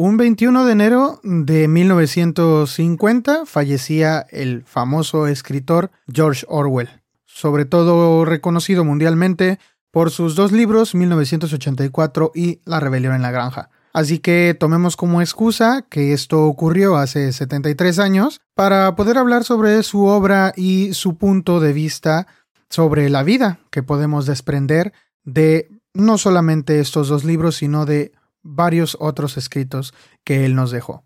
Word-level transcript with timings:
Un 0.00 0.16
21 0.16 0.64
de 0.64 0.70
enero 0.70 1.18
de 1.24 1.66
1950 1.66 3.46
fallecía 3.46 4.24
el 4.30 4.62
famoso 4.62 5.26
escritor 5.26 5.90
George 6.06 6.46
Orwell, 6.48 7.02
sobre 7.24 7.64
todo 7.64 8.24
reconocido 8.24 8.84
mundialmente 8.84 9.58
por 9.90 10.12
sus 10.12 10.36
dos 10.36 10.52
libros 10.52 10.94
1984 10.94 12.30
y 12.32 12.60
La 12.64 12.78
rebelión 12.78 13.16
en 13.16 13.22
la 13.22 13.32
granja. 13.32 13.70
Así 13.92 14.20
que 14.20 14.56
tomemos 14.56 14.94
como 14.94 15.20
excusa 15.20 15.84
que 15.90 16.12
esto 16.12 16.44
ocurrió 16.44 16.94
hace 16.94 17.32
73 17.32 17.98
años 17.98 18.40
para 18.54 18.94
poder 18.94 19.18
hablar 19.18 19.42
sobre 19.42 19.82
su 19.82 20.04
obra 20.04 20.52
y 20.54 20.94
su 20.94 21.16
punto 21.16 21.58
de 21.58 21.72
vista 21.72 22.28
sobre 22.70 23.10
la 23.10 23.24
vida 23.24 23.58
que 23.70 23.82
podemos 23.82 24.26
desprender 24.26 24.92
de 25.24 25.68
no 25.92 26.18
solamente 26.18 26.78
estos 26.78 27.08
dos 27.08 27.24
libros, 27.24 27.56
sino 27.56 27.84
de 27.84 28.12
varios 28.42 28.96
otros 29.00 29.36
escritos 29.36 29.94
que 30.24 30.44
él 30.44 30.54
nos 30.54 30.70
dejó. 30.70 31.04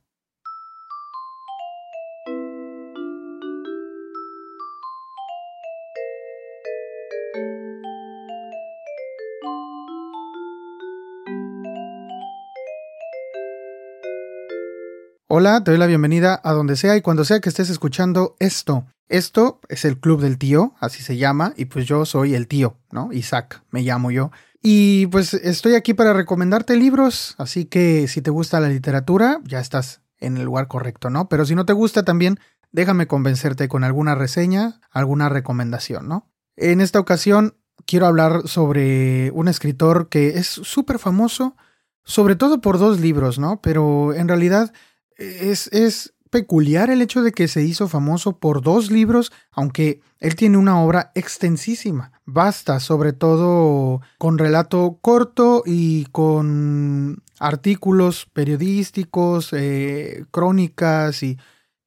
Hola, 15.35 15.64
te 15.64 15.71
doy 15.71 15.79
la 15.80 15.86
bienvenida 15.86 16.38
a 16.44 16.52
donde 16.52 16.76
sea 16.76 16.94
y 16.94 17.00
cuando 17.00 17.24
sea 17.24 17.40
que 17.40 17.49
estés 17.49 17.71
escuchando 17.71 18.36
esto. 18.38 18.85
Esto 19.08 19.60
es 19.71 19.86
el 19.86 19.99
Club 19.99 20.21
del 20.21 20.36
Tío, 20.36 20.74
así 20.79 21.02
se 21.02 21.16
llama, 21.16 21.54
y 21.57 21.64
pues 21.64 21.86
yo 21.86 22.04
soy 22.04 22.35
el 22.35 22.46
tío, 22.49 22.76
¿no? 22.90 23.12
Isaac, 23.12 23.62
me 23.71 23.80
llamo 23.80 24.10
yo. 24.10 24.30
Y 24.62 25.08
pues 25.08 25.34
estoy 25.34 25.75
aquí 25.75 25.93
para 25.93 26.12
recomendarte 26.12 26.76
libros, 26.76 27.34
así 27.39 27.64
que 27.64 28.07
si 28.07 28.22
te 28.22 28.30
gusta 28.30 28.61
la 28.61 28.68
literatura, 28.68 29.40
ya 29.44 29.58
estás 29.58 30.02
en 30.18 30.36
el 30.36 30.44
lugar 30.44 30.68
correcto, 30.68 31.11
¿no? 31.11 31.29
Pero 31.29 31.44
si 31.44 31.57
no 31.57 31.66
te 31.66 31.72
gusta 31.72 32.05
también, 32.05 32.38
déjame 32.70 33.08
convencerte 33.08 33.66
con 33.66 33.83
alguna 33.83 34.14
reseña, 34.14 34.80
alguna 34.92 35.28
recomendación, 35.28 36.06
¿no? 36.08 36.30
En 36.56 36.80
esta 36.80 37.00
ocasión 37.00 37.56
quiero 37.86 38.06
hablar 38.06 38.46
sobre 38.46 39.33
un 39.33 39.48
escritor 39.48 40.08
que 40.08 40.38
es 40.38 40.46
súper 40.46 41.00
famoso, 41.00 41.56
sobre 42.05 42.36
todo 42.36 42.60
por 42.60 42.78
dos 42.78 43.00
libros, 43.00 43.40
¿no? 43.40 43.60
Pero 43.62 44.14
en 44.14 44.28
realidad 44.28 44.72
es, 45.16 45.68
es 45.72 46.14
peculiar 46.30 46.88
el 46.90 47.02
hecho 47.02 47.22
de 47.22 47.33
que 47.33 47.48
se 47.48 47.62
hizo 47.62 47.88
famoso 47.88 48.38
por 48.38 48.62
dos 48.62 48.92
libros, 48.92 49.33
aunque 49.50 50.00
él 50.20 50.36
tiene 50.36 50.56
una 50.56 50.80
obra 50.80 51.10
extensísima. 51.16 52.11
Basta, 52.33 52.80
sobre 52.80 53.12
todo 53.12 54.00
con 54.16 54.38
relato 54.38 54.98
corto 55.02 55.62
y 55.66 56.06
con 56.12 57.22
artículos 57.39 58.27
periodísticos, 58.33 59.52
eh, 59.52 60.24
crónicas 60.30 61.22
y, 61.22 61.36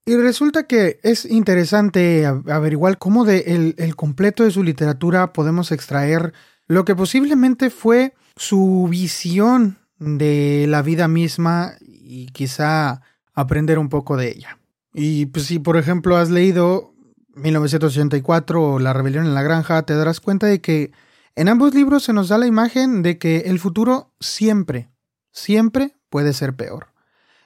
y 0.06 0.16
resulta 0.18 0.68
que 0.68 1.00
es 1.02 1.26
interesante 1.26 2.28
averiguar 2.28 3.00
cómo 3.00 3.26
de 3.26 3.40
el, 3.48 3.76
el 3.80 3.96
completo 3.96 4.44
de 4.44 4.52
su 4.52 4.62
literatura 4.62 5.34
podemos 5.34 5.72
extraer 5.72 6.32
lo 6.68 6.86
que 6.86 6.96
posiblemente 6.96 7.72
fue 7.72 8.14
su 8.36 8.88
visión 8.88 9.80
de 9.98 10.66
la 10.68 10.84
vida 10.84 11.08
misma 11.08 11.74
y 11.82 12.28
quizá 12.28 13.02
aprender 13.34 13.80
un 13.80 13.90
poco 13.90 14.16
de 14.16 14.30
ella. 14.30 14.60
Y 14.94 15.26
pues 15.26 15.48
si 15.48 15.58
por 15.58 15.76
ejemplo 15.78 16.18
has 16.18 16.30
leído 16.30 16.95
1984 17.36 18.62
o 18.62 18.80
La 18.80 18.94
rebelión 18.94 19.26
en 19.26 19.36
la 19.36 19.44
granja, 19.44 19.84
te 19.84 19.96
darás 19.96 20.20
cuenta 20.20 20.48
de 20.48 20.62
que 20.62 20.92
en 21.36 21.50
ambos 21.50 21.74
libros 21.74 22.04
se 22.04 22.14
nos 22.14 22.30
da 22.30 22.38
la 22.38 22.48
imagen 22.48 23.02
de 23.02 23.18
que 23.18 23.40
el 23.48 23.60
futuro 23.60 24.14
siempre, 24.20 24.90
siempre 25.32 25.96
puede 26.10 26.34
ser 26.34 26.56
peor. 26.56 26.88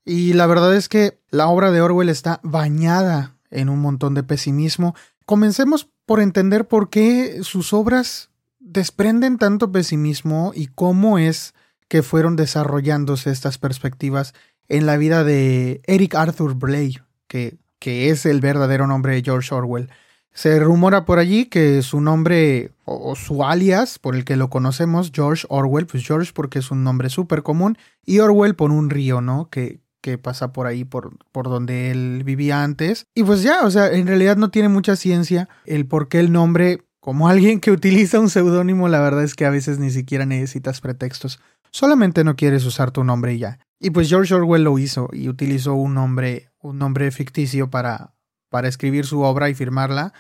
Y 0.05 0.33
la 0.33 0.47
verdad 0.47 0.75
es 0.75 0.89
que 0.89 1.19
la 1.29 1.47
obra 1.47 1.71
de 1.71 1.81
Orwell 1.81 2.09
está 2.09 2.39
bañada 2.43 3.35
en 3.49 3.69
un 3.69 3.79
montón 3.79 4.13
de 4.13 4.23
pesimismo. 4.23 4.95
Comencemos 5.25 5.89
por 6.05 6.19
entender 6.19 6.67
por 6.67 6.89
qué 6.89 7.39
sus 7.43 7.73
obras 7.73 8.29
desprenden 8.59 9.37
tanto 9.37 9.71
pesimismo 9.71 10.51
y 10.55 10.67
cómo 10.67 11.17
es 11.17 11.53
que 11.87 12.03
fueron 12.03 12.35
desarrollándose 12.35 13.31
estas 13.31 13.57
perspectivas 13.57 14.33
en 14.67 14.85
la 14.85 14.97
vida 14.97 15.23
de 15.23 15.81
Eric 15.85 16.13
Arthur 16.15 16.53
Blair, 16.53 17.03
que, 17.27 17.57
que 17.79 18.09
es 18.09 18.25
el 18.25 18.41
verdadero 18.41 18.87
nombre 18.87 19.13
de 19.13 19.23
George 19.23 19.53
Orwell. 19.53 19.89
Se 20.33 20.59
rumora 20.59 21.05
por 21.05 21.19
allí 21.19 21.45
que 21.45 21.81
su 21.81 22.01
nombre 22.01 22.71
o, 22.85 23.15
su 23.15 23.43
alias 23.43 23.99
por 23.99 24.15
el 24.15 24.25
que 24.25 24.35
lo 24.35 24.49
conocemos, 24.49 25.11
George 25.13 25.45
Orwell, 25.49 25.87
pues 25.87 26.05
George 26.05 26.31
porque 26.33 26.59
es 26.59 26.71
un 26.71 26.83
nombre 26.83 27.09
súper 27.09 27.43
común, 27.43 27.77
y 28.05 28.19
Orwell 28.19 28.55
por 28.55 28.71
un 28.71 28.89
río, 28.89 29.21
¿no? 29.21 29.49
Que, 29.49 29.79
que 30.01 30.17
pasa 30.17 30.53
por 30.53 30.67
ahí, 30.67 30.85
por, 30.85 31.17
por 31.31 31.49
donde 31.49 31.91
él 31.91 32.23
vivía 32.23 32.63
antes. 32.63 33.07
Y 33.15 33.23
pues 33.23 33.43
ya, 33.43 33.63
o 33.63 33.71
sea, 33.71 33.91
en 33.91 34.07
realidad 34.07 34.37
no 34.37 34.49
tiene 34.49 34.69
mucha 34.69 34.95
ciencia 34.95 35.49
el 35.65 35.85
por 35.85 36.07
qué 36.07 36.19
el 36.19 36.31
nombre, 36.31 36.83
como 36.99 37.27
alguien 37.27 37.59
que 37.59 37.71
utiliza 37.71 38.19
un 38.19 38.29
seudónimo, 38.29 38.87
la 38.87 39.01
verdad 39.01 39.23
es 39.23 39.35
que 39.35 39.45
a 39.45 39.49
veces 39.49 39.79
ni 39.79 39.89
siquiera 39.89 40.25
necesitas 40.25 40.79
pretextos. 40.81 41.39
Solamente 41.71 42.23
no 42.23 42.35
quieres 42.35 42.65
usar 42.65 42.91
tu 42.91 43.03
nombre 43.03 43.33
y 43.33 43.39
ya. 43.39 43.59
Y 43.79 43.91
pues 43.91 44.09
George 44.09 44.33
Orwell 44.33 44.63
lo 44.63 44.77
hizo 44.77 45.09
y 45.13 45.29
utilizó 45.29 45.73
un 45.73 45.93
nombre, 45.93 46.48
un 46.61 46.77
nombre 46.77 47.09
ficticio 47.11 47.69
para, 47.69 48.13
para 48.49 48.67
escribir 48.67 49.05
su 49.05 49.21
obra 49.21 49.49
y 49.49 49.55
firmarla. 49.55 50.13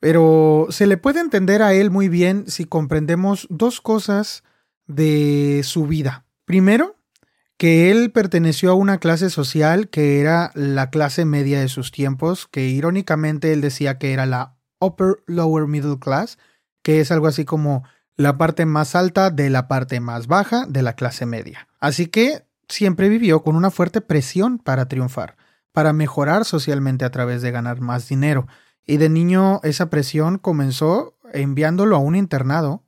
Pero 0.00 0.66
se 0.70 0.86
le 0.86 0.96
puede 0.96 1.20
entender 1.20 1.62
a 1.62 1.74
él 1.74 1.90
muy 1.90 2.08
bien 2.08 2.44
si 2.48 2.64
comprendemos 2.64 3.46
dos 3.50 3.80
cosas 3.80 4.42
de 4.86 5.62
su 5.64 5.86
vida. 5.86 6.24
Primero, 6.44 6.96
que 7.56 7.92
él 7.92 8.10
perteneció 8.10 8.72
a 8.72 8.74
una 8.74 8.98
clase 8.98 9.30
social 9.30 9.88
que 9.88 10.20
era 10.20 10.50
la 10.54 10.90
clase 10.90 11.24
media 11.24 11.60
de 11.60 11.68
sus 11.68 11.92
tiempos, 11.92 12.48
que 12.50 12.66
irónicamente 12.66 13.52
él 13.52 13.60
decía 13.60 13.98
que 13.98 14.12
era 14.12 14.26
la 14.26 14.56
upper 14.80 15.22
lower 15.26 15.68
middle 15.68 15.98
class, 16.00 16.38
que 16.82 17.00
es 17.00 17.12
algo 17.12 17.28
así 17.28 17.44
como 17.44 17.84
la 18.16 18.36
parte 18.36 18.66
más 18.66 18.94
alta 18.94 19.30
de 19.30 19.48
la 19.48 19.68
parte 19.68 20.00
más 20.00 20.26
baja 20.26 20.66
de 20.68 20.82
la 20.82 20.94
clase 20.94 21.24
media. 21.24 21.68
Así 21.78 22.06
que 22.06 22.44
siempre 22.68 23.08
vivió 23.08 23.42
con 23.42 23.54
una 23.54 23.70
fuerte 23.70 24.00
presión 24.00 24.58
para 24.58 24.88
triunfar, 24.88 25.36
para 25.72 25.92
mejorar 25.92 26.44
socialmente 26.44 27.04
a 27.04 27.10
través 27.10 27.42
de 27.42 27.50
ganar 27.50 27.80
más 27.80 28.08
dinero. 28.08 28.46
Y 28.86 28.96
de 28.98 29.08
niño 29.08 29.60
esa 29.62 29.90
presión 29.90 30.38
comenzó 30.38 31.14
enviándolo 31.32 31.96
a 31.96 32.00
un 32.00 32.16
internado 32.16 32.82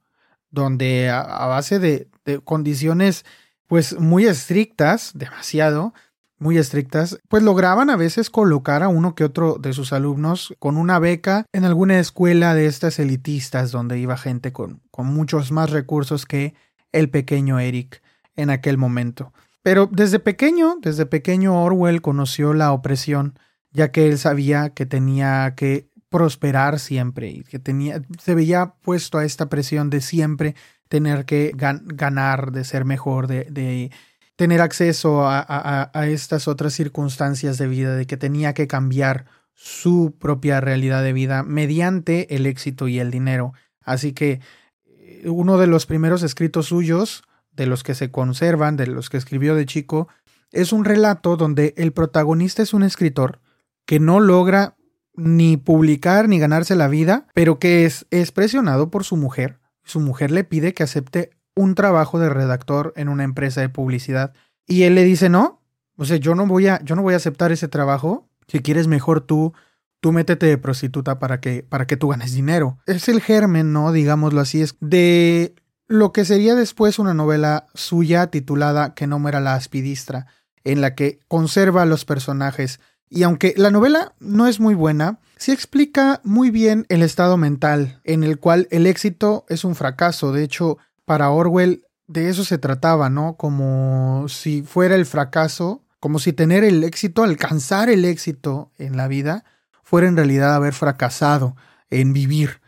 donde 0.51 1.11
a, 1.11 1.47
base 1.47 1.79
de, 1.79 2.09
de 2.25 2.41
condiciones 2.41 3.25
pues 3.67 3.99
muy 3.99 4.27
estrictas, 4.27 5.13
demasiado, 5.15 5.95
muy 6.39 6.59
estrictas, 6.59 7.19
pues 7.29 7.43
lograban 7.43 7.91
a 7.91 7.97
veces 7.97 8.29
colocar 8.29 8.83
a 8.83 8.89
uno 8.89 9.15
que 9.15 9.25
otro 9.25 9.57
de 9.59 9.73
sus 9.73 9.93
alumnos 9.93 10.55
con 10.59 10.77
una 10.77 10.99
beca 10.99 11.47
en 11.53 11.65
alguna 11.65 11.99
escuela 11.99 12.55
de 12.55 12.67
estas 12.67 12.99
elitistas 12.99 13.71
donde 13.71 13.99
iba 13.99 14.17
gente 14.17 14.53
con, 14.53 14.83
con 14.91 15.07
muchos 15.07 15.53
más 15.53 15.71
recursos 15.71 16.27
que 16.27 16.55
el 16.93 17.09
pequeño 17.09 17.59
Eric 17.59 18.03
en 18.37 18.51
aquel 18.51 18.79
momento. 18.79 19.33
Pero 19.65 19.89
desde 19.91 20.19
pequeño, 20.19 20.77
desde 20.83 21.07
pequeño 21.07 21.65
Orwell 21.65 22.03
conoció 22.03 22.53
la 22.53 22.71
opresión, 22.71 23.39
ya 23.73 23.91
que 23.93 24.07
él 24.07 24.19
sabía 24.19 24.75
que 24.75 24.85
tenía 24.85 25.55
que 25.57 25.89
prosperar 26.11 26.79
siempre 26.79 27.31
y 27.31 27.45
que 27.45 27.59
tenía, 27.59 28.03
se 28.23 28.35
veía 28.35 28.75
puesto 28.83 29.17
a 29.17 29.25
esta 29.25 29.49
presión 29.49 29.89
de 29.89 30.03
siempre 30.03 30.55
tener 30.89 31.25
que 31.25 31.53
ganar, 31.57 32.53
de 32.53 32.63
ser 32.65 32.85
mejor, 32.85 33.27
de, 33.27 33.91
tener 34.37 34.61
acceso 34.61 35.27
a, 35.27 35.91
estas 36.09 36.47
otras 36.47 36.75
circunstancias 36.75 37.57
de 37.57 37.67
vida, 37.67 37.97
de 37.97 38.07
que 38.07 38.19
tenía 38.19 38.53
que 38.53 38.67
cambiar 38.67 39.25
su 39.55 40.15
propia 40.21 40.61
realidad 40.61 41.03
de 41.03 41.15
vida 41.15 41.43
mediante 41.43 42.37
el 42.37 42.45
éxito 42.45 42.87
y 42.87 42.99
el 42.99 43.11
dinero. 43.11 43.55
Así 43.81 44.13
que 44.13 44.41
eh, 44.85 45.23
uno 45.31 45.57
de 45.57 45.69
los 45.69 45.87
primeros 45.87 46.23
escritos 46.23 46.67
suyos 46.67 47.25
de 47.57 47.67
los 47.67 47.83
que 47.83 47.95
se 47.95 48.11
conservan, 48.11 48.77
de 48.77 48.87
los 48.87 49.11
que 49.11 49.17
escribió 49.17 49.55
de 49.55 49.67
chico, 49.67 50.09
es 50.53 50.73
un 50.73 50.85
relato 50.85 51.37
donde 51.37 51.75
el 51.77 51.93
protagonista 51.93 52.63
es 52.63 52.75
un 52.75 52.83
escritor 52.83 53.41
que 53.87 54.01
no 54.01 54.21
logra 54.21 54.77
ni 55.15 55.57
publicar 55.57 56.29
ni 56.29 56.39
ganarse 56.39 56.75
la 56.75 56.89
vida, 56.89 57.27
pero 57.35 57.59
que 57.59 57.85
es, 57.85 58.07
es 58.11 58.33
presionado 58.33 58.91
por 58.91 59.05
su 59.05 59.17
mujer. 59.17 59.61
Su 59.85 60.01
mujer 60.01 60.31
le 60.31 60.45
pide 60.45 60.75
que 60.75 60.83
acepte 60.83 61.31
un 61.55 61.75
trabajo 61.75 62.19
de 62.19 62.29
redactor 62.29 62.93
en 62.97 63.09
una 63.09 63.25
empresa 63.25 63.61
de 63.61 63.69
publicidad 63.69 64.33
y 64.67 64.83
él 64.85 64.95
le 64.95 65.05
dice 65.05 65.29
no, 65.29 65.63
o 65.97 66.05
sea, 66.05 66.17
yo 66.17 66.35
no 66.35 66.47
voy 66.47 66.67
a 66.67 66.83
yo 66.83 66.97
no 66.97 67.03
voy 67.03 67.15
a 67.15 67.19
aceptar 67.19 67.53
ese 67.53 67.69
trabajo. 67.69 68.29
Si 68.49 68.61
quieres 68.61 68.89
mejor 68.89 69.21
tú 69.21 69.53
tú 70.01 70.13
métete 70.13 70.47
de 70.47 70.59
prostituta 70.59 71.19
para 71.19 71.41
que 71.41 71.63
para 71.63 71.87
que 71.87 71.97
tú 71.97 72.09
ganes 72.09 72.33
dinero. 72.33 72.79
Es 72.87 73.09
el 73.09 73.21
germen, 73.21 73.73
no, 73.73 73.93
digámoslo 73.93 74.41
así, 74.41 74.63
es 74.63 74.77
de 74.81 75.55
lo 75.87 76.13
que 76.13 76.25
sería 76.25 76.55
después 76.55 76.99
una 76.99 77.15
novela 77.15 77.67
suya 77.75 78.29
titulada 78.29 78.95
Que 78.95 79.07
no 79.07 79.19
muera 79.19 79.41
la 79.41 79.55
aspidistra, 79.55 80.27
en 80.65 80.81
la 80.81 80.95
que 80.95 81.21
conserva 81.29 81.85
los 81.85 82.05
personajes. 82.05 82.81
Y 83.11 83.23
aunque 83.23 83.55
la 83.57 83.71
novela 83.71 84.15
no 84.19 84.47
es 84.47 84.61
muy 84.61 84.75
buena, 84.75 85.19
sí 85.37 85.53
explica 85.53 86.21
muy 86.25 86.51
bien 86.51 86.87
el 86.89 87.03
estado 87.03 87.37
mental, 87.37 88.01
en 88.05 88.25
el 88.25 88.39
cual 88.39 88.67
el 88.71 88.87
éxito 88.87 89.45
es 89.49 89.65
un 89.65 89.75
fracaso. 89.75 90.33
De 90.33 90.43
hecho, 90.43 90.79
para 91.05 91.31
Orwell 91.31 91.85
de 92.07 92.29
eso 92.29 92.45
se 92.45 92.59
trataba, 92.59 93.11
¿no? 93.11 93.37
Como 93.37 94.27
si 94.29 94.63
fuera 94.63 94.95
el 94.95 95.07
fracaso 95.07 95.85
como 96.05 96.19
si 96.19 96.35
tener 96.35 96.65
el 96.65 96.85
éxito, 96.85 97.23
alcanzar 97.23 97.89
el 97.89 98.05
éxito 98.05 98.71
en 98.77 98.99
la 98.99 99.09
vida, 99.09 99.43
fuera 99.83 100.07
en 100.07 100.19
realidad 100.19 100.55
haber 100.55 100.75
fracasado 100.75 101.57
en 101.89 102.13
vivir. 102.13 102.61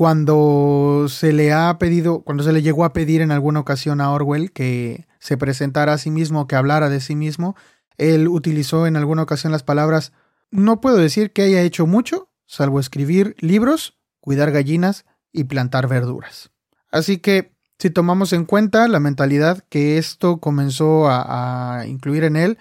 Cuando 0.00 1.08
se 1.10 1.34
le 1.34 1.52
ha 1.52 1.76
pedido, 1.78 2.22
cuando 2.22 2.42
se 2.42 2.54
le 2.54 2.62
llegó 2.62 2.86
a 2.86 2.94
pedir 2.94 3.20
en 3.20 3.30
alguna 3.30 3.60
ocasión 3.60 4.00
a 4.00 4.10
Orwell 4.10 4.50
que 4.50 5.06
se 5.18 5.36
presentara 5.36 5.92
a 5.92 5.98
sí 5.98 6.10
mismo, 6.10 6.46
que 6.46 6.56
hablara 6.56 6.88
de 6.88 7.00
sí 7.00 7.14
mismo, 7.14 7.54
él 7.98 8.26
utilizó 8.26 8.86
en 8.86 8.96
alguna 8.96 9.24
ocasión 9.24 9.52
las 9.52 9.62
palabras 9.62 10.12
no 10.50 10.80
puedo 10.80 10.96
decir 10.96 11.32
que 11.32 11.42
haya 11.42 11.60
hecho 11.60 11.86
mucho, 11.86 12.30
salvo 12.46 12.80
escribir 12.80 13.36
libros, 13.40 13.98
cuidar 14.20 14.52
gallinas 14.52 15.04
y 15.34 15.44
plantar 15.44 15.86
verduras. 15.86 16.50
Así 16.90 17.18
que, 17.18 17.52
si 17.78 17.90
tomamos 17.90 18.32
en 18.32 18.46
cuenta 18.46 18.88
la 18.88 19.00
mentalidad 19.00 19.62
que 19.68 19.98
esto 19.98 20.38
comenzó 20.38 21.10
a, 21.10 21.80
a 21.80 21.86
incluir 21.86 22.24
en 22.24 22.36
él, 22.36 22.56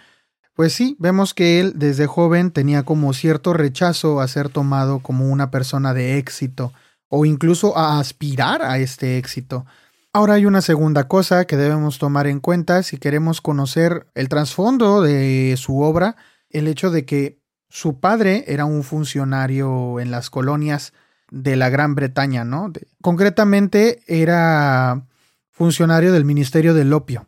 pues 0.56 0.74
sí, 0.74 0.98
vemos 1.00 1.34
que 1.34 1.62
él 1.62 1.72
desde 1.78 2.06
joven 2.06 2.52
tenía 2.52 2.84
como 2.84 3.14
cierto 3.14 3.54
rechazo 3.54 4.20
a 4.20 4.28
ser 4.28 4.50
tomado 4.50 5.00
como 5.00 5.30
una 5.30 5.52
persona 5.52 5.94
de 5.94 6.18
éxito 6.18 6.74
o 7.10 7.26
incluso 7.26 7.78
a 7.78 8.00
aspirar 8.00 8.62
a 8.62 8.78
este 8.80 9.18
éxito. 9.18 9.66
Ahora 10.14 10.36
hay 10.36 10.46
una 10.46 10.62
segunda 10.62 11.08
cosa 11.08 11.46
que 11.46 11.58
debemos 11.58 12.00
tomar 12.00 12.28
en 12.28 12.40
cuenta 12.40 12.82
si 12.84 12.98
queremos 12.98 13.42
conocer 13.42 14.08
el 14.16 14.30
trasfondo 14.30 15.02
de 15.02 15.56
su 15.58 15.82
obra, 15.82 16.16
el 16.50 16.68
hecho 16.68 16.90
de 16.90 17.06
que 17.06 17.40
su 17.68 18.00
padre 18.00 18.46
era 18.48 18.66
un 18.66 18.84
funcionario 18.84 20.00
en 20.00 20.10
las 20.10 20.30
colonias 20.30 20.94
de 21.30 21.56
la 21.56 21.70
Gran 21.70 21.94
Bretaña, 21.94 22.44
¿no? 22.44 22.72
concretamente 23.02 24.02
era 24.08 25.06
funcionario 25.52 26.12
del 26.12 26.26
Ministerio 26.26 26.74
del 26.74 26.92
Opio 26.94 27.28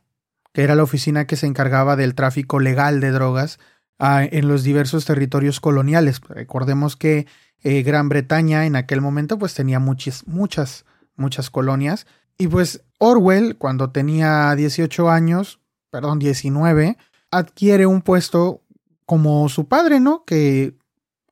que 0.54 0.64
era 0.64 0.76
la 0.76 0.84
oficina 0.84 1.26
que 1.26 1.36
se 1.36 1.48
encargaba 1.48 1.96
del 1.96 2.16
tráfico 2.16 2.60
legal 2.60 3.00
de 3.00 3.12
drogas 3.12 3.60
en 4.02 4.48
los 4.48 4.64
diversos 4.64 5.06
territorios 5.06 5.60
coloniales. 5.60 6.22
Recordemos 6.22 6.96
que 6.96 7.28
eh, 7.64 7.84
Gran 7.84 8.10
Bretaña 8.10 8.66
en 8.66 8.76
aquel 8.76 9.02
momento 9.02 9.38
pues 9.38 9.54
tenía 9.54 9.80
muchas, 9.80 10.26
muchas, 10.28 10.86
muchas 11.16 11.50
colonias. 11.50 12.08
Y 12.38 12.48
pues 12.48 12.84
Orwell, 12.98 13.58
cuando 13.58 13.92
tenía 13.92 14.56
18 14.56 15.10
años, 15.10 15.60
perdón, 15.92 16.18
19, 16.18 16.98
adquiere 17.30 17.86
un 17.86 18.02
puesto 18.02 18.64
como 19.06 19.48
su 19.50 19.68
padre, 19.68 20.00
¿no? 20.00 20.24
Que, 20.26 20.76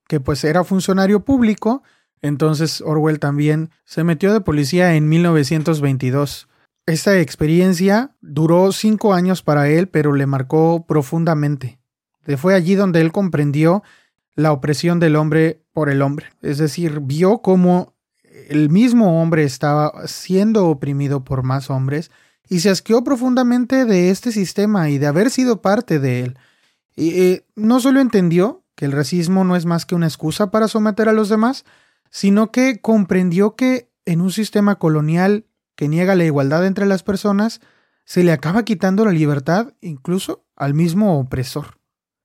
que 0.08 0.20
pues 0.20 0.44
era 0.44 0.64
funcionario 0.64 1.26
público. 1.26 1.82
Entonces 2.22 2.82
Orwell 2.82 3.20
también 3.20 3.72
se 3.86 4.04
metió 4.04 4.32
de 4.32 4.42
policía 4.42 4.94
en 4.96 5.10
1922. 5.10 6.48
Esta 6.86 7.20
experiencia 7.20 8.16
duró 8.22 8.72
cinco 8.72 9.14
años 9.14 9.42
para 9.42 9.70
él, 9.70 9.88
pero 9.88 10.14
le 10.14 10.26
marcó 10.28 10.86
profundamente. 10.86 11.79
Fue 12.38 12.54
allí 12.54 12.76
donde 12.76 13.02
él 13.02 13.12
comprendió 13.12 13.84
la 14.36 14.52
opresión 14.52 15.00
del 15.00 15.16
hombre 15.16 15.64
por 15.74 15.90
el 15.90 16.02
hombre. 16.02 16.28
Es 16.42 16.58
decir, 16.58 17.00
vio 17.02 17.40
cómo 17.40 17.96
el 18.50 18.70
mismo 18.70 19.22
hombre 19.22 19.44
estaba 19.44 20.08
siendo 20.08 20.68
oprimido 20.68 21.24
por 21.24 21.44
más 21.44 21.70
hombres 21.70 22.12
y 22.48 22.62
se 22.62 22.70
asqueó 22.70 23.04
profundamente 23.04 23.86
de 23.86 24.10
este 24.10 24.32
sistema 24.32 24.90
y 24.90 24.98
de 24.98 25.08
haber 25.08 25.30
sido 25.30 25.62
parte 25.62 26.00
de 26.00 26.22
él. 26.22 26.38
Y 26.96 27.22
eh, 27.22 27.46
no 27.56 27.80
solo 27.80 28.00
entendió 28.00 28.64
que 28.76 28.86
el 28.86 28.92
racismo 28.92 29.44
no 29.44 29.56
es 29.56 29.66
más 29.66 29.86
que 29.86 29.96
una 29.96 30.08
excusa 30.08 30.52
para 30.52 30.68
someter 30.68 31.10
a 31.10 31.14
los 31.14 31.30
demás, 31.30 31.66
sino 32.10 32.52
que 32.52 32.80
comprendió 32.80 33.56
que 33.56 33.90
en 34.06 34.22
un 34.22 34.32
sistema 34.32 34.76
colonial 34.76 35.46
que 35.76 35.88
niega 35.88 36.16
la 36.16 36.26
igualdad 36.26 36.66
entre 36.66 36.86
las 36.86 37.04
personas, 37.04 37.62
se 38.04 38.24
le 38.24 38.32
acaba 38.32 38.64
quitando 38.64 39.06
la 39.06 39.12
libertad 39.12 39.74
incluso 39.82 40.44
al 40.56 40.74
mismo 40.74 41.20
opresor. 41.20 41.79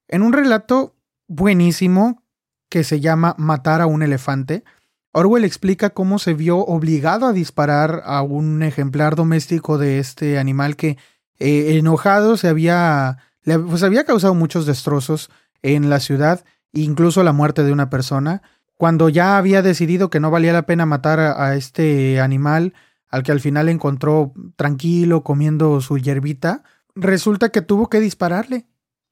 En 0.08 0.22
un 0.22 0.32
relato 0.32 0.96
buenísimo 1.28 2.22
que 2.68 2.84
se 2.84 3.00
llama 3.00 3.34
Matar 3.38 3.80
a 3.80 3.86
un 3.86 4.02
elefante, 4.02 4.64
Orwell 5.12 5.44
explica 5.44 5.90
cómo 5.90 6.18
se 6.18 6.34
vio 6.34 6.58
obligado 6.58 7.26
a 7.26 7.32
disparar 7.32 8.02
a 8.04 8.22
un 8.22 8.62
ejemplar 8.62 9.14
doméstico 9.14 9.78
de 9.78 10.00
este 10.00 10.38
animal 10.38 10.74
que, 10.76 10.98
eh, 11.38 11.78
enojado, 11.78 12.36
se 12.36 12.48
había, 12.48 13.18
pues 13.44 13.84
había 13.84 14.04
causado 14.04 14.34
muchos 14.34 14.66
destrozos 14.66 15.30
en 15.62 15.88
la 15.88 16.00
ciudad, 16.00 16.44
incluso 16.72 17.22
la 17.22 17.32
muerte 17.32 17.62
de 17.62 17.72
una 17.72 17.90
persona. 17.90 18.42
Cuando 18.76 19.08
ya 19.08 19.38
había 19.38 19.62
decidido 19.62 20.10
que 20.10 20.18
no 20.18 20.32
valía 20.32 20.52
la 20.52 20.66
pena 20.66 20.84
matar 20.84 21.20
a 21.20 21.54
este 21.54 22.20
animal, 22.20 22.74
al 23.08 23.22
que 23.22 23.30
al 23.30 23.40
final 23.40 23.68
encontró 23.68 24.32
tranquilo 24.56 25.22
comiendo 25.22 25.80
su 25.80 25.96
hierbita, 25.96 26.64
resulta 26.96 27.50
que 27.50 27.62
tuvo 27.62 27.88
que 27.88 28.00
dispararle, 28.00 28.66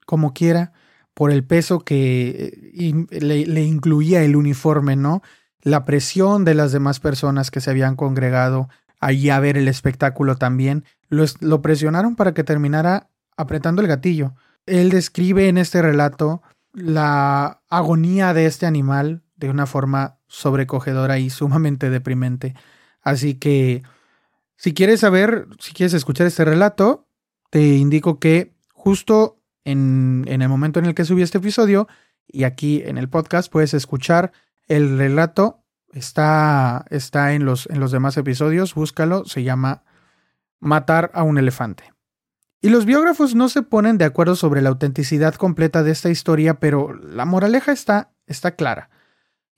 como 0.05 0.35
quiera, 0.35 0.73
por 1.15 1.31
el 1.31 1.45
peso 1.45 1.81
que 1.81 2.55
eh, 2.75 3.21
le, 3.21 3.63
incluía 3.63 4.23
el 4.23 4.37
uniforme, 4.37 4.97
¿no? 4.97 5.23
La 5.61 5.85
presión 5.85 6.45
de 6.45 6.55
las 6.55 6.73
demás 6.73 7.01
personas 7.01 7.51
que 7.51 7.61
se 7.61 7.71
habían 7.71 7.97
congregado 7.97 8.69
allí 9.01 9.31
a 9.31 9.41
ver 9.41 9.57
el 9.57 9.69
espectáculo 9.69 10.37
también, 10.37 10.85
lo, 11.09 11.25
lo 11.41 11.61
presionaron 11.61 12.17
para 12.17 12.35
que 12.35 12.45
terminara 12.45 13.11
apretando 13.37 13.83
el 13.83 13.89
gatillo. 13.89 14.35
Él 14.67 14.91
describe 14.91 15.49
en 15.49 15.59
este 15.59 15.83
relato 15.83 16.43
la 16.73 17.63
agonía 17.69 18.33
de 18.33 18.47
este 18.47 18.67
animal 18.67 19.23
de 19.37 19.51
una 19.51 19.67
forma 19.67 20.19
sobrecogedora 20.29 21.19
y 21.19 21.31
sumamente 21.31 21.91
deprimente. 21.91 22.55
Así 23.03 23.35
que, 23.35 23.83
si 24.57 24.73
quieres 24.73 25.01
saber, 25.01 25.49
si 25.59 25.73
quieres 25.73 25.95
escuchar 25.95 26.27
este 26.27 26.45
relato, 26.45 27.09
te 27.51 27.61
indico 27.61 28.19
que 28.19 28.55
justo 28.73 29.42
en, 29.65 30.25
el 30.27 30.49
momento 30.49 30.79
en 30.79 30.87
el 30.87 30.95
que 30.95 31.05
subí 31.05 31.23
este 31.23 31.39
episodio 31.39 31.89
y 32.27 32.45
aquí 32.45 32.83
en 32.85 32.99
el 32.99 33.09
podcast 33.09 33.51
puedes 33.51 33.75
escuchar 33.75 34.33
el 34.69 34.99
relato. 34.99 35.65
Está, 35.93 36.87
está 36.91 37.35
en, 37.35 37.45
los, 37.45 37.69
en 37.71 37.81
los 37.81 37.93
demás 37.93 38.17
episodios, 38.17 38.75
búscalo, 38.75 39.25
se 39.27 39.43
llama 39.43 39.85
Matar 40.59 41.11
a 41.15 41.23
un 41.23 41.39
elefante. 41.39 41.93
Y 42.61 42.71
los 42.71 42.87
biógrafos 42.87 43.35
no 43.35 43.49
se 43.49 43.63
ponen 43.63 43.99
de 43.99 44.05
acuerdo 44.05 44.37
sobre 44.37 44.63
la 44.63 44.69
autenticidad 44.69 45.35
completa 45.35 45.83
de 45.83 45.91
esta 45.91 46.11
historia, 46.11 46.55
pero 46.61 46.95
la 46.95 47.25
moraleja 47.25 47.73
está, 47.73 48.13
está 48.27 48.53
clara 48.53 48.89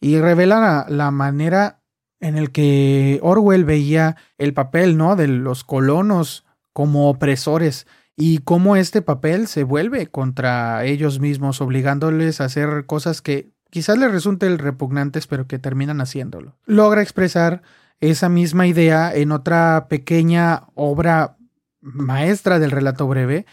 y 0.00 0.18
revela 0.18 0.58
la, 0.58 0.86
la 0.88 1.10
manera 1.10 1.82
en 2.20 2.36
el 2.36 2.50
que 2.50 3.20
Orwell 3.22 3.64
veía 3.64 4.16
el 4.38 4.54
papel, 4.54 4.96
¿no? 4.96 5.16
De 5.16 5.28
los 5.28 5.64
colonos 5.64 6.44
como 6.72 7.08
opresores 7.08 7.86
y 8.16 8.38
cómo 8.38 8.76
este 8.76 9.02
papel 9.02 9.46
se 9.46 9.64
vuelve 9.64 10.06
contra 10.06 10.84
ellos 10.84 11.20
mismos, 11.20 11.60
obligándoles 11.60 12.40
a 12.40 12.44
hacer 12.44 12.86
cosas 12.86 13.22
que 13.22 13.52
quizás 13.70 13.98
les 13.98 14.12
resulten 14.12 14.58
repugnantes, 14.58 15.26
pero 15.26 15.46
que 15.46 15.58
terminan 15.58 16.00
haciéndolo. 16.00 16.56
Logra 16.64 17.02
expresar 17.02 17.62
esa 18.00 18.28
misma 18.28 18.66
idea 18.66 19.14
en 19.14 19.32
otra 19.32 19.86
pequeña 19.88 20.64
obra 20.74 21.36
maestra 21.80 22.58
del 22.58 22.70
relato 22.70 23.06
breve, 23.08 23.46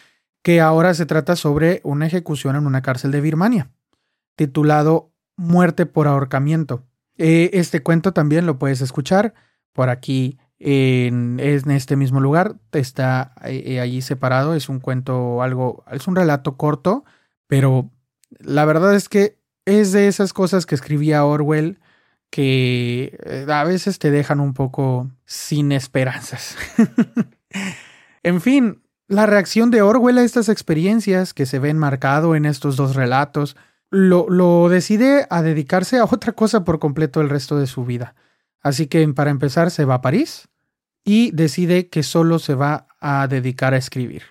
que 0.43 0.61
ahora 0.61 0.93
se 0.93 1.05
trata 1.05 1.35
sobre 1.35 1.81
una 1.83 2.07
ejecución 2.07 2.55
en 2.55 2.65
una 2.65 2.81
cárcel 2.81 3.11
de 3.11 3.21
Birmania, 3.21 3.71
titulado 4.35 5.11
Muerte 5.37 5.85
por 5.85 6.07
ahorcamiento. 6.07 6.85
Eh, 7.17 7.51
este 7.53 7.81
cuento 7.81 8.13
también 8.13 8.45
lo 8.45 8.57
puedes 8.57 8.81
escuchar 8.81 9.33
por 9.73 9.89
aquí 9.89 10.37
en, 10.61 11.39
este 11.39 11.95
mismo 11.95 12.19
lugar. 12.19 12.55
Está 12.71 13.33
eh, 13.43 13.79
allí 13.79 14.01
separado. 14.01 14.55
Es 14.55 14.69
un 14.69 14.79
cuento 14.79 15.41
algo, 15.41 15.83
es 15.91 16.07
un 16.07 16.15
relato 16.15 16.57
corto, 16.57 17.03
pero 17.47 17.89
la 18.39 18.65
verdad 18.65 18.95
es 18.95 19.09
que 19.09 19.37
es 19.65 19.91
de 19.91 20.07
esas 20.07 20.33
cosas 20.33 20.65
que 20.65 20.75
escribía 20.75 21.25
Orwell 21.25 21.79
que 22.29 23.17
eh, 23.23 23.45
a 23.51 23.63
veces 23.63 23.99
te 23.99 24.11
dejan 24.11 24.39
un 24.39 24.53
poco 24.53 25.09
sin 25.25 25.71
esperanzas. 25.71 26.55
en 28.23 28.41
fin, 28.41 28.81
la 29.07 29.25
reacción 29.25 29.71
de 29.71 29.81
Orwell 29.81 30.17
a 30.17 30.23
estas 30.23 30.47
experiencias 30.47 31.33
que 31.33 31.45
se 31.45 31.59
ven 31.59 31.77
marcado 31.77 32.35
en 32.35 32.45
estos 32.45 32.77
dos 32.77 32.95
relatos 32.95 33.57
lo, 33.89 34.69
decide 34.69 35.27
a 35.29 35.41
dedicarse 35.41 35.97
a 35.97 36.05
otra 36.05 36.31
cosa 36.31 36.63
por 36.63 36.79
completo 36.79 37.19
el 37.19 37.29
resto 37.29 37.59
de 37.59 37.67
su 37.67 37.83
vida. 37.83 38.15
Así 38.61 38.87
que 38.87 39.05
para 39.09 39.31
empezar 39.31 39.69
se 39.69 39.83
va 39.83 39.95
a 39.95 40.01
París 40.01 40.47
y 41.03 41.31
decide 41.31 41.89
que 41.89 42.03
solo 42.03 42.39
se 42.39 42.55
va 42.55 42.87
a 42.99 43.27
dedicar 43.27 43.73
a 43.73 43.77
escribir. 43.77 44.23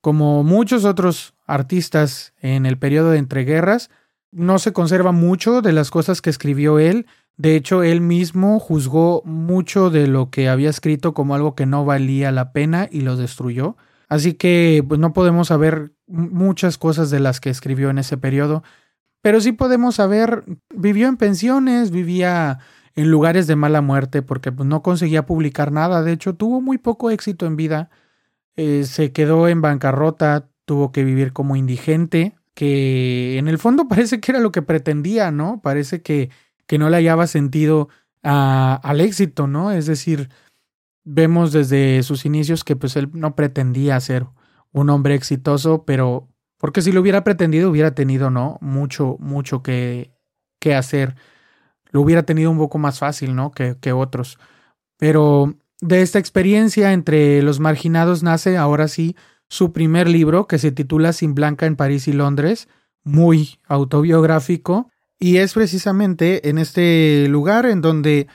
Como 0.00 0.42
muchos 0.44 0.84
otros 0.84 1.34
artistas 1.46 2.32
en 2.40 2.66
el 2.66 2.78
periodo 2.78 3.10
de 3.10 3.18
entreguerras, 3.18 3.90
no 4.32 4.58
se 4.58 4.72
conserva 4.72 5.12
mucho 5.12 5.62
de 5.62 5.72
las 5.72 5.90
cosas 5.90 6.20
que 6.20 6.30
escribió 6.30 6.78
él. 6.78 7.06
De 7.36 7.56
hecho, 7.56 7.82
él 7.82 8.00
mismo 8.00 8.58
juzgó 8.58 9.22
mucho 9.24 9.90
de 9.90 10.06
lo 10.06 10.30
que 10.30 10.48
había 10.48 10.70
escrito 10.70 11.14
como 11.14 11.34
algo 11.34 11.54
que 11.54 11.66
no 11.66 11.84
valía 11.84 12.32
la 12.32 12.52
pena 12.52 12.88
y 12.90 13.00
lo 13.00 13.16
destruyó. 13.16 13.76
Así 14.08 14.34
que 14.34 14.84
pues, 14.86 15.00
no 15.00 15.12
podemos 15.12 15.48
saber 15.48 15.92
muchas 16.06 16.78
cosas 16.78 17.10
de 17.10 17.20
las 17.20 17.40
que 17.40 17.50
escribió 17.50 17.90
en 17.90 17.98
ese 17.98 18.16
periodo. 18.16 18.62
Pero 19.22 19.40
sí 19.40 19.52
podemos 19.52 19.96
saber, 19.96 20.44
vivió 20.74 21.08
en 21.08 21.16
pensiones, 21.16 21.90
vivía 21.90 22.60
en 22.96 23.10
lugares 23.10 23.46
de 23.46 23.56
mala 23.56 23.82
muerte 23.82 24.22
porque 24.22 24.50
pues, 24.50 24.66
no 24.68 24.82
conseguía 24.82 25.26
publicar 25.26 25.70
nada. 25.70 26.02
De 26.02 26.12
hecho, 26.12 26.34
tuvo 26.34 26.60
muy 26.60 26.78
poco 26.78 27.10
éxito 27.10 27.46
en 27.46 27.56
vida. 27.56 27.90
Eh, 28.56 28.84
se 28.84 29.12
quedó 29.12 29.48
en 29.48 29.60
bancarrota, 29.60 30.48
tuvo 30.64 30.92
que 30.92 31.04
vivir 31.04 31.32
como 31.32 31.56
indigente, 31.56 32.34
que 32.54 33.38
en 33.38 33.48
el 33.48 33.58
fondo 33.58 33.86
parece 33.88 34.20
que 34.20 34.32
era 34.32 34.40
lo 34.40 34.50
que 34.50 34.62
pretendía, 34.62 35.30
¿no? 35.30 35.60
Parece 35.62 36.02
que, 36.02 36.30
que 36.66 36.78
no 36.78 36.90
le 36.90 36.96
hallaba 36.96 37.26
sentido 37.26 37.88
al 38.22 39.00
éxito, 39.00 39.46
¿no? 39.46 39.70
Es 39.70 39.86
decir, 39.86 40.30
vemos 41.04 41.52
desde 41.52 42.02
sus 42.02 42.26
inicios 42.26 42.64
que 42.64 42.74
pues 42.74 42.96
él 42.96 43.08
no 43.12 43.36
pretendía 43.36 44.00
ser 44.00 44.26
un 44.72 44.90
hombre 44.90 45.14
exitoso, 45.14 45.84
pero 45.84 46.28
porque 46.58 46.82
si 46.82 46.90
lo 46.90 47.00
hubiera 47.02 47.22
pretendido 47.22 47.70
hubiera 47.70 47.94
tenido, 47.94 48.30
¿no? 48.30 48.58
Mucho, 48.60 49.16
mucho 49.20 49.62
que, 49.62 50.10
que 50.58 50.74
hacer. 50.74 51.14
Lo 51.90 52.00
hubiera 52.00 52.24
tenido 52.24 52.50
un 52.50 52.58
poco 52.58 52.78
más 52.78 52.98
fácil, 52.98 53.34
¿no? 53.34 53.50
Que, 53.50 53.76
que 53.80 53.92
otros. 53.92 54.38
Pero 54.98 55.54
de 55.80 56.02
esta 56.02 56.18
experiencia 56.18 56.92
entre 56.92 57.42
los 57.42 57.60
marginados 57.60 58.22
nace 58.22 58.56
ahora 58.56 58.88
sí 58.88 59.16
su 59.48 59.72
primer 59.72 60.08
libro 60.08 60.46
que 60.46 60.58
se 60.58 60.72
titula 60.72 61.12
Sin 61.12 61.34
Blanca 61.34 61.66
en 61.66 61.76
París 61.76 62.08
y 62.08 62.12
Londres, 62.12 62.68
muy 63.04 63.58
autobiográfico, 63.66 64.90
y 65.18 65.38
es 65.38 65.54
precisamente 65.54 66.48
en 66.48 66.58
este 66.58 67.26
lugar 67.28 67.66
en 67.66 67.80
donde, 67.80 68.26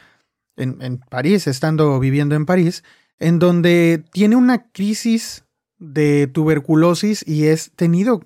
en, 0.55 0.99
París, 1.09 1.47
estando 1.47 1.99
viviendo 1.99 2.35
en 2.35 2.45
París, 2.45 2.83
en 3.19 3.39
donde 3.39 4.03
tiene 4.11 4.35
una 4.35 4.69
crisis 4.71 5.45
de 5.77 6.27
tuberculosis 6.27 7.27
y 7.27 7.47
es 7.47 7.71
tenido, 7.75 8.21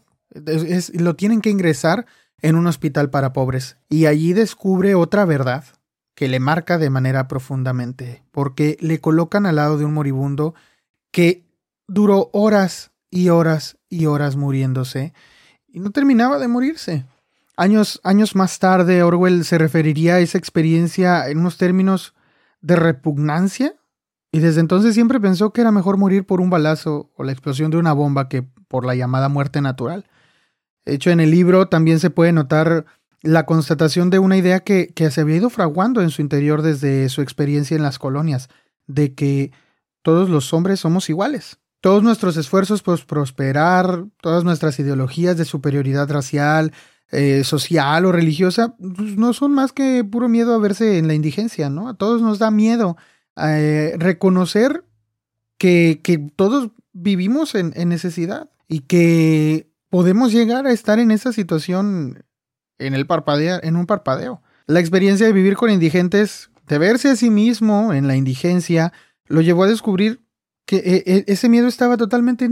lo 0.94 1.16
tienen 1.16 1.42
que 1.42 1.50
ingresar 1.50 2.06
en 2.42 2.56
un 2.56 2.68
hospital 2.68 3.10
para 3.10 3.34
pobres. 3.34 3.78
Y 3.90 4.06
allí 4.06 4.34
descubre 4.34 4.96
otra 4.96 5.26
verdad 5.26 5.64
que 6.16 6.28
le 6.28 6.40
marca 6.40 6.78
de 6.78 6.90
manera 6.90 7.28
profundamente, 7.28 8.24
porque 8.32 8.78
le 8.80 9.00
colocan 9.00 9.46
al 9.46 9.58
lado 9.58 9.78
de 9.78 9.86
un 9.86 9.94
moribundo 9.94 10.56
que 11.12 11.44
duró 11.88 12.30
horas 12.34 12.92
y 13.10 13.30
horas 13.30 13.78
y 13.90 14.06
horas 14.06 14.36
muriéndose 14.36 15.14
y 15.68 15.80
no 15.80 15.92
terminaba 15.92 16.40
de 16.40 16.48
morirse. 16.48 17.06
Años, 17.58 18.00
años 18.04 18.36
más 18.36 18.60
tarde, 18.60 19.04
Orwell 19.04 19.46
se 19.46 19.58
referiría 19.58 20.16
a 20.16 20.20
esa 20.20 20.38
experiencia 20.38 21.28
en 21.30 21.40
unos 21.40 21.58
términos 21.58 22.14
de 22.62 22.76
repugnancia 22.76 23.76
y 24.32 24.40
desde 24.40 24.60
entonces 24.60 24.94
siempre 24.94 25.20
pensó 25.20 25.52
que 25.52 25.62
era 25.62 25.72
mejor 25.72 25.98
morir 25.98 26.26
por 26.26 26.42
un 26.42 26.50
balazo 26.50 27.12
o 27.16 27.24
la 27.24 27.32
explosión 27.32 27.72
de 27.72 27.78
una 27.78 27.94
bomba 27.94 28.28
que 28.28 28.42
por 28.42 28.86
la 28.86 28.96
llamada 28.96 29.30
muerte 29.30 29.62
natural. 29.62 30.06
Hecho, 30.86 31.10
en 31.10 31.20
el 31.20 31.32
libro 31.32 31.68
también 31.68 32.00
se 32.00 32.10
puede 32.10 32.32
notar 32.32 32.86
la 33.22 33.46
constatación 33.46 34.10
de 34.10 34.20
una 34.20 34.38
idea 34.38 34.60
que, 34.60 34.88
que 34.88 35.10
se 35.12 35.22
había 35.22 35.38
ido 35.38 35.50
fraguando 35.50 36.02
en 36.02 36.12
su 36.12 36.22
interior 36.22 36.62
desde 36.62 37.10
su 37.10 37.22
experiencia 37.22 37.76
en 37.76 37.84
las 37.84 37.98
colonias, 38.00 38.50
de 38.88 39.16
que 39.16 39.52
todos 40.04 40.30
los 40.30 40.54
hombres 40.54 40.80
somos 40.80 41.10
iguales 41.10 41.60
todos 41.86 42.02
nuestros 42.02 42.36
esfuerzos 42.36 42.82
por 42.82 43.06
prosperar, 43.06 44.06
todas 44.20 44.44
nuestras 44.44 44.80
ideologías 44.80 45.38
de 45.38 45.46
superioridad 45.46 46.10
racial, 46.10 46.74
eh, 47.12 47.44
social 47.44 48.06
o 48.06 48.12
religiosa, 48.12 48.76
pues, 48.80 49.18
no 49.18 49.34
son 49.34 49.54
más 49.54 49.72
que 49.72 50.04
puro 50.04 50.28
miedo 50.28 50.56
a 50.56 50.58
verse 50.58 50.98
en 50.98 51.08
la 51.08 51.14
indigencia, 51.14 51.70
¿no? 51.70 51.88
A 51.88 51.94
todos 51.94 52.24
nos 52.24 52.40
da 52.40 52.50
miedo 52.50 52.98
eh, 53.38 53.94
reconocer 54.00 54.84
que, 55.60 56.02
que, 56.04 56.18
todos 56.18 56.72
vivimos 56.92 57.54
en, 57.54 57.72
necesidad 57.88 58.50
y 58.68 58.80
que 58.80 59.70
podemos 59.96 60.34
llegar 60.34 60.68
a 60.68 60.74
estar 60.74 61.00
en 61.00 61.10
esa 61.10 61.32
situación 61.32 62.26
en, 62.80 62.96
el 62.96 63.08
parpadeo, 63.08 63.62
en 63.64 63.78
un 63.78 63.86
parpadeo. 63.86 64.42
La 64.68 64.82
experiencia 64.82 65.26
de 65.26 65.32
vivir 65.32 65.56
con 65.56 65.70
indigentes, 65.70 66.50
de 66.68 66.78
verse 66.80 67.12
a 67.12 67.16
sí 67.16 67.30
mismo 67.30 67.94
en 67.94 68.06
la 68.06 68.18
indigencia, 68.18 68.92
lo 69.28 69.40
llevó 69.40 69.64
a 69.64 69.70
descubrir 69.70 70.22
que 70.66 70.76
e, 70.80 71.04
e, 71.06 71.24
ese 71.28 71.48
miedo 71.48 71.70
estaba 71.70 71.96
totalmente 71.96 72.50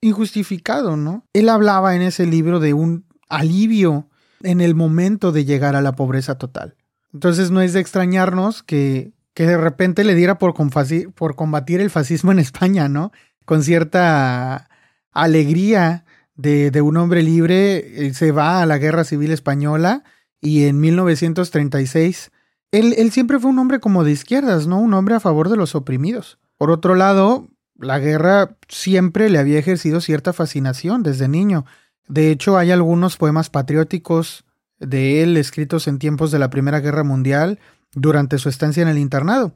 injustificado, 0.00 0.96
¿no? 0.96 1.26
Él 1.32 1.48
hablaba 1.48 1.96
en 1.96 2.02
ese 2.02 2.24
libro 2.24 2.60
de 2.60 2.72
un 2.72 3.04
alivio 3.28 4.08
en 4.44 4.60
el 4.60 4.76
momento 4.76 5.32
de 5.32 5.44
llegar 5.44 5.74
a 5.74 5.82
la 5.82 5.96
pobreza 5.96 6.38
total. 6.38 6.76
Entonces 7.12 7.50
no 7.50 7.62
es 7.62 7.72
de 7.72 7.80
extrañarnos 7.80 8.62
que, 8.62 9.12
que 9.34 9.44
de 9.44 9.56
repente 9.56 10.04
le 10.04 10.14
diera 10.14 10.38
por 10.38 10.54
combatir 10.54 11.80
el 11.80 11.90
fascismo 11.90 12.30
en 12.30 12.38
España, 12.38 12.88
¿no? 12.88 13.10
Con 13.44 13.64
cierta 13.64 14.68
alegría 15.10 16.05
de, 16.36 16.70
de 16.70 16.82
un 16.82 16.96
hombre 16.96 17.22
libre, 17.22 18.12
se 18.14 18.32
va 18.32 18.62
a 18.62 18.66
la 18.66 18.78
guerra 18.78 19.04
civil 19.04 19.32
española 19.32 20.04
y 20.40 20.64
en 20.64 20.80
1936 20.80 22.30
él, 22.72 22.94
él 22.98 23.10
siempre 23.10 23.38
fue 23.38 23.50
un 23.50 23.58
hombre 23.58 23.80
como 23.80 24.04
de 24.04 24.12
izquierdas, 24.12 24.66
¿no? 24.66 24.78
Un 24.78 24.94
hombre 24.94 25.14
a 25.14 25.20
favor 25.20 25.48
de 25.48 25.56
los 25.56 25.74
oprimidos. 25.74 26.38
Por 26.58 26.70
otro 26.70 26.94
lado, 26.94 27.48
la 27.78 27.98
guerra 27.98 28.56
siempre 28.68 29.30
le 29.30 29.38
había 29.38 29.58
ejercido 29.58 30.00
cierta 30.00 30.32
fascinación 30.32 31.02
desde 31.02 31.28
niño. 31.28 31.64
De 32.08 32.30
hecho, 32.30 32.56
hay 32.56 32.70
algunos 32.70 33.16
poemas 33.16 33.50
patrióticos 33.50 34.44
de 34.78 35.22
él 35.22 35.36
escritos 35.36 35.88
en 35.88 35.98
tiempos 35.98 36.30
de 36.30 36.38
la 36.38 36.50
Primera 36.50 36.80
Guerra 36.80 37.04
Mundial 37.04 37.58
durante 37.92 38.38
su 38.38 38.48
estancia 38.48 38.82
en 38.82 38.88
el 38.88 38.98
internado. 38.98 39.54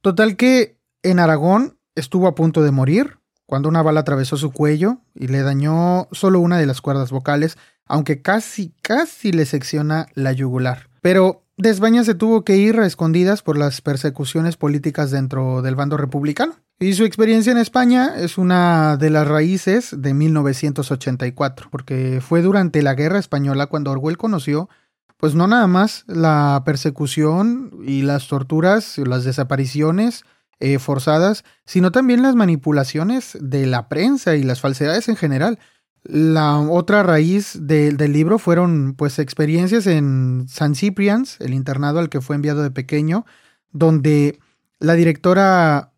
Total 0.00 0.36
que 0.36 0.78
en 1.02 1.18
Aragón 1.18 1.78
estuvo 1.94 2.26
a 2.26 2.34
punto 2.34 2.62
de 2.62 2.70
morir 2.70 3.18
cuando 3.46 3.68
una 3.68 3.82
bala 3.82 4.00
atravesó 4.00 4.36
su 4.36 4.52
cuello 4.52 4.98
y 5.14 5.28
le 5.28 5.42
dañó 5.42 6.08
solo 6.12 6.40
una 6.40 6.58
de 6.58 6.66
las 6.66 6.80
cuerdas 6.80 7.10
vocales, 7.10 7.56
aunque 7.86 8.20
casi, 8.20 8.74
casi 8.82 9.32
le 9.32 9.46
secciona 9.46 10.08
la 10.14 10.32
yugular. 10.32 10.88
Pero 11.00 11.44
de 11.56 11.70
España 11.70 12.04
se 12.04 12.14
tuvo 12.14 12.44
que 12.44 12.56
ir 12.56 12.78
a 12.78 12.86
escondidas 12.86 13.42
por 13.42 13.56
las 13.56 13.80
persecuciones 13.80 14.56
políticas 14.56 15.10
dentro 15.10 15.62
del 15.62 15.76
bando 15.76 15.96
republicano. 15.96 16.54
Y 16.78 16.92
su 16.92 17.04
experiencia 17.04 17.52
en 17.52 17.58
España 17.58 18.12
es 18.16 18.36
una 18.36 18.98
de 18.98 19.08
las 19.08 19.26
raíces 19.26 19.94
de 19.96 20.12
1984, 20.12 21.68
porque 21.70 22.20
fue 22.20 22.42
durante 22.42 22.82
la 22.82 22.94
Guerra 22.94 23.18
Española 23.18 23.68
cuando 23.68 23.92
Orwell 23.92 24.18
conoció, 24.18 24.68
pues 25.16 25.34
no 25.34 25.46
nada 25.46 25.66
más 25.66 26.04
la 26.06 26.62
persecución 26.66 27.70
y 27.86 28.02
las 28.02 28.28
torturas, 28.28 28.98
las 28.98 29.24
desapariciones 29.24 30.24
eh, 30.60 30.78
forzadas, 30.78 31.44
sino 31.64 31.92
también 31.92 32.22
las 32.22 32.34
manipulaciones 32.34 33.36
de 33.40 33.66
la 33.66 33.88
prensa 33.88 34.36
y 34.36 34.42
las 34.42 34.60
falsedades 34.60 35.08
en 35.08 35.16
general. 35.16 35.58
La 36.02 36.58
otra 36.60 37.02
raíz 37.02 37.58
del 37.60 37.96
libro 38.12 38.38
fueron 38.38 38.94
pues 38.96 39.18
experiencias 39.18 39.86
en 39.86 40.46
San 40.48 40.74
Ciprians, 40.74 41.40
el 41.40 41.52
internado 41.52 41.98
al 41.98 42.08
que 42.08 42.20
fue 42.20 42.36
enviado 42.36 42.62
de 42.62 42.70
pequeño, 42.70 43.26
donde 43.72 44.38
la 44.78 44.94
directora 44.94 45.92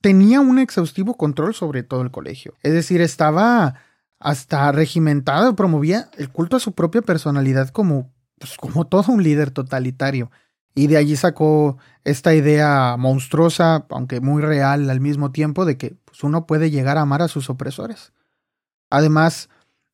tenía 0.00 0.40
un 0.40 0.58
exhaustivo 0.58 1.16
control 1.16 1.54
sobre 1.54 1.82
todo 1.82 2.02
el 2.02 2.10
colegio. 2.10 2.54
Es 2.62 2.72
decir, 2.72 3.00
estaba 3.00 3.76
hasta 4.18 4.70
regimentada, 4.72 5.54
promovía 5.54 6.10
el 6.16 6.30
culto 6.30 6.56
a 6.56 6.60
su 6.60 6.72
propia 6.72 7.02
personalidad 7.02 7.70
como, 7.70 8.12
pues, 8.38 8.56
como 8.56 8.86
todo 8.86 9.12
un 9.12 9.22
líder 9.22 9.50
totalitario. 9.50 10.30
Y 10.74 10.86
de 10.86 10.96
allí 10.96 11.16
sacó 11.16 11.78
esta 12.04 12.34
idea 12.34 12.96
monstruosa, 12.98 13.86
aunque 13.90 14.20
muy 14.20 14.42
real 14.42 14.88
al 14.88 15.00
mismo 15.00 15.32
tiempo, 15.32 15.64
de 15.64 15.76
que 15.76 15.96
pues, 16.04 16.22
uno 16.22 16.46
puede 16.46 16.70
llegar 16.70 16.98
a 16.98 17.02
amar 17.02 17.22
a 17.22 17.28
sus 17.28 17.50
opresores. 17.50 18.12
Además 18.88 19.48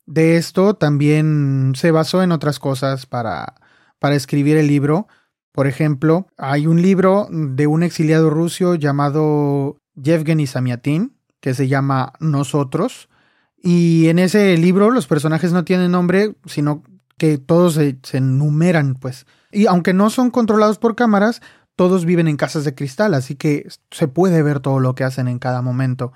de 0.06 0.36
esto, 0.36 0.74
también 0.74 1.72
se 1.76 1.90
basó 1.90 2.22
en 2.22 2.32
otras 2.32 2.58
cosas 2.58 3.06
para, 3.06 3.54
para 3.98 4.14
escribir 4.14 4.56
el 4.56 4.68
libro. 4.68 5.08
Por 5.52 5.66
ejemplo, 5.66 6.28
hay 6.36 6.66
un 6.66 6.82
libro 6.82 7.28
de 7.30 7.66
un 7.66 7.82
exiliado 7.82 8.30
ruso 8.30 8.74
llamado 8.74 9.78
Yevgeny 9.94 10.46
Samiatin, 10.46 11.16
que 11.40 11.54
se 11.54 11.68
llama 11.68 12.12
Nosotros. 12.20 13.08
Y 13.62 14.08
en 14.08 14.18
ese 14.18 14.56
libro 14.56 14.90
los 14.90 15.06
personajes 15.06 15.52
no 15.52 15.64
tienen 15.64 15.90
nombre, 15.90 16.36
sino 16.44 16.82
que 17.18 17.38
todos 17.38 17.74
se, 17.74 17.98
se, 18.02 18.18
enumeran, 18.18 18.94
pues. 18.94 19.26
Y 19.52 19.66
aunque 19.66 19.92
no 19.92 20.10
son 20.10 20.30
controlados 20.30 20.78
por 20.78 20.96
cámaras, 20.96 21.40
todos 21.76 22.06
viven 22.06 22.26
en 22.26 22.36
casas 22.36 22.64
de 22.64 22.74
cristal, 22.74 23.14
así 23.14 23.36
que 23.36 23.68
se 23.90 24.08
puede 24.08 24.42
ver 24.42 24.60
todo 24.60 24.80
lo 24.80 24.94
que 24.94 25.04
hacen 25.04 25.28
en 25.28 25.38
cada 25.38 25.62
momento. 25.62 26.12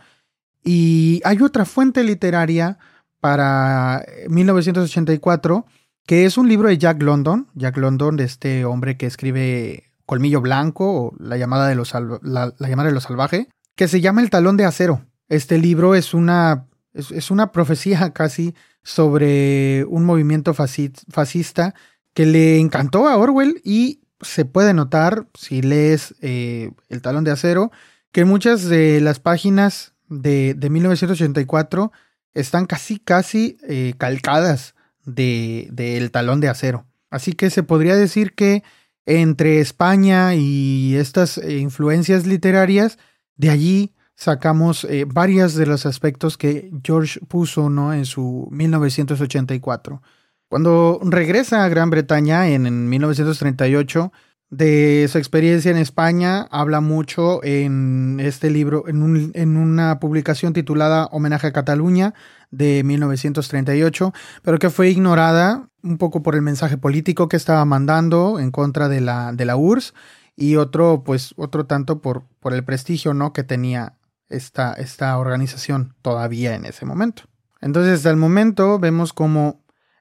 Y 0.65 1.21
hay 1.25 1.41
otra 1.43 1.65
fuente 1.65 2.03
literaria 2.03 2.79
para 3.21 4.05
1984, 4.29 5.67
que 6.07 6.25
es 6.25 6.39
un 6.39 6.49
libro 6.49 6.69
de 6.69 6.79
Jack 6.79 7.03
London, 7.03 7.47
Jack 7.55 7.77
London, 7.77 8.17
de 8.17 8.25
este 8.25 8.65
hombre 8.65 8.97
que 8.97 9.07
escribe 9.07 9.93
Colmillo 10.07 10.41
Blanco 10.41 10.91
o 10.91 11.15
La 11.19 11.37
llamada 11.37 11.69
de 11.69 11.75
los, 11.75 11.93
la, 12.23 12.53
llamada 12.59 12.89
de 12.89 12.95
lo 12.95 13.01
salvaje, 13.01 13.49
que 13.77 13.87
se 13.87 14.01
llama 14.01 14.23
El 14.23 14.31
talón 14.31 14.57
de 14.57 14.65
acero. 14.65 15.05
Este 15.29 15.59
libro 15.59 15.95
es 15.95 16.15
una, 16.15 16.67
es, 16.95 17.31
una 17.31 17.53
profecía 17.53 18.11
casi 18.15 18.55
sobre 18.83 19.85
un 19.85 20.05
movimiento 20.05 20.55
fascista 20.55 21.75
que 22.15 22.27
le 22.27 22.59
encantó 22.59 23.09
a 23.09 23.17
Orwell 23.17 23.61
y 23.65 24.01
se 24.21 24.45
puede 24.45 24.75
notar, 24.75 25.27
si 25.35 25.63
lees 25.63 26.15
eh, 26.21 26.73
El 26.89 27.03
talón 27.03 27.25
de 27.25 27.31
acero, 27.31 27.71
que 28.13 28.25
muchas 28.25 28.65
de 28.65 29.01
las 29.01 29.21
páginas 29.21 29.95
de, 30.09 30.55
de 30.55 30.71
1984 30.71 31.93
están 32.35 32.67
casi, 32.67 32.99
casi 32.99 33.57
eh, 33.63 33.95
calcadas 33.99 34.75
de, 35.05 35.71
el 35.77 36.11
talón 36.11 36.41
de 36.41 36.49
acero. 36.49 36.87
Así 37.11 37.33
que 37.33 37.51
se 37.51 37.63
podría 37.63 37.97
decir 37.97 38.35
que 38.35 38.63
entre 39.07 39.61
España 39.61 40.35
y 40.35 40.97
estas 40.97 41.39
eh, 41.39 41.59
influencias 41.59 42.27
literarias, 42.27 42.99
de 43.37 43.51
allí 43.51 43.95
sacamos 44.15 44.87
varios 45.07 45.55
de 45.55 45.65
los 45.65 45.87
aspectos 45.87 46.37
que 46.37 46.71
George 46.85 47.21
puso 47.21 47.71
¿no? 47.71 47.95
en 47.95 48.05
su 48.05 48.49
1984. 48.51 50.03
Cuando 50.51 50.99
regresa 51.05 51.63
a 51.65 51.69
Gran 51.69 51.91
Bretaña 51.91 52.49
en, 52.49 52.67
en 52.67 52.89
1938, 52.89 54.11
de 54.51 55.07
su 55.09 55.19
experiencia 55.19 55.71
en 55.71 55.77
España, 55.77 56.49
habla 56.51 56.81
mucho 56.81 57.39
en 57.45 58.19
este 58.19 58.51
libro, 58.51 58.89
en, 58.89 59.31
en, 59.33 59.57
una 59.57 60.01
publicación 60.01 60.53
titulada 60.53 61.07
Homenaje 61.13 61.47
a 61.47 61.53
Cataluña 61.53 62.15
de 62.51 62.83
1938, 62.83 64.13
pero 64.43 64.59
que 64.59 64.71
fue 64.71 64.91
ignorada 64.91 65.69
un 65.85 65.99
poco 65.99 66.25
por 66.25 66.35
el 66.35 66.43
mensaje 66.43 66.77
político 66.77 67.29
que 67.29 67.37
estaba 67.37 67.65
mandando 67.65 68.41
en 68.41 68.51
contra 68.51 68.89
de 68.89 69.01
la, 69.01 69.33
de 69.33 69.45
la 69.45 69.55
URSS 69.55 69.95
y 70.35 70.57
otro, 70.57 71.05
pues, 71.05 71.33
otro 71.37 71.67
tanto 71.67 72.01
por, 72.01 72.25
por 72.41 72.55
el 72.55 72.65
prestigio, 72.65 73.15
¿no? 73.15 73.33
que 73.33 73.45
tenía 73.45 73.95
esta, 74.29 74.73
esta 74.73 75.17
organización 75.17 75.95
todavía 76.03 76.57
en 76.57 76.65
ese 76.65 76.85
momento. 76.85 77.23
Entonces, 77.61 77.99
hasta 77.99 78.11
el 78.11 78.17
momento 78.17 78.79
vemos 78.79 79.13
como 79.13 79.60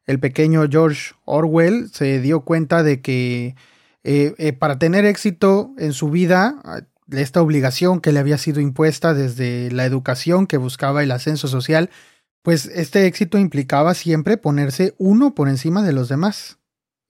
el 0.10 0.20
pequeño 0.20 0.68
George 0.68 1.13
Orwell 1.25 1.92
se 1.94 2.20
dio 2.20 2.42
cuenta 2.42 2.82
de 2.82 3.00
que 3.00 3.56
eh, 4.04 4.34
eh, 4.39 4.54
para 4.54 4.80
tener 4.80 5.06
éxito 5.06 5.72
en 5.78 5.94
su 5.94 6.10
vida, 6.10 6.60
ah, 6.63 6.82
esta 7.12 7.44
obligación 7.44 8.01
que 8.01 8.12
le 8.12 8.20
había 8.20 8.39
sido 8.39 8.60
impuesta 8.60 9.13
desde 9.13 9.70
la 9.70 9.86
educación 9.86 10.48
que 10.48 10.58
buscaba 10.58 11.04
el 11.04 11.12
ascenso 11.12 11.48
social, 11.48 11.92
pues 12.42 12.66
este 12.66 13.06
éxito 13.06 13.38
implicaba 13.38 13.94
siempre 13.94 14.38
ponerse 14.38 14.96
uno 14.98 15.36
por 15.36 15.48
encima 15.48 15.84
de 15.84 15.94
los 15.94 16.10
demás. 16.10 16.58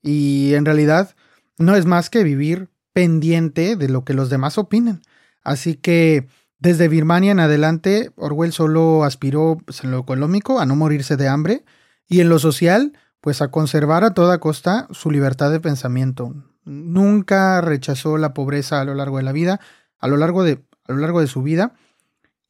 Y 0.02 0.52
en 0.52 0.66
realidad 0.66 1.16
no 1.56 1.76
es 1.76 1.86
más 1.86 2.10
que 2.10 2.22
vivir 2.22 2.68
pendiente 2.92 3.76
de 3.76 3.88
lo 3.88 4.04
que 4.04 4.12
los 4.12 4.28
demás 4.28 4.58
opinen. 4.58 5.00
Así 5.42 5.74
que 5.74 6.28
desde 6.58 6.88
Birmania 6.88 7.32
en 7.32 7.40
adelante, 7.40 8.10
Orwell 8.16 8.52
solo 8.52 9.04
aspiró 9.04 9.56
pues, 9.64 9.82
en 9.84 9.90
lo 9.90 10.00
económico 10.00 10.60
a 10.60 10.66
no 10.66 10.76
morirse 10.76 11.16
de 11.16 11.28
hambre 11.28 11.64
y 12.10 12.20
en 12.20 12.28
lo 12.28 12.40
social, 12.40 12.92
pues 13.20 13.40
a 13.40 13.52
conservar 13.52 14.02
a 14.02 14.14
toda 14.14 14.40
costa 14.40 14.88
su 14.90 15.12
libertad 15.12 15.52
de 15.52 15.60
pensamiento, 15.60 16.34
nunca 16.64 17.60
rechazó 17.60 18.18
la 18.18 18.34
pobreza 18.34 18.80
a 18.80 18.84
lo 18.84 18.94
largo 18.94 19.18
de 19.18 19.22
la 19.22 19.30
vida, 19.30 19.60
a 19.96 20.08
lo 20.08 20.16
largo 20.16 20.42
de, 20.42 20.60
a 20.88 20.92
lo 20.92 20.98
largo 20.98 21.20
de 21.20 21.28
su 21.28 21.42
vida. 21.42 21.72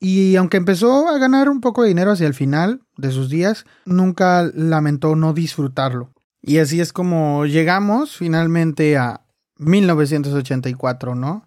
Y 0.01 0.37
aunque 0.37 0.57
empezó 0.57 1.09
a 1.09 1.19
ganar 1.19 1.51
un 1.51 1.61
poco 1.61 1.83
de 1.83 1.89
dinero 1.89 2.11
hacia 2.11 2.27
el 2.27 2.33
final 2.33 2.81
de 2.97 3.11
sus 3.11 3.29
días, 3.29 3.67
nunca 3.85 4.51
lamentó 4.55 5.15
no 5.15 5.35
disfrutarlo. 5.35 6.11
Y 6.41 6.57
así 6.57 6.81
es 6.81 6.95
como 6.95 7.45
llegamos 7.45 8.17
finalmente 8.17 8.97
a 8.97 9.21
1984, 9.59 11.15
¿no? 11.15 11.47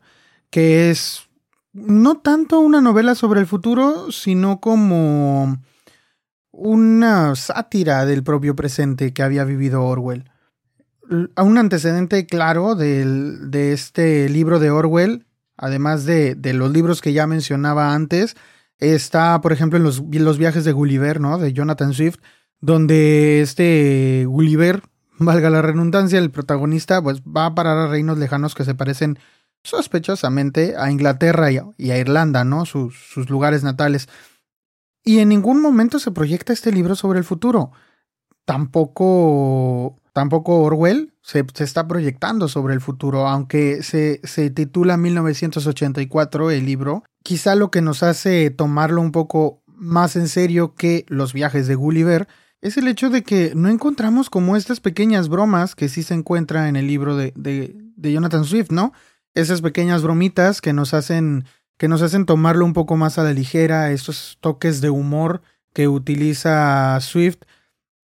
Que 0.52 0.92
es 0.92 1.30
no 1.72 2.18
tanto 2.20 2.60
una 2.60 2.80
novela 2.80 3.16
sobre 3.16 3.40
el 3.40 3.48
futuro, 3.48 4.12
sino 4.12 4.60
como 4.60 5.58
una 6.54 7.36
sátira 7.36 8.06
del 8.06 8.24
propio 8.24 8.56
presente 8.56 9.12
que 9.12 9.24
había 9.24 9.44
vivido 9.44 9.84
Orwell 9.84 10.32
un 11.10 11.58
antecedente 11.58 12.26
claro 12.26 12.76
de 12.76 13.74
este 13.74 14.30
libro 14.30 14.60
de 14.60 14.72
Orwell, 14.72 15.26
además 15.58 16.06
de, 16.06 16.38
los 16.54 16.72
libros 16.72 17.02
que 17.02 17.14
ya 17.14 17.28
mencionaba 17.28 17.94
antes, 17.94 18.36
está, 18.80 19.40
por 19.42 19.54
ejemplo, 19.54 19.78
en 19.78 19.84
los, 19.84 20.02
los, 20.02 20.38
viajes 20.38 20.66
de 20.66 20.72
Gulliver, 20.72 21.20
¿no? 21.20 21.38
De 21.38 21.54
Jonathan 21.54 21.94
Swift, 21.94 22.18
donde 22.60 23.42
este 23.42 24.26
Gulliver, 24.28 24.82
valga 25.20 25.50
la 25.50 25.62
redundancia, 25.62 26.20
el 26.20 26.32
protagonista, 26.32 27.02
pues 27.02 27.22
va 27.22 27.48
a 27.48 27.56
parar 27.56 27.78
a 27.78 27.88
reinos 27.88 28.18
lejanos 28.18 28.56
que 28.56 28.66
se 28.66 28.76
parecen 28.76 29.20
sospechosamente 29.64 30.76
a 30.78 30.92
Inglaterra 30.92 31.50
y 31.52 31.92
a, 31.92 31.98
Irlanda, 31.98 32.44
¿no? 32.44 32.66
Sus, 32.66 32.96
sus 33.14 33.30
lugares 33.30 33.64
natales. 33.64 34.10
Y 35.04 35.20
en 35.20 35.30
ningún 35.30 35.62
momento 35.62 36.00
se 36.00 36.12
proyecta 36.12 36.54
este 36.54 36.72
libro 36.72 36.96
sobre 36.96 37.20
el 37.20 37.26
futuro. 37.26 37.72
Tampoco 38.46 40.02
Tampoco 40.14 40.60
Orwell 40.60 41.12
se, 41.24 41.44
está 41.58 41.88
proyectando 41.88 42.48
sobre 42.48 42.76
el 42.76 42.82
futuro, 42.82 43.28
aunque 43.28 43.82
se, 43.82 44.22
se 44.24 44.52
titula 44.52 44.96
1984 44.96 46.52
el 46.52 46.66
libro. 46.68 47.04
Quizá 47.24 47.56
lo 47.56 47.72
que 47.72 47.82
nos 47.82 48.04
hace 48.04 48.52
tomarlo 48.52 49.02
un 49.02 49.12
poco 49.12 49.64
más 49.66 50.16
en 50.16 50.28
serio 50.28 50.76
que 50.76 51.04
los 51.08 51.34
viajes 51.34 51.68
de 51.68 51.74
Gulliver 51.74 52.28
es 52.62 52.78
el 52.78 52.88
hecho 52.88 53.10
de 53.10 53.24
que 53.24 53.54
no 53.56 53.70
encontramos 53.70 54.30
como 54.30 54.56
estas 54.56 54.80
pequeñas 54.80 55.30
bromas 55.30 55.74
que 55.74 55.90
sí 55.90 56.04
se 56.04 56.14
encuentra 56.14 56.70
en 56.70 56.76
el 56.76 56.86
libro 56.86 57.18
de, 57.18 57.34
de, 57.36 57.76
de 57.96 58.12
Jonathan 58.14 58.46
Swift, 58.46 58.70
¿no? 58.70 58.94
Esas 59.34 59.62
pequeñas 59.62 60.04
bromitas 60.04 60.62
que 60.62 60.74
nos 60.74 60.94
hacen 60.94 61.46
que 61.78 61.88
nos 61.88 62.02
hacen 62.02 62.26
tomarlo 62.26 62.66
un 62.66 62.74
poco 62.74 62.98
más 62.98 63.18
a 63.18 63.24
la 63.24 63.34
ligera, 63.34 63.92
estos 63.92 64.38
toques 64.42 64.82
de 64.82 64.90
humor 64.90 65.42
que 65.74 65.88
utiliza 65.88 67.00
Swift 67.02 67.40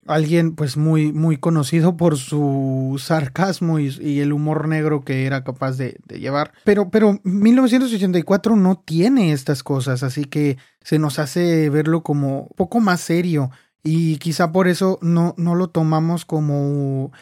alguien 0.09 0.54
pues 0.54 0.76
muy, 0.76 1.12
muy 1.12 1.37
conocido 1.37 1.96
por 1.96 2.16
su 2.16 2.96
sarcasmo 2.98 3.78
y, 3.78 4.20
el 4.20 4.33
humor 4.33 4.66
negro 4.66 5.04
que 5.04 5.26
era 5.26 5.44
capaz 5.44 5.76
de, 5.76 5.98
llevar. 6.09 6.52
Pero, 6.64 6.90
pero 6.90 7.20
1984 7.22 8.57
no 8.57 8.83
tiene 8.85 9.33
estas 9.33 9.62
cosas, 9.62 10.02
así 10.02 10.24
que 10.24 10.57
se 10.83 10.98
nos 10.98 11.18
hace 11.18 11.68
verlo 11.70 12.02
como 12.02 12.48
poco 12.57 12.81
más 12.81 13.00
serio 13.00 13.50
y 13.85 14.16
quizá 14.16 14.50
por 14.50 14.66
eso 14.66 14.98
no, 15.02 15.35
no 15.37 15.54
lo 15.54 15.68
tomamos 15.68 16.24
como 16.24 17.12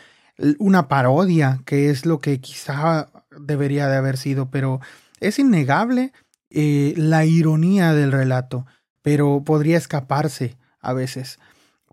una 0.59 0.89
parodia, 0.89 1.61
que 1.67 1.91
es 1.91 2.07
lo 2.07 2.21
que 2.21 2.41
quizá 2.41 3.09
debería 3.39 3.89
de 3.89 3.97
haber 3.97 4.17
sido, 4.17 4.51
pero 4.51 4.81
es 5.21 5.39
innegable 5.39 6.13
eh, 6.51 6.95
la 6.97 7.25
ironía 7.25 7.93
del 7.93 8.13
relato, 8.13 8.67
pero 9.03 9.43
podría 9.45 9.77
escaparse 9.77 10.57
a 10.81 10.93
veces. 10.93 11.39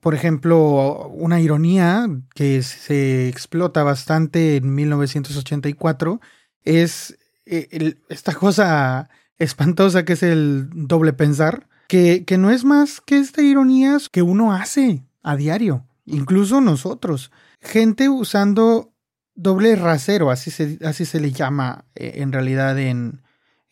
Por 0.02 0.16
ejemplo, 0.16 1.08
una 1.10 1.40
ironía 1.40 2.08
que 2.36 2.62
se 2.62 3.30
explota 3.30 3.84
bastante 3.84 4.58
en 4.58 4.76
1984 4.76 6.20
es 6.64 7.18
eh, 7.46 7.96
esta 8.10 8.34
cosa 8.34 9.10
espantosa 9.38 10.06
que 10.06 10.14
es 10.14 10.24
el 10.24 10.70
doble 10.74 11.14
pensar, 11.14 11.68
que, 11.88 12.26
que 12.26 12.38
no 12.38 12.52
es 12.52 12.64
más 12.64 13.02
que 13.02 13.18
esta 13.18 13.42
ironía 13.42 13.98
que 14.12 14.22
uno 14.22 14.54
hace 14.54 15.04
a 15.22 15.36
diario, 15.36 15.86
incluso 16.06 16.62
nosotros. 16.62 17.32
Gente 17.62 18.10
usando 18.10 18.94
doble 19.36 19.76
rasero, 19.76 20.32
así 20.32 20.52
se, 20.52 20.80
así 20.86 21.06
se 21.06 21.20
le 21.20 21.32
llama 21.32 21.86
eh, 21.96 22.14
en 22.18 22.32
realidad 22.32 22.78
en, 22.80 23.23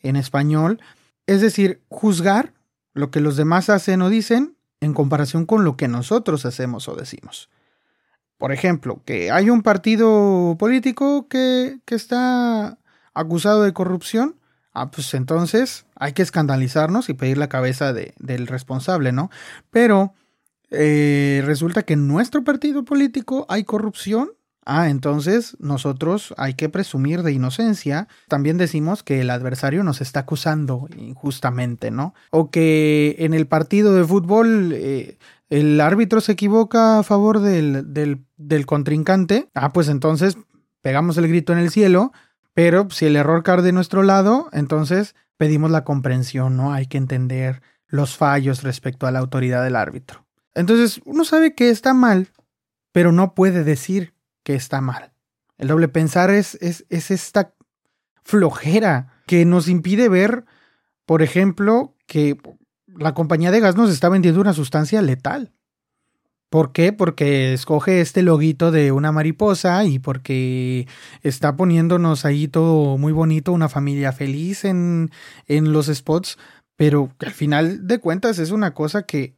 en 0.03 0.15
español. 0.15 0.79
Es 1.27 1.41
decir, 1.41 1.81
juzgar 1.89 2.53
lo 2.93 3.11
que 3.11 3.21
los 3.21 3.35
demás 3.35 3.69
hacen 3.69 4.01
o 4.01 4.09
dicen 4.09 4.55
en 4.81 4.93
comparación 4.93 5.45
con 5.45 5.63
lo 5.63 5.77
que 5.77 5.87
nosotros 5.87 6.45
hacemos 6.45 6.87
o 6.87 6.95
decimos. 6.95 7.49
Por 8.37 8.51
ejemplo, 8.51 9.01
que 9.05 9.31
hay 9.31 9.49
un 9.49 9.61
partido 9.61 10.55
político 10.57 11.27
que, 11.27 11.79
que 11.85 11.95
está 11.95 12.79
acusado 13.13 13.61
de 13.61 13.73
corrupción, 13.73 14.35
ah, 14.73 14.89
pues 14.89 15.13
entonces 15.13 15.85
hay 15.95 16.13
que 16.13 16.23
escandalizarnos 16.23 17.09
y 17.09 17.13
pedir 17.13 17.37
la 17.37 17.49
cabeza 17.49 17.93
de, 17.93 18.13
del 18.17 18.47
responsable, 18.47 19.11
¿no? 19.11 19.29
Pero 19.69 20.13
eh, 20.71 21.43
resulta 21.45 21.83
que 21.83 21.93
en 21.93 22.07
nuestro 22.07 22.43
partido 22.43 22.83
político 22.83 23.45
hay 23.49 23.63
corrupción 23.65 24.31
Ah, 24.65 24.89
entonces 24.89 25.57
nosotros 25.59 26.33
hay 26.37 26.53
que 26.53 26.69
presumir 26.69 27.23
de 27.23 27.31
inocencia. 27.31 28.07
También 28.27 28.57
decimos 28.57 29.01
que 29.03 29.21
el 29.21 29.29
adversario 29.29 29.83
nos 29.83 30.01
está 30.01 30.21
acusando 30.21 30.87
injustamente, 30.95 31.89
¿no? 31.89 32.13
O 32.29 32.51
que 32.51 33.15
en 33.19 33.33
el 33.33 33.47
partido 33.47 33.93
de 33.95 34.05
fútbol 34.05 34.71
eh, 34.73 35.17
el 35.49 35.81
árbitro 35.81 36.21
se 36.21 36.33
equivoca 36.33 36.99
a 36.99 37.03
favor 37.03 37.39
del, 37.39 37.93
del, 37.93 38.23
del 38.37 38.65
contrincante. 38.65 39.49
Ah, 39.55 39.73
pues 39.73 39.87
entonces 39.89 40.37
pegamos 40.81 41.17
el 41.17 41.27
grito 41.27 41.53
en 41.53 41.59
el 41.59 41.71
cielo, 41.71 42.11
pero 42.53 42.87
si 42.91 43.05
el 43.05 43.15
error 43.15 43.43
cae 43.43 43.61
de 43.61 43.71
nuestro 43.71 44.03
lado, 44.03 44.49
entonces 44.53 45.15
pedimos 45.37 45.71
la 45.71 45.83
comprensión, 45.83 46.55
¿no? 46.55 46.71
Hay 46.71 46.85
que 46.85 46.97
entender 46.97 47.61
los 47.87 48.15
fallos 48.15 48.63
respecto 48.63 49.07
a 49.07 49.11
la 49.11 49.19
autoridad 49.19 49.63
del 49.63 49.75
árbitro. 49.75 50.25
Entonces, 50.53 51.01
uno 51.05 51.25
sabe 51.25 51.55
que 51.55 51.69
está 51.69 51.93
mal, 51.93 52.29
pero 52.91 53.11
no 53.11 53.33
puede 53.33 53.63
decir 53.63 54.13
que 54.43 54.55
está 54.55 54.81
mal. 54.81 55.13
El 55.57 55.67
doble 55.67 55.87
pensar 55.87 56.29
es, 56.31 56.55
es, 56.55 56.85
es 56.89 57.11
esta 57.11 57.53
flojera 58.23 59.21
que 59.27 59.45
nos 59.45 59.67
impide 59.67 60.09
ver, 60.09 60.45
por 61.05 61.21
ejemplo, 61.21 61.95
que 62.07 62.37
la 62.87 63.13
compañía 63.13 63.51
de 63.51 63.59
gas 63.59 63.75
nos 63.75 63.91
está 63.91 64.09
vendiendo 64.09 64.41
una 64.41 64.53
sustancia 64.53 65.01
letal. 65.01 65.53
¿Por 66.49 66.73
qué? 66.73 66.91
Porque 66.91 67.53
escoge 67.53 68.01
este 68.01 68.23
loguito 68.23 68.71
de 68.71 68.91
una 68.91 69.13
mariposa 69.13 69.85
y 69.85 69.99
porque 69.99 70.85
está 71.23 71.55
poniéndonos 71.55 72.25
ahí 72.25 72.49
todo 72.49 72.97
muy 72.97 73.13
bonito, 73.13 73.53
una 73.53 73.69
familia 73.69 74.11
feliz 74.11 74.65
en, 74.65 75.11
en 75.47 75.71
los 75.71 75.85
spots, 75.87 76.37
pero 76.75 77.09
al 77.19 77.31
final 77.31 77.87
de 77.87 77.99
cuentas 77.99 78.37
es 78.37 78.51
una 78.51 78.73
cosa 78.73 79.03
que 79.03 79.37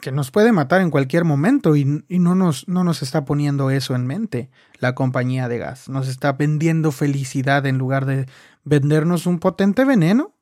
que 0.00 0.12
nos 0.12 0.30
puede 0.30 0.52
matar 0.52 0.80
en 0.80 0.90
cualquier 0.90 1.24
momento 1.24 1.76
y, 1.76 1.84
no, 1.84 2.34
nos, 2.34 2.66
no 2.68 2.84
nos 2.84 3.02
está 3.02 3.24
poniendo 3.24 3.70
eso 3.70 3.94
en 3.94 4.06
mente 4.06 4.50
la 4.78 4.94
compañía 4.94 5.48
de 5.48 5.58
gas. 5.58 5.88
Nos 5.88 6.08
está 6.08 6.32
vendiendo 6.32 6.92
felicidad 6.92 7.66
en 7.66 7.78
lugar 7.78 8.06
de 8.06 8.26
vendernos 8.64 9.26
un 9.26 9.38
potente 9.38 9.84
veneno 9.84 10.34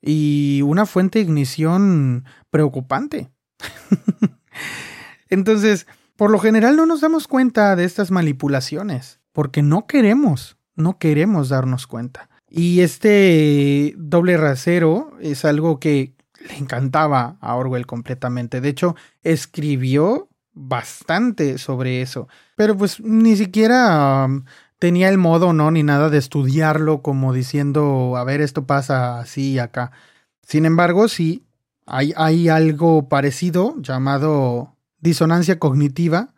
y 0.00 0.62
una 0.62 0.86
fuente 0.86 1.18
de 1.18 1.24
ignición 1.24 2.24
preocupante. 2.50 3.30
Entonces, 5.28 5.86
por 6.16 6.30
lo 6.30 6.38
general 6.38 6.76
no 6.76 6.86
nos 6.86 7.00
damos 7.00 7.26
cuenta 7.26 7.74
de 7.76 7.84
estas 7.84 8.10
manipulaciones, 8.10 9.20
porque 9.32 9.62
no 9.62 9.86
queremos, 9.86 10.58
no 10.76 10.98
queremos 10.98 11.48
darnos 11.48 11.86
cuenta. 11.86 12.28
Y 12.48 12.80
este 12.80 13.94
doble 13.96 14.36
rasero 14.36 15.16
es 15.20 15.44
algo 15.44 15.80
que 15.80 16.14
le 16.48 16.56
encantaba 16.56 17.36
a 17.40 17.54
Orwell 17.56 17.86
completamente. 17.86 18.60
De 18.60 18.68
hecho, 18.68 18.96
escribió 19.22 20.28
bastante 20.52 21.58
sobre 21.58 22.02
eso. 22.02 22.28
Pero 22.56 22.76
pues 22.76 23.00
ni 23.00 23.36
siquiera 23.36 24.26
um, 24.26 24.44
tenía 24.78 25.08
el 25.08 25.18
modo, 25.18 25.52
¿no? 25.52 25.70
Ni 25.70 25.82
nada 25.82 26.10
de 26.10 26.18
estudiarlo 26.18 27.02
como 27.02 27.32
diciendo, 27.32 28.16
a 28.16 28.24
ver, 28.24 28.40
esto 28.40 28.66
pasa 28.66 29.18
así 29.18 29.52
y 29.52 29.58
acá. 29.58 29.90
Sin 30.42 30.66
embargo, 30.66 31.08
sí, 31.08 31.46
hay, 31.86 32.48
algo 32.48 33.08
parecido 33.08 33.74
llamado 33.80 34.76
disonancia 35.00 35.58
cognitiva, 35.58 36.34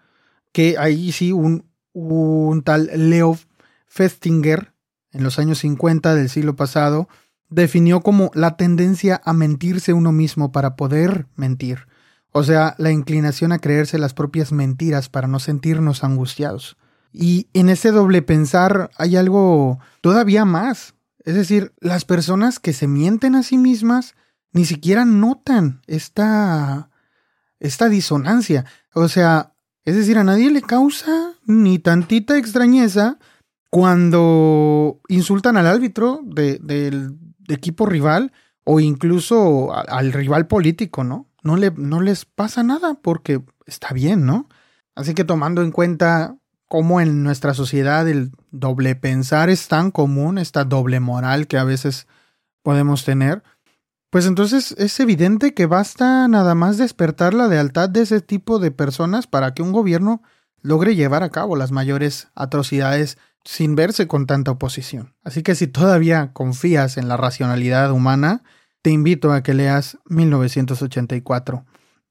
que 0.52 0.76
ahí 0.78 1.12
sí 1.12 1.32
un, 1.32 1.66
un 1.92 2.62
tal 2.62 2.90
Leo 2.94 3.38
Festinger, 3.86 4.72
en 5.12 5.22
los 5.22 5.38
años 5.38 5.58
50 5.58 6.14
del 6.14 6.28
siglo 6.28 6.56
pasado, 6.56 7.08
definió 7.48 8.00
como 8.00 8.30
la 8.34 8.56
tendencia 8.56 9.20
a 9.24 9.32
mentirse 9.32 9.92
uno 9.92 10.12
mismo 10.12 10.52
para 10.52 10.76
poder 10.76 11.26
mentir. 11.36 11.86
O 12.32 12.42
sea, 12.42 12.74
la 12.78 12.90
inclinación 12.90 13.52
a 13.52 13.58
creerse 13.58 13.98
las 13.98 14.12
propias 14.12 14.52
mentiras 14.52 15.08
para 15.08 15.28
no 15.28 15.38
sentirnos 15.38 16.04
angustiados. 16.04 16.76
Y 17.12 17.48
en 17.54 17.70
ese 17.70 17.92
doble 17.92 18.20
pensar 18.20 18.90
hay 18.98 19.16
algo 19.16 19.78
todavía 20.02 20.44
más. 20.44 20.94
Es 21.24 21.34
decir, 21.34 21.72
las 21.80 22.04
personas 22.04 22.58
que 22.60 22.72
se 22.72 22.86
mienten 22.86 23.34
a 23.34 23.42
sí 23.42 23.56
mismas 23.56 24.14
ni 24.52 24.64
siquiera 24.64 25.04
notan 25.04 25.80
esta, 25.86 26.90
esta 27.58 27.88
disonancia. 27.88 28.66
O 28.94 29.08
sea, 29.08 29.54
es 29.84 29.96
decir, 29.96 30.18
a 30.18 30.24
nadie 30.24 30.50
le 30.50 30.62
causa 30.62 31.32
ni 31.46 31.78
tantita 31.78 32.36
extrañeza 32.36 33.18
cuando 33.70 35.00
insultan 35.08 35.56
al 35.56 35.66
árbitro 35.66 36.20
del 36.24 37.16
equipo 37.54 37.86
rival 37.86 38.32
o 38.64 38.80
incluso 38.80 39.72
al 39.72 40.12
rival 40.12 40.46
político, 40.46 41.04
¿no? 41.04 41.28
No, 41.42 41.56
le, 41.56 41.70
no 41.70 42.00
les 42.00 42.24
pasa 42.24 42.62
nada 42.62 42.94
porque 42.94 43.40
está 43.66 43.92
bien, 43.92 44.26
¿no? 44.26 44.48
Así 44.94 45.14
que 45.14 45.24
tomando 45.24 45.62
en 45.62 45.70
cuenta 45.70 46.36
cómo 46.68 47.00
en 47.00 47.22
nuestra 47.22 47.54
sociedad 47.54 48.08
el 48.08 48.32
doble 48.50 48.96
pensar 48.96 49.50
es 49.50 49.68
tan 49.68 49.90
común, 49.90 50.38
esta 50.38 50.64
doble 50.64 51.00
moral 51.00 51.46
que 51.46 51.58
a 51.58 51.64
veces 51.64 52.08
podemos 52.62 53.04
tener, 53.04 53.44
pues 54.10 54.26
entonces 54.26 54.74
es 54.78 54.98
evidente 54.98 55.54
que 55.54 55.66
basta 55.66 56.26
nada 56.26 56.54
más 56.54 56.78
despertar 56.78 57.34
la 57.34 57.48
lealtad 57.48 57.88
de 57.88 58.02
ese 58.02 58.20
tipo 58.20 58.58
de 58.58 58.70
personas 58.70 59.26
para 59.26 59.54
que 59.54 59.62
un 59.62 59.72
gobierno 59.72 60.22
logre 60.66 60.96
llevar 60.96 61.22
a 61.22 61.30
cabo 61.30 61.54
las 61.54 61.70
mayores 61.70 62.28
atrocidades 62.34 63.18
sin 63.44 63.76
verse 63.76 64.08
con 64.08 64.26
tanta 64.26 64.50
oposición. 64.50 65.14
Así 65.22 65.44
que 65.44 65.54
si 65.54 65.68
todavía 65.68 66.32
confías 66.32 66.96
en 66.96 67.06
la 67.06 67.16
racionalidad 67.16 67.92
humana, 67.92 68.42
te 68.82 68.90
invito 68.90 69.32
a 69.32 69.42
que 69.44 69.54
leas 69.54 69.98
1984 70.06 71.64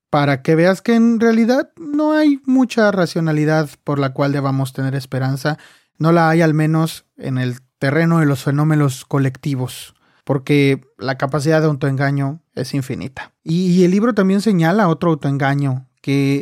para 0.09 0.41
que 0.41 0.55
veas 0.55 0.81
que 0.81 0.95
en 0.95 1.19
realidad 1.19 1.71
no 1.75 2.13
hay 2.13 2.39
mucha 2.45 2.89
racionalidad 2.91 3.69
por 3.83 3.99
la 3.99 4.13
cual 4.13 4.31
debamos 4.31 4.71
tener 4.71 4.95
esperanza, 4.95 5.57
no 5.97 6.13
la 6.13 6.29
hay 6.29 6.41
al 6.41 6.53
menos 6.53 7.05
en 7.17 7.37
el 7.37 7.59
terreno 7.79 8.19
de 8.19 8.25
los 8.25 8.43
fenómenos 8.43 9.03
colectivos, 9.03 9.95
porque 10.23 10.81
la 10.97 11.17
capacidad 11.17 11.59
de 11.59 11.67
autoengaño 11.67 12.41
es 12.53 12.73
infinita. 12.73 13.33
Y, 13.43 13.83
el 13.83 13.91
libro 13.91 14.13
también 14.13 14.39
señala 14.39 14.87
otro 14.87 15.09
autoengaño 15.09 15.89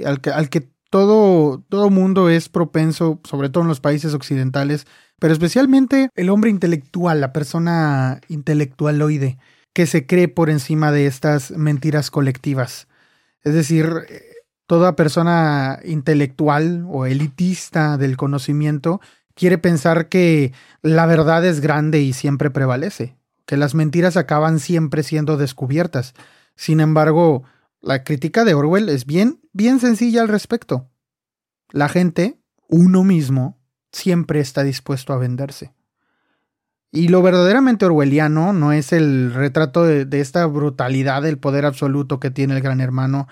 al 0.06 0.22
que, 0.22 0.32
al 0.32 0.50
que 0.50 0.73
todo, 0.94 1.64
todo 1.70 1.90
mundo 1.90 2.30
es 2.30 2.50
propenso, 2.50 3.20
sobre 3.24 3.50
todo 3.50 3.64
en 3.64 3.68
los 3.68 3.80
países 3.80 4.14
occidentales, 4.14 4.86
pero 5.18 5.34
especialmente 5.34 6.10
el 6.14 6.30
hombre 6.30 6.52
intelectual, 6.52 7.20
la 7.20 7.34
persona 7.34 8.22
intelectualoide, 8.28 9.40
que 9.74 9.88
se 9.88 10.06
cree 10.06 10.28
por 10.28 10.52
encima 10.52 10.92
de 10.92 11.08
estas 11.08 11.50
mentiras 11.50 12.12
colectivas. 12.12 12.88
Es 13.42 13.56
decir, 13.56 13.88
toda 14.68 14.96
persona 14.96 15.80
intelectual 15.84 16.86
o 16.88 17.08
elitista 17.08 17.98
del 17.98 18.16
conocimiento 18.16 19.02
quiere 19.34 19.58
pensar 19.58 20.10
que 20.10 20.54
la 20.84 21.08
verdad 21.08 21.44
es 21.44 21.60
grande 21.60 22.02
y 22.02 22.14
siempre 22.14 22.52
prevalece, 22.52 23.18
que 23.48 23.58
las 23.58 23.74
mentiras 23.74 24.16
acaban 24.16 24.60
siempre 24.60 25.02
siendo 25.02 25.38
descubiertas. 25.38 26.14
Sin 26.56 26.80
embargo, 26.80 27.46
la 27.82 28.04
crítica 28.04 28.46
de 28.46 28.54
Orwell 28.54 28.90
es 28.90 29.08
bien, 29.08 29.40
bien 29.54 29.80
sencilla 29.80 30.22
al 30.22 30.28
respecto. 30.28 30.90
La 31.72 31.88
gente, 31.88 32.40
uno 32.68 33.04
mismo, 33.04 33.60
siempre 33.92 34.40
está 34.40 34.64
dispuesto 34.64 35.14
a 35.14 35.18
venderse. 35.18 35.74
Y 36.92 37.08
lo 37.08 37.24
verdaderamente 37.24 37.86
orwelliano 37.86 38.54
no 38.54 38.72
es 38.72 38.94
el 38.94 39.34
retrato 39.34 39.84
de, 39.84 40.08
esta 40.20 40.46
brutalidad 40.46 41.24
del 41.24 41.40
poder 41.40 41.66
absoluto 41.66 42.20
que 42.20 42.30
tiene 42.30 42.56
el 42.56 42.62
gran 42.62 42.82
hermano, 42.82 43.28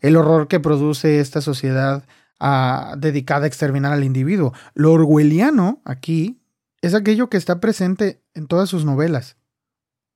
el 0.00 0.16
horror 0.16 0.48
que 0.48 0.58
produce 0.58 1.20
esta 1.20 1.40
sociedad 1.40 2.04
ah, 2.40 2.96
dedicada 2.98 3.44
a 3.44 3.46
exterminar 3.46 3.92
al 3.92 4.02
individuo. 4.02 4.52
Lo 4.74 4.92
orwelliano 4.92 5.80
aquí 5.84 6.40
es 6.82 6.94
aquello 6.94 7.30
que 7.30 7.36
está 7.36 7.60
presente 7.60 8.20
en 8.34 8.48
todas 8.48 8.68
sus 8.68 8.84
novelas. 8.84 9.36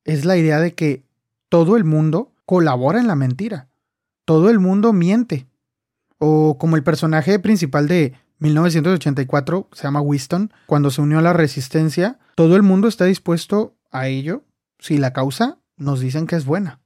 Es 0.05 0.25
la 0.25 0.37
idea 0.37 0.59
de 0.59 0.75
que 0.75 1.05
todo 1.49 1.77
el 1.77 1.85
mundo 1.85 2.35
colabora 2.47 2.99
en 2.99 3.07
la 3.07 3.14
mentira. 3.14 3.68
Todo 4.28 4.50
el 4.50 4.58
mundo 4.58 4.92
miente. 4.92 5.46
O 6.18 6.58
como 6.58 6.76
el 6.76 6.82
personaje 6.82 7.38
principal 7.38 7.88
de 7.88 8.12
1984, 8.40 9.70
se 9.72 9.84
llama 9.84 10.02
Winston, 10.02 10.52
cuando 10.66 10.90
se 10.90 11.00
unió 11.00 11.18
a 11.18 11.22
la 11.22 11.32
resistencia, 11.32 12.18
todo 12.34 12.54
el 12.54 12.62
mundo 12.62 12.88
está 12.88 13.06
dispuesto 13.06 13.74
a 13.90 14.06
ello 14.06 14.44
si 14.78 14.98
la 14.98 15.14
causa 15.14 15.60
nos 15.78 16.00
dicen 16.00 16.26
que 16.26 16.36
es 16.36 16.44
buena. 16.44 16.78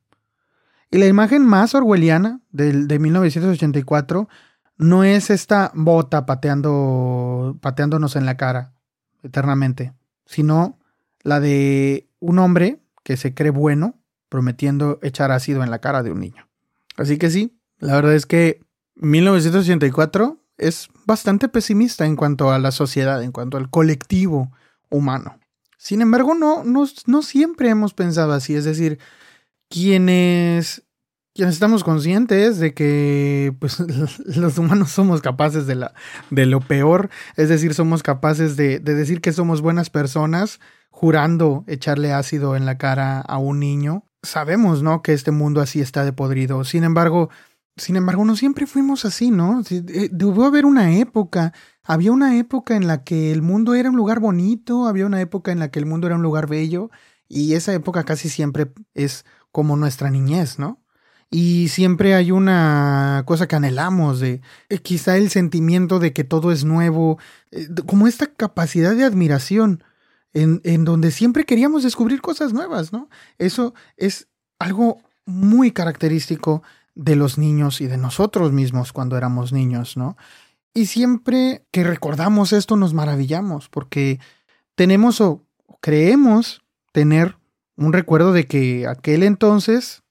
Y 0.89 0.99
la 0.99 1.07
imagen 1.07 1.45
más 1.45 1.75
orwelliana 1.75 2.41
de, 2.53 2.85
de 2.87 2.99
1984 3.01 4.29
no 4.77 5.03
es 5.03 5.29
esta 5.29 5.73
bota 5.75 6.27
pateando, 6.27 7.59
pateándonos 7.61 8.15
en 8.15 8.25
la 8.25 8.37
cara 8.37 8.73
eternamente, 9.25 9.95
sino 10.27 10.79
la 11.25 11.41
de 11.41 12.09
un 12.21 12.39
hombre 12.39 12.79
que 13.03 13.17
se 13.17 13.35
cree 13.35 13.51
bueno 13.51 13.99
prometiendo 14.29 15.01
echar 15.03 15.33
ácido 15.33 15.65
en 15.65 15.73
la 15.73 15.81
cara 15.81 16.05
de 16.05 16.13
un 16.13 16.21
niño. 16.21 16.47
Así 16.97 17.19
que 17.19 17.31
sí, 17.31 17.59
la 17.79 17.95
verdad 17.95 18.15
es 18.15 18.27
que 18.27 18.61
1984 18.97 20.39
es 20.59 20.89
bastante 21.07 21.49
pesimista 21.49 22.07
en 22.07 22.17
cuanto 22.17 22.51
a 22.51 22.59
la 22.59 22.71
sociedad, 22.71 23.23
en 23.23 23.33
cuanto 23.33 23.57
al 23.57 23.71
colectivo 23.71 24.53
humano. 24.91 25.39
Sin 25.79 26.01
embargo, 26.01 26.35
no, 26.35 26.63
no, 26.65 27.23
siempre 27.23 27.69
hemos 27.69 27.93
pensado 27.93 28.33
así, 28.33 28.55
es 28.55 28.65
decir, 28.65 29.01
quienes, 29.69 30.85
quienes 31.35 31.55
estamos 31.55 31.83
conscientes 31.83 32.59
de 32.59 32.73
que 32.73 33.53
pues, 33.59 33.81
los 34.37 34.59
humanos 34.59 34.93
somos 34.93 35.21
capaces 35.23 35.67
de, 35.67 35.75
la, 35.75 35.95
de 36.31 36.47
lo 36.47 36.61
peor, 36.61 37.11
es 37.37 37.49
decir, 37.49 37.75
somos 37.75 38.05
capaces 38.05 38.57
de, 38.57 38.79
de 38.79 38.95
decir 38.95 39.21
que 39.21 39.33
somos 39.33 39.61
buenas 39.61 39.91
personas, 39.91 40.61
jurando 40.91 41.65
echarle 41.67 42.13
ácido 42.13 42.55
en 42.55 42.65
la 42.65 42.79
cara 42.79 43.21
a 43.21 43.39
un 43.39 43.59
niño, 43.59 44.05
sabemos, 44.23 44.83
¿no? 44.83 45.03
Que 45.03 45.13
este 45.13 45.31
mundo 45.31 45.61
así 45.61 45.81
está 45.81 46.05
de 46.05 46.13
podrido. 46.13 46.65
Sin 46.65 46.85
embargo, 46.85 47.31
sin 47.77 47.97
embargo, 47.97 48.25
no 48.25 48.37
siempre 48.37 48.67
fuimos 48.67 49.05
así, 49.05 49.31
¿no? 49.31 49.63
Eh, 49.71 50.09
debió 50.13 50.45
haber 50.45 50.67
una 50.67 50.97
época. 50.97 51.53
Había 51.83 52.13
una 52.13 52.37
época 52.39 52.77
en 52.77 52.87
la 52.87 53.03
que 53.05 53.33
el 53.33 53.43
mundo 53.43 53.75
era 53.75 53.91
un 53.91 53.97
lugar 53.97 54.21
bonito, 54.21 54.87
había 54.87 55.07
una 55.07 55.21
época 55.21 55.53
en 55.53 55.59
la 55.59 55.71
que 55.71 55.79
el 55.79 55.87
mundo 55.87 56.07
era 56.07 56.17
un 56.17 56.23
lugar 56.23 56.49
bello, 56.49 56.91
y 57.29 57.55
esa 57.55 57.73
época 57.75 58.05
casi 58.05 58.29
siempre 58.29 58.73
es 58.95 59.25
como 59.51 59.77
nuestra 59.77 60.11
niñez, 60.11 60.59
¿no? 60.59 60.83
Y 61.31 61.69
siempre 61.69 62.15
hay 62.15 62.31
una 62.31 63.23
cosa 63.27 63.49
que 63.49 63.57
anhelamos 63.57 64.21
de 64.21 64.43
eh, 64.69 64.79
quizá 64.79 65.17
el 65.17 65.31
sentimiento 65.31 65.99
de 65.99 66.13
que 66.13 66.25
todo 66.25 66.53
es 66.53 66.65
nuevo, 66.65 67.19
eh, 67.51 67.69
como 67.87 68.07
esta 68.07 68.27
capacidad 68.27 68.95
de 68.95 69.05
admiración 69.05 69.83
en, 70.33 70.61
en 70.65 70.85
donde 70.85 71.11
siempre 71.11 71.45
queríamos 71.45 71.83
descubrir 71.83 72.21
cosas 72.21 72.53
nuevas, 72.53 72.93
¿no? 72.93 73.09
Eso 73.39 73.75
es 73.97 74.29
algo 74.59 75.01
muy 75.25 75.73
característico 75.73 76.63
de 76.95 77.17
los 77.17 77.39
niños 77.39 77.81
y 77.81 77.87
de 77.87 77.97
nosotros 77.97 78.53
mismos 78.53 78.93
cuando 78.93 79.17
éramos 79.17 79.53
niños, 79.53 79.97
¿no? 79.97 80.17
Y 80.75 80.87
siempre 80.87 81.67
que 81.71 81.85
recordamos 81.85 82.53
esto 82.53 82.77
nos 82.77 82.95
maravillamos 82.95 83.69
porque 83.69 84.21
tenemos 84.75 85.21
o 85.21 85.45
creemos 85.81 86.63
tener 86.93 87.37
un 87.77 87.93
recuerdo 87.93 88.33
de 88.33 88.47
que 88.47 88.87
aquel 88.87 89.23
entonces, 89.23 90.03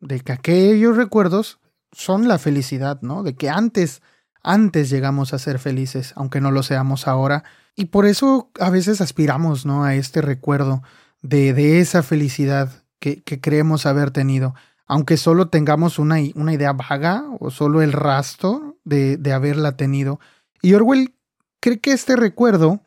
de 0.00 0.20
que 0.20 0.32
aquellos 0.32 0.96
recuerdos 0.96 1.60
son 1.92 2.28
la 2.28 2.38
felicidad, 2.38 3.00
¿no? 3.02 3.22
De 3.22 3.34
que 3.34 3.48
antes, 3.48 4.02
antes 4.42 4.90
llegamos 4.90 5.32
a 5.34 5.38
ser 5.38 5.58
felices, 5.58 6.12
aunque 6.16 6.40
no 6.40 6.50
lo 6.50 6.62
seamos 6.62 7.06
ahora. 7.06 7.44
Y 7.78 7.84
por 7.84 8.06
eso 8.06 8.50
a 8.58 8.70
veces 8.70 9.00
aspiramos, 9.00 9.64
¿no? 9.64 9.84
A 9.84 9.94
este 9.94 10.20
recuerdo 10.20 10.82
de, 11.22 11.54
de 11.54 11.78
esa 11.78 12.02
felicidad 12.02 12.82
que, 12.98 13.22
creemos 13.22 13.86
haber 13.86 14.10
tenido, 14.10 14.56
aunque 14.88 15.16
solo 15.16 15.48
tengamos 15.48 16.00
una, 16.00 16.16
una 16.34 16.52
idea 16.52 16.72
vaga 16.72 17.24
o 17.38 17.52
solo 17.52 17.80
el 17.80 17.92
rastro 17.92 18.76
de, 18.84 19.16
de 19.16 19.32
haberla 19.32 19.76
tenido. 19.76 20.18
Y 20.60 20.74
Orwell 20.74 21.14
cree 21.60 21.78
que 21.78 21.92
este 21.92 22.16
recuerdo, 22.16 22.80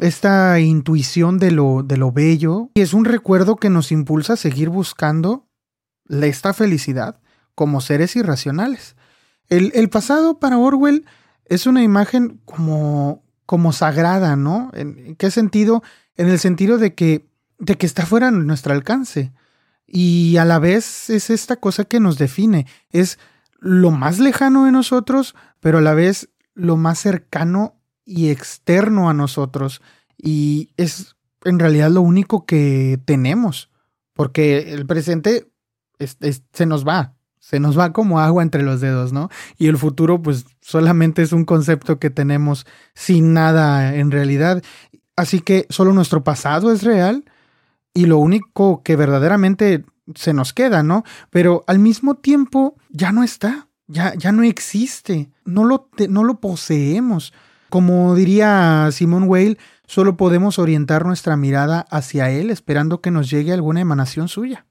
esta 0.00 0.58
intuición 0.58 1.38
de 1.38 1.52
lo, 1.52 1.84
de 1.84 1.96
lo 1.96 2.10
bello, 2.10 2.70
es 2.74 2.92
un 2.92 3.04
recuerdo 3.04 3.54
que 3.54 3.70
nos 3.70 3.92
impulsa 3.92 4.32
a 4.32 4.36
seguir 4.36 4.68
buscando 4.68 5.46
esta 6.08 6.52
felicidad 6.52 7.20
como 7.54 7.80
seres 7.80 8.16
irracionales. 8.16 8.96
El, 9.48 9.70
el 9.76 9.90
pasado 9.90 10.40
para 10.40 10.58
Orwell 10.58 11.04
es 11.44 11.68
una 11.68 11.84
imagen 11.84 12.40
como, 12.44 13.23
como 13.46 13.72
sagrada, 13.72 14.36
¿no? 14.36 14.70
¿En 14.74 15.16
qué 15.16 15.30
sentido? 15.30 15.82
En 16.16 16.28
el 16.28 16.38
sentido 16.38 16.78
de 16.78 16.94
que, 16.94 17.28
de 17.58 17.76
que 17.76 17.86
está 17.86 18.06
fuera 18.06 18.30
de 18.30 18.38
nuestro 18.38 18.72
alcance. 18.72 19.32
Y 19.86 20.36
a 20.38 20.44
la 20.44 20.58
vez 20.58 21.10
es 21.10 21.30
esta 21.30 21.56
cosa 21.56 21.84
que 21.84 22.00
nos 22.00 22.18
define. 22.18 22.66
Es 22.90 23.18
lo 23.58 23.90
más 23.90 24.18
lejano 24.18 24.64
de 24.64 24.72
nosotros, 24.72 25.34
pero 25.60 25.78
a 25.78 25.82
la 25.82 25.94
vez 25.94 26.30
lo 26.54 26.76
más 26.76 26.98
cercano 26.98 27.80
y 28.04 28.30
externo 28.30 29.08
a 29.08 29.14
nosotros. 29.14 29.82
Y 30.16 30.70
es 30.76 31.16
en 31.44 31.58
realidad 31.58 31.90
lo 31.90 32.02
único 32.02 32.46
que 32.46 33.00
tenemos. 33.04 33.70
Porque 34.14 34.72
el 34.72 34.86
presente 34.86 35.50
se 36.52 36.66
nos 36.66 36.86
va, 36.86 37.13
se 37.44 37.60
nos 37.60 37.78
va 37.78 37.92
como 37.92 38.20
agua 38.20 38.42
entre 38.42 38.62
los 38.62 38.80
dedos, 38.80 39.12
¿no? 39.12 39.28
Y 39.58 39.66
el 39.66 39.76
futuro 39.76 40.22
pues 40.22 40.46
solamente 40.62 41.20
es 41.20 41.30
un 41.34 41.44
concepto 41.44 41.98
que 41.98 42.08
tenemos 42.08 42.66
sin 42.94 43.34
nada 43.34 43.96
en 43.96 44.10
realidad. 44.10 44.62
Así 45.14 45.40
que 45.40 45.66
solo 45.68 45.92
nuestro 45.92 46.24
pasado 46.24 46.72
es 46.72 46.82
real 46.82 47.26
y 47.92 48.06
lo 48.06 48.16
único 48.16 48.82
que 48.82 48.96
verdaderamente 48.96 49.84
se 50.14 50.32
nos 50.32 50.54
queda, 50.54 50.82
¿no? 50.82 51.04
Pero 51.28 51.64
al 51.66 51.80
mismo 51.80 52.14
tiempo 52.14 52.76
ya 52.88 53.12
no 53.12 53.22
está, 53.22 53.68
ya, 53.88 54.14
ya 54.14 54.32
no 54.32 54.42
existe, 54.42 55.30
no 55.44 55.64
lo, 55.64 55.90
no 56.08 56.24
lo 56.24 56.40
poseemos. 56.40 57.34
Como 57.68 58.14
diría 58.14 58.88
Simone 58.90 59.26
Weil, 59.26 59.58
solo 59.86 60.16
podemos 60.16 60.58
orientar 60.58 61.04
nuestra 61.04 61.36
mirada 61.36 61.84
hacia 61.90 62.30
él 62.30 62.48
esperando 62.48 63.02
que 63.02 63.10
nos 63.10 63.28
llegue 63.28 63.52
alguna 63.52 63.82
emanación 63.82 64.28
suya. 64.28 64.64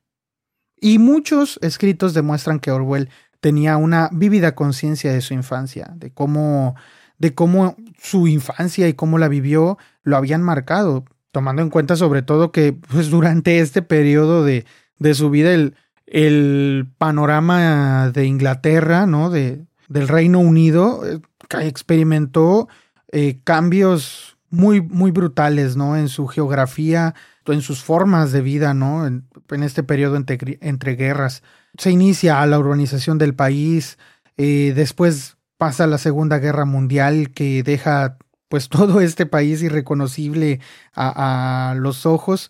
Y 0.84 1.00
muchos 1.00 1.60
escritos 1.62 2.13
demuestran 2.13 2.60
que 2.60 2.69
Orwell 2.69 3.08
tenía 3.39 3.78
una 3.78 4.10
vívida 4.12 4.54
conciencia 4.54 5.13
de 5.13 5.22
su 5.22 5.34
infancia, 5.34 5.93
de 5.96 6.12
cómo, 6.12 6.76
de 7.17 7.34
cómo 7.34 7.78
su 8.02 8.28
infancia 8.28 8.89
y 8.89 8.93
cómo 8.93 9.17
la 9.17 9.30
vivió 9.30 9.78
lo 10.04 10.17
habían 10.17 10.43
marcado, 10.43 11.06
tomando 11.32 11.62
en 11.62 11.69
cuenta 11.69 11.96
sobre 11.96 12.22
todo 12.22 12.52
que 12.52 12.74
pues, 12.74 13.10
durante 13.10 13.60
este 13.60 13.82
periodo 13.82 14.43
de, 14.43 14.65
de 15.00 15.13
su 15.13 15.30
vida 15.30 15.54
el, 15.54 15.78
el, 16.06 16.86
panorama 16.98 18.12
de 18.13 18.26
Inglaterra, 18.26 19.06
¿no? 19.06 19.30
De, 19.30 19.65
del 19.88 20.10
Reino 20.10 20.39
Unido, 20.39 21.08
eh, 21.08 21.22
experimentó 21.62 22.67
eh, 23.10 23.39
cambios 23.46 24.36
muy, 24.50 24.82
muy 24.82 25.12
brutales, 25.12 25.78
¿no? 25.78 25.96
En 25.96 26.10
su 26.10 26.28
geografía, 26.28 27.15
en 27.47 27.62
sus 27.62 27.84
formas 27.84 28.32
de 28.32 28.41
vida, 28.41 28.73
¿no? 28.73 29.06
En, 29.06 29.25
este 29.63 29.84
periodo 29.84 30.15
entre, 30.15 30.95
guerras. 30.95 31.43
Se 31.77 31.91
inicia 31.91 32.45
la 32.45 32.60
urbanización 32.60 33.17
del 33.17 33.36
país, 33.36 33.97
eh, 34.38 34.73
después 34.75 35.38
pasa 35.58 35.88
la 35.88 35.97
Segunda 35.97 36.39
Guerra 36.39 36.65
Mundial 36.65 37.32
que 37.32 37.63
deja 37.63 38.17
pues 38.49 38.69
todo 38.69 39.01
este 39.01 39.25
país 39.25 39.62
irreconocible 39.62 40.60
a, 40.93 41.71
a 41.71 41.75
los 41.75 42.06
ojos. 42.06 42.49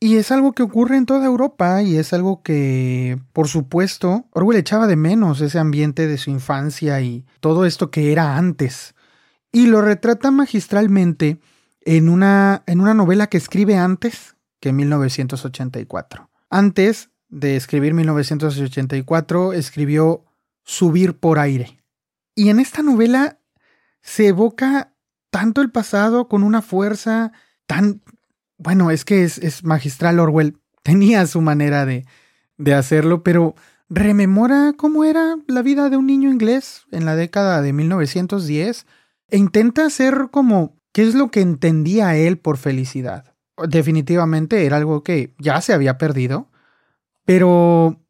Y 0.00 0.16
es 0.16 0.30
algo 0.30 0.52
que 0.52 0.62
ocurre 0.62 0.98
en 0.98 1.06
toda 1.06 1.24
Europa 1.24 1.82
y 1.82 1.96
es 1.96 2.12
algo 2.12 2.42
que, 2.42 3.18
por 3.32 3.48
supuesto, 3.48 4.26
Orwell 4.32 4.58
echaba 4.58 4.86
de 4.86 4.96
menos 4.96 5.40
ese 5.40 5.58
ambiente 5.58 6.06
de 6.06 6.18
su 6.18 6.28
infancia 6.30 7.00
y 7.00 7.24
todo 7.40 7.64
esto 7.64 7.90
que 7.90 8.12
era 8.12 8.36
antes. 8.36 8.94
Y 9.50 9.66
lo 9.66 9.80
retrata 9.80 10.30
magistralmente 10.30 11.38
en 11.84 12.08
una, 12.08 12.62
en 12.66 12.80
una 12.80 12.94
novela 12.94 13.26
que 13.28 13.36
escribe 13.36 13.76
antes 13.76 14.36
que 14.60 14.72
1984. 14.72 16.30
Antes 16.50 17.10
de 17.28 17.56
escribir 17.56 17.94
1984, 17.94 19.52
escribió 19.52 20.24
Subir 20.62 21.18
por 21.18 21.38
aire. 21.38 21.78
Y 22.34 22.48
en 22.48 22.58
esta 22.58 22.82
novela 22.82 23.38
se 24.00 24.28
evoca 24.28 24.94
tanto 25.30 25.60
el 25.60 25.70
pasado 25.70 26.28
con 26.28 26.42
una 26.42 26.62
fuerza 26.62 27.32
tan... 27.66 28.02
Bueno, 28.56 28.90
es 28.90 29.04
que 29.04 29.24
es, 29.24 29.38
es 29.38 29.64
magistral 29.64 30.20
Orwell. 30.20 30.58
Tenía 30.82 31.26
su 31.26 31.40
manera 31.40 31.84
de, 31.84 32.06
de 32.56 32.74
hacerlo, 32.74 33.22
pero 33.22 33.54
rememora 33.88 34.72
cómo 34.76 35.04
era 35.04 35.36
la 35.46 35.62
vida 35.62 35.90
de 35.90 35.96
un 35.96 36.06
niño 36.06 36.32
inglés 36.32 36.86
en 36.90 37.04
la 37.04 37.16
década 37.16 37.60
de 37.60 37.72
1910 37.72 38.86
e 39.28 39.36
intenta 39.36 39.86
hacer 39.86 40.28
como 40.30 40.73
¿Qué 40.94 41.02
es 41.02 41.16
lo 41.16 41.32
que 41.32 41.40
entendía 41.40 42.14
él 42.14 42.38
por 42.38 42.56
felicidad? 42.56 43.34
Definitivamente 43.68 44.64
era 44.64 44.76
algo 44.76 45.02
que 45.02 45.34
ya 45.40 45.60
se 45.60 45.74
había 45.74 45.98
perdido, 45.98 46.48
pero 47.24 48.00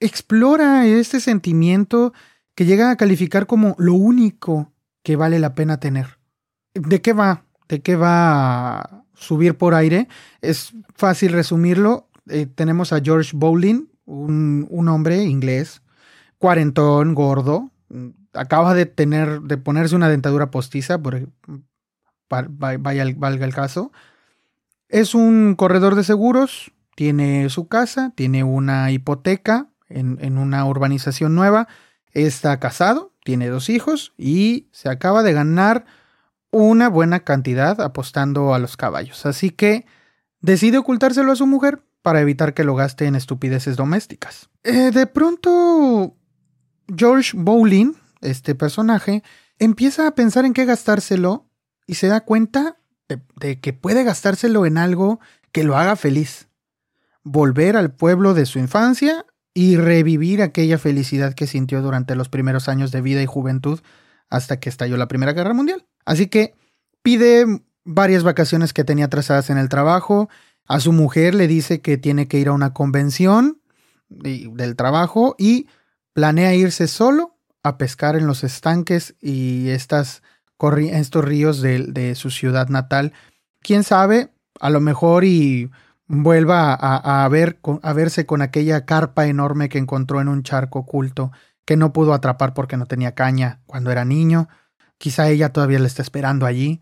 explora 0.00 0.86
este 0.86 1.20
sentimiento 1.20 2.14
que 2.54 2.64
llega 2.64 2.90
a 2.90 2.96
calificar 2.96 3.46
como 3.46 3.76
lo 3.76 3.92
único 3.92 4.72
que 5.02 5.16
vale 5.16 5.38
la 5.40 5.54
pena 5.54 5.78
tener. 5.78 6.18
¿De 6.72 7.02
qué 7.02 7.12
va? 7.12 7.44
¿De 7.68 7.82
qué 7.82 7.96
va 7.96 8.80
a 8.80 9.04
subir 9.12 9.58
por 9.58 9.74
aire? 9.74 10.08
Es 10.40 10.72
fácil 10.94 11.32
resumirlo. 11.32 12.08
Eh, 12.30 12.46
tenemos 12.46 12.94
a 12.94 13.02
George 13.02 13.32
Bowling, 13.34 13.88
un, 14.06 14.66
un, 14.70 14.88
hombre 14.88 15.24
inglés, 15.24 15.82
cuarentón, 16.38 17.14
gordo, 17.14 17.72
acaba 18.32 18.72
de 18.72 18.86
tener, 18.86 19.42
de 19.42 19.58
ponerse 19.58 19.94
una 19.94 20.08
dentadura 20.08 20.50
postiza, 20.50 21.02
por, 21.02 21.28
vaya, 22.48 23.04
valga 23.16 23.44
el 23.44 23.54
caso. 23.54 23.92
Es 24.88 25.14
un 25.14 25.54
corredor 25.54 25.94
de 25.94 26.04
seguros, 26.04 26.72
tiene 26.94 27.48
su 27.48 27.68
casa, 27.68 28.12
tiene 28.14 28.44
una 28.44 28.90
hipoteca 28.90 29.68
en, 29.88 30.38
una 30.38 30.64
urbanización 30.64 31.34
nueva, 31.34 31.68
está 32.12 32.58
casado, 32.60 33.12
tiene 33.24 33.48
dos 33.48 33.68
hijos 33.68 34.12
y 34.16 34.68
se 34.72 34.88
acaba 34.88 35.22
de 35.22 35.32
ganar 35.32 35.84
una 36.50 36.88
buena 36.88 37.20
cantidad 37.20 37.80
apostando 37.80 38.54
a 38.54 38.58
los 38.58 38.76
caballos. 38.76 39.24
Así 39.26 39.50
que 39.50 39.86
decide 40.40 40.78
ocultárselo 40.78 41.32
a 41.32 41.36
su 41.36 41.46
mujer 41.46 41.82
para 42.02 42.20
evitar 42.20 42.52
que 42.52 42.64
lo 42.64 42.74
gaste 42.74 43.06
en 43.06 43.14
estupideces 43.14 43.76
domésticas. 43.76 44.50
Eh, 44.64 44.90
de 44.90 45.06
pronto, 45.06 46.16
George 46.94 47.32
Bowling, 47.34 47.94
este 48.20 48.54
personaje, 48.54 49.22
empieza 49.58 50.06
a 50.06 50.14
pensar 50.14 50.44
en 50.44 50.52
qué 50.52 50.64
gastárselo 50.64 51.46
y 51.86 51.94
se 51.94 52.08
da 52.08 52.20
cuenta 52.20 52.76
de, 53.08 53.60
que 53.60 53.72
puede 53.72 54.04
gastárselo 54.04 54.66
en 54.66 54.78
algo 54.78 55.20
que 55.52 55.64
lo 55.64 55.76
haga 55.76 55.96
feliz. 55.96 56.48
Volver 57.22 57.76
al 57.76 57.92
pueblo 57.92 58.34
de 58.34 58.46
su 58.46 58.58
infancia 58.58 59.26
y 59.54 59.76
revivir 59.76 60.42
aquella 60.42 60.78
felicidad 60.78 61.34
que 61.34 61.46
sintió 61.46 61.82
durante 61.82 62.16
los 62.16 62.28
primeros 62.28 62.68
años 62.68 62.90
de 62.90 63.02
vida 63.02 63.22
y 63.22 63.26
juventud 63.26 63.80
hasta 64.30 64.58
que 64.58 64.70
estalló 64.70 64.96
la 64.96 65.08
Primera 65.08 65.32
Guerra 65.32 65.52
Mundial. 65.52 65.86
Así 66.06 66.26
que 66.28 66.54
pide 67.02 67.44
varias 67.84 68.22
vacaciones 68.22 68.72
que 68.72 68.84
tenía 68.84 69.08
trazadas 69.08 69.50
en 69.50 69.58
el 69.58 69.68
trabajo, 69.68 70.30
a 70.66 70.80
su 70.80 70.92
mujer 70.92 71.34
le 71.34 71.48
dice 71.48 71.80
que 71.80 71.98
tiene 71.98 72.28
que 72.28 72.38
ir 72.38 72.48
a 72.48 72.52
una 72.52 72.72
convención 72.72 73.60
del 74.08 74.76
trabajo 74.76 75.34
y 75.38 75.68
planea 76.12 76.54
irse 76.54 76.86
solo 76.86 77.36
a 77.62 77.78
pescar 77.78 78.16
en 78.16 78.26
los 78.26 78.44
estanques 78.44 79.14
y 79.20 79.68
estas 79.70 80.22
estos 80.70 81.24
ríos 81.24 81.60
de, 81.60 82.14
su 82.14 82.30
ciudad 82.30 82.68
natal. 82.68 83.12
Quién 83.60 83.84
sabe, 83.84 84.30
a 84.60 84.70
lo 84.70 84.80
mejor 84.80 85.24
y 85.24 85.70
vuelva 86.06 86.74
a, 86.74 87.28
ver, 87.28 87.58
a 87.82 87.92
verse 87.92 88.26
con 88.26 88.42
aquella 88.42 88.84
carpa 88.84 89.26
enorme 89.26 89.68
que 89.68 89.78
encontró 89.78 90.20
en 90.20 90.28
un 90.28 90.42
charco 90.42 90.80
oculto 90.80 91.32
que 91.64 91.76
no 91.76 91.92
pudo 91.92 92.12
atrapar 92.12 92.54
porque 92.54 92.76
no 92.76 92.86
tenía 92.86 93.14
caña 93.14 93.60
cuando 93.66 93.90
era 93.90 94.04
niño. 94.04 94.48
Quizá 94.98 95.28
ella 95.28 95.52
todavía 95.52 95.78
le 95.78 95.86
está 95.86 96.02
esperando 96.02 96.46
allí. 96.46 96.80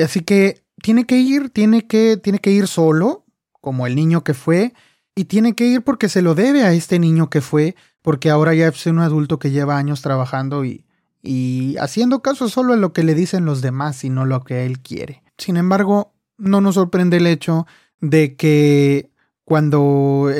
Así 0.00 0.20
que 0.20 0.64
tiene 0.82 1.04
que 1.04 1.18
ir, 1.18 1.50
tiene 1.50 1.86
que, 1.86 2.16
tiene 2.16 2.38
que 2.38 2.50
ir 2.50 2.66
solo, 2.66 3.24
como 3.60 3.86
el 3.86 3.94
niño 3.94 4.24
que 4.24 4.34
fue, 4.34 4.72
y 5.14 5.24
tiene 5.24 5.54
que 5.54 5.66
ir 5.66 5.82
porque 5.82 6.08
se 6.08 6.22
lo 6.22 6.34
debe 6.34 6.64
a 6.64 6.72
este 6.72 6.98
niño 6.98 7.30
que 7.30 7.40
fue, 7.40 7.76
porque 8.02 8.30
ahora 8.30 8.54
ya 8.54 8.68
es 8.68 8.86
un 8.86 9.00
adulto 9.00 9.38
que 9.38 9.50
lleva 9.50 9.76
años 9.76 10.02
trabajando 10.02 10.64
y, 10.64 10.86
y 11.22 11.76
haciendo 11.78 12.22
caso 12.22 12.48
solo 12.48 12.72
a 12.72 12.76
lo 12.76 12.92
que 12.92 13.04
le 13.04 13.14
dicen 13.14 13.44
los 13.44 13.60
demás 13.60 14.04
y 14.04 14.10
no 14.10 14.24
lo 14.24 14.42
que 14.42 14.64
él 14.66 14.80
quiere. 14.80 15.22
Sin 15.38 15.56
embargo, 15.56 16.14
no 16.38 16.60
nos 16.60 16.76
sorprende 16.76 17.18
el 17.18 17.26
hecho 17.26 17.66
de 18.00 18.36
que 18.36 19.10
cuando 19.44 20.30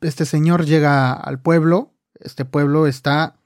este 0.00 0.24
señor 0.24 0.64
llega 0.64 1.12
al 1.12 1.40
pueblo, 1.40 1.92
este 2.20 2.44
pueblo 2.44 2.86
está 2.86 3.36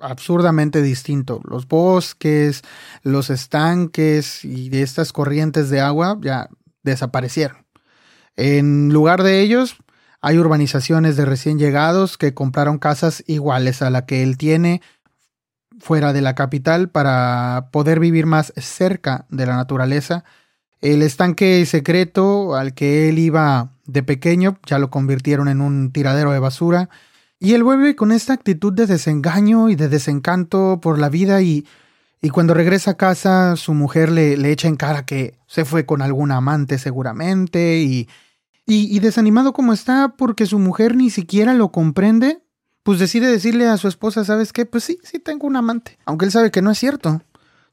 absurdamente 0.00 0.82
distinto. 0.82 1.40
Los 1.44 1.68
bosques, 1.68 2.62
los 3.02 3.30
estanques 3.30 4.44
y 4.44 4.70
estas 4.76 5.12
corrientes 5.12 5.70
de 5.70 5.80
agua 5.80 6.18
ya 6.20 6.48
desaparecieron. 6.82 7.66
En 8.36 8.92
lugar 8.92 9.22
de 9.22 9.40
ellos, 9.40 9.76
Hay 10.22 10.38
urbanizaciones 10.38 11.16
de 11.16 11.24
recién 11.24 11.58
llegados 11.58 12.18
que 12.18 12.34
compraron 12.34 12.78
casas 12.78 13.24
iguales 13.26 13.80
a 13.80 13.88
la 13.88 14.04
que 14.04 14.22
él 14.22 14.36
tiene 14.36 14.82
fuera 15.80 16.12
de 16.12 16.20
la 16.20 16.34
capital 16.34 16.88
para 16.88 17.68
poder 17.72 17.98
vivir 18.00 18.26
más 18.26 18.52
cerca 18.56 19.26
de 19.30 19.46
la 19.46 19.56
naturaleza. 19.56 20.24
El 20.80 21.02
estanque 21.02 21.64
secreto 21.66 22.54
al 22.54 22.74
que 22.74 23.08
él 23.08 23.18
iba 23.18 23.72
de 23.86 24.02
pequeño 24.02 24.58
ya 24.66 24.78
lo 24.78 24.90
convirtieron 24.90 25.48
en 25.48 25.60
un 25.60 25.92
tiradero 25.92 26.32
de 26.32 26.38
basura. 26.38 26.88
Y 27.38 27.54
él 27.54 27.64
vuelve 27.64 27.96
con 27.96 28.12
esta 28.12 28.34
actitud 28.34 28.72
de 28.72 28.86
desengaño 28.86 29.68
y 29.70 29.74
de 29.74 29.88
desencanto 29.88 30.78
por 30.80 30.98
la 30.98 31.08
vida 31.08 31.40
y, 31.42 31.66
y 32.20 32.28
cuando 32.28 32.54
regresa 32.54 32.92
a 32.92 32.96
casa 32.96 33.56
su 33.56 33.72
mujer 33.72 34.10
le, 34.10 34.36
le, 34.36 34.52
echa 34.52 34.68
en 34.68 34.76
cara 34.76 35.06
que 35.06 35.38
se 35.46 35.64
fue 35.64 35.86
con 35.86 36.02
algún 36.02 36.32
amante 36.32 36.78
seguramente 36.78 37.78
y, 37.78 38.08
y, 38.66 38.94
y 38.94 39.00
desanimado 39.00 39.54
como 39.54 39.72
está 39.72 40.14
porque 40.18 40.44
su 40.44 40.58
mujer 40.58 40.96
ni 40.96 41.08
siquiera 41.08 41.54
lo 41.54 41.72
comprende, 41.72 42.42
pues 42.82 42.98
decide 42.98 43.26
decirle 43.28 43.66
a 43.66 43.76
su 43.76 43.88
esposa, 43.88 44.24
¿sabes 44.24 44.52
qué? 44.52 44.66
Pues 44.66 44.84
sí, 44.84 44.98
sí 45.02 45.18
tengo 45.18 45.46
un 45.46 45.56
amante. 45.56 45.98
Aunque 46.06 46.24
él 46.24 46.32
sabe 46.32 46.50
que 46.50 46.62
no 46.62 46.70
es 46.70 46.78
cierto. 46.78 47.22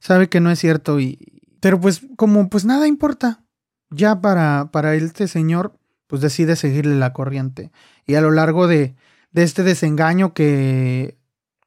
Sabe 0.00 0.28
que 0.28 0.40
no 0.40 0.50
es 0.50 0.58
cierto 0.58 1.00
y... 1.00 1.18
Pero 1.60 1.80
pues 1.80 2.02
como 2.16 2.48
pues 2.48 2.64
nada 2.64 2.86
importa. 2.86 3.42
Ya 3.90 4.20
para, 4.20 4.70
para 4.70 4.94
este 4.94 5.26
señor, 5.28 5.78
pues 6.06 6.22
decide 6.22 6.56
seguirle 6.56 6.96
la 6.96 7.12
corriente. 7.12 7.72
Y 8.06 8.14
a 8.14 8.20
lo 8.20 8.30
largo 8.30 8.68
de, 8.68 8.94
de 9.32 9.42
este 9.42 9.62
desengaño 9.62 10.34
que, 10.34 11.18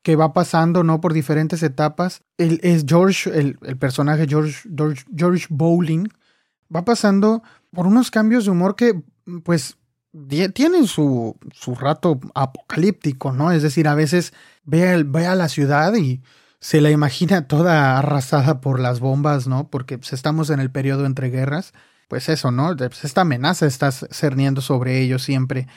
que 0.03 0.15
va 0.15 0.33
pasando, 0.33 0.83
¿no? 0.83 1.01
Por 1.01 1.13
diferentes 1.13 1.63
etapas, 1.63 2.23
él 2.37 2.59
es 2.63 2.85
George, 2.87 3.29
el, 3.37 3.57
el 3.63 3.77
personaje 3.77 4.27
George, 4.27 4.69
George, 4.75 5.03
George 5.15 5.47
Bowling, 5.49 6.07
va 6.73 6.85
pasando 6.85 7.43
por 7.71 7.87
unos 7.87 8.11
cambios 8.11 8.45
de 8.45 8.51
humor 8.51 8.75
que, 8.75 9.01
pues, 9.43 9.77
tienen 10.53 10.87
su, 10.87 11.37
su 11.53 11.75
rato 11.75 12.19
apocalíptico, 12.35 13.31
¿no? 13.31 13.51
Es 13.51 13.63
decir, 13.63 13.87
a 13.87 13.95
veces 13.95 14.33
ve, 14.63 15.03
ve, 15.03 15.25
a 15.25 15.35
la 15.35 15.47
ciudad 15.47 15.93
y 15.95 16.21
se 16.59 16.81
la 16.81 16.91
imagina 16.91 17.47
toda 17.47 17.97
arrasada 17.97 18.61
por 18.61 18.79
las 18.79 18.99
bombas, 18.99 19.47
¿no? 19.47 19.69
Porque 19.69 19.97
pues, 19.97 20.13
estamos 20.13 20.49
en 20.49 20.59
el 20.59 20.71
periodo 20.71 21.05
entre 21.05 21.29
guerras. 21.29 21.73
Pues 22.07 22.27
eso, 22.27 22.51
¿no? 22.51 22.75
Pues, 22.75 23.05
esta 23.05 23.21
amenaza 23.21 23.65
está 23.65 23.91
cerniendo 23.91 24.61
sobre 24.61 24.99
ellos 25.01 25.23
siempre. 25.23 25.67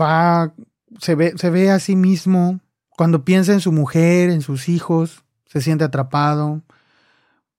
Va, 0.00 0.54
se 1.00 1.16
ve, 1.16 1.34
se 1.36 1.50
ve 1.50 1.70
a 1.70 1.80
sí 1.80 1.96
mismo. 1.96 2.60
Cuando 2.96 3.24
piensa 3.24 3.52
en 3.52 3.60
su 3.60 3.72
mujer, 3.72 4.30
en 4.30 4.40
sus 4.40 4.68
hijos, 4.68 5.24
se 5.46 5.60
siente 5.60 5.84
atrapado. 5.84 6.62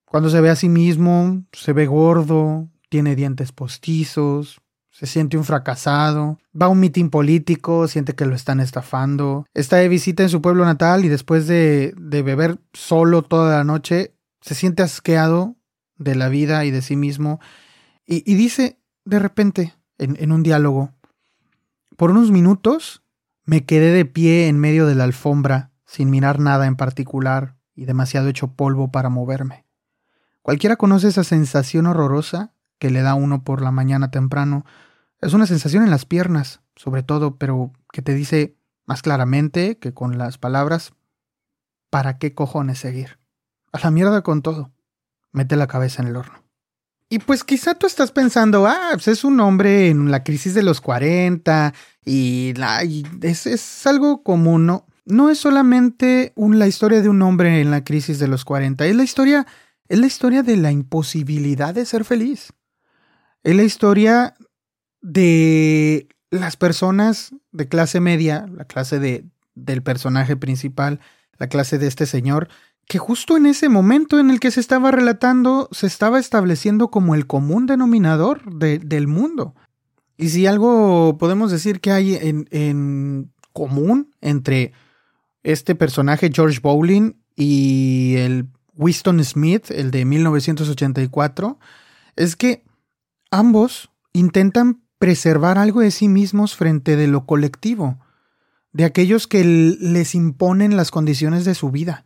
Cuando 0.06 0.30
se 0.30 0.42
ve 0.42 0.50
a 0.50 0.56
sí 0.56 0.70
mismo, 0.70 1.44
se 1.52 1.74
ve 1.74 1.88
gordo, 1.88 2.70
tiene 2.90 3.16
dientes 3.16 3.52
postizos, 3.52 4.62
se 5.00 5.06
siente 5.06 5.38
un 5.38 5.46
fracasado, 5.46 6.40
va 6.62 6.66
a 6.66 6.70
un 6.70 6.82
mitin 6.82 7.10
político, 7.10 7.88
siente 7.88 8.16
que 8.16 8.26
lo 8.26 8.36
están 8.36 8.60
estafando, 8.60 9.46
está 9.54 9.78
de 9.78 9.88
visita 9.88 10.24
en 10.24 10.30
su 10.30 10.42
pueblo 10.42 10.66
natal 10.66 11.06
y 11.06 11.08
después 11.08 11.48
de, 11.48 11.94
de 11.96 12.22
beber 12.22 12.60
solo 12.74 13.22
toda 13.22 13.60
la 13.60 13.64
noche, 13.64 14.14
se 14.42 14.56
siente 14.56 14.84
asqueado 14.84 15.56
de 15.96 16.16
la 16.16 16.28
vida 16.28 16.66
y 16.66 16.72
de 16.72 16.82
sí 16.82 16.98
mismo 16.98 17.40
y, 18.06 18.30
y 18.30 18.36
dice 18.36 18.78
de 19.06 19.20
repente 19.20 19.74
en, 20.00 20.18
en 20.20 20.34
un 20.34 20.44
diálogo, 20.44 20.92
por 21.96 22.12
unos 22.12 22.30
minutos 22.30 23.02
me 23.46 23.66
quedé 23.66 23.94
de 23.94 24.04
pie 24.04 24.50
en 24.50 24.60
medio 24.60 24.86
de 24.86 24.96
la 24.96 25.06
alfombra 25.06 25.72
sin 25.86 26.10
mirar 26.10 26.40
nada 26.40 26.68
en 26.68 26.76
particular 26.76 27.56
y 27.74 27.86
demasiado 27.86 28.28
hecho 28.28 28.52
polvo 28.52 28.92
para 28.92 29.08
moverme. 29.08 29.64
Cualquiera 30.42 30.76
conoce 30.76 31.08
esa 31.08 31.24
sensación 31.24 31.86
horrorosa 31.86 32.52
que 32.80 32.90
le 32.90 33.02
da 33.02 33.14
uno 33.14 33.46
por 33.46 33.62
la 33.62 33.72
mañana 33.72 34.12
temprano 34.12 34.66
es 35.22 35.34
una 35.34 35.48
sensación 35.48 35.84
en 35.84 35.92
las 35.92 36.06
piernas, 36.06 36.62
sobre 36.76 37.04
todo, 37.04 37.38
pero 37.38 37.74
que 37.92 38.02
te 38.02 38.14
dice 38.14 38.56
más 38.86 39.02
claramente 39.02 39.78
que 39.78 39.94
con 39.94 40.18
las 40.18 40.38
palabras, 40.38 40.94
¿para 41.90 42.18
qué 42.18 42.34
cojones 42.34 42.80
seguir? 42.80 43.20
A 43.72 43.80
la 43.80 43.92
mierda 43.92 44.22
con 44.22 44.42
todo. 44.42 44.72
Mete 45.32 45.56
la 45.56 45.68
cabeza 45.68 46.02
en 46.02 46.08
el 46.08 46.16
horno. 46.16 46.44
Y 47.10 47.20
pues 47.20 47.44
quizá 47.44 47.74
tú 47.74 47.88
estás 47.88 48.12
pensando, 48.12 48.68
ah, 48.68 48.92
pues 48.94 49.08
es 49.08 49.24
un 49.24 49.40
hombre 49.40 49.90
en 49.90 50.12
la 50.12 50.24
crisis 50.24 50.54
de 50.54 50.64
los 50.64 50.80
40 50.80 51.74
y, 52.06 52.54
es, 53.22 53.48
es, 53.48 53.88
algo 53.88 54.24
común, 54.24 54.68
¿no? 54.68 54.86
No 55.06 55.32
es 55.32 55.40
solamente 55.40 56.34
la 56.36 56.68
historia 56.68 57.02
de 57.02 57.10
un 57.10 57.22
hombre 57.24 57.62
en 57.62 57.72
la 57.72 57.84
crisis 57.84 58.20
de 58.20 58.28
los 58.28 58.46
40, 58.46 58.86
es 58.86 58.96
la 58.96 59.04
historia, 59.04 59.48
es 59.88 60.00
la 60.00 60.06
historia 60.06 60.44
de 60.44 60.58
la 60.58 60.72
imposibilidad 60.72 61.74
de 61.74 61.86
ser 61.86 62.06
feliz. 62.06 62.54
Es 63.42 63.56
la 63.56 63.64
historia 63.64 64.36
de 65.02 66.08
las 66.30 66.58
personas 66.58 67.34
de 67.52 67.68
clase 67.68 68.00
media, 68.00 68.48
la 68.54 68.66
clase 68.66 69.00
de, 69.00 69.26
del 69.56 69.82
personaje 69.82 70.36
principal, 70.36 71.00
la 71.38 71.48
clase 71.48 71.78
de 71.78 71.88
este 71.88 72.06
señor, 72.06 72.50
que 72.88 72.98
justo 72.98 73.38
en 73.38 73.46
ese 73.46 73.70
momento 73.70 74.20
en 74.20 74.32
el 74.32 74.40
que 74.40 74.52
se 74.52 74.60
estaba 74.60 74.92
relatando 74.92 75.70
se 75.72 75.88
estaba 75.88 76.20
estableciendo 76.20 76.90
como 76.90 77.14
el 77.14 77.28
común 77.28 77.68
denominador 77.68 78.44
de, 78.52 78.80
del 78.80 79.08
mundo. 79.08 79.56
Y 80.18 80.30
si 80.30 80.48
algo 80.48 81.18
podemos 81.18 81.52
decir 81.52 81.80
que 81.80 81.92
hay 81.92 82.16
en, 82.16 82.48
en 82.52 83.32
común 83.54 84.12
entre 84.22 84.74
este 85.44 85.76
personaje 85.76 86.32
George 86.34 86.60
Bowling 86.62 87.14
y 87.36 88.16
el 88.18 88.48
Winston 88.76 89.24
Smith, 89.24 89.72
el 89.72 89.92
de 89.92 90.06
1984, 90.06 91.60
es 92.16 92.36
que 92.36 92.64
ambos 93.32 93.92
intentan 94.14 94.82
preservar 95.00 95.58
algo 95.58 95.80
de 95.80 95.92
sí 95.92 96.08
mismos 96.08 96.56
frente 96.56 96.96
de 96.96 97.08
lo 97.08 97.26
colectivo, 97.26 97.98
de 98.74 98.86
aquellos 98.86 99.28
que 99.28 99.44
les 99.44 100.14
imponen 100.14 100.78
las 100.78 100.92
condiciones 100.92 101.46
de 101.46 101.56
su 101.56 101.72
vida. 101.72 102.06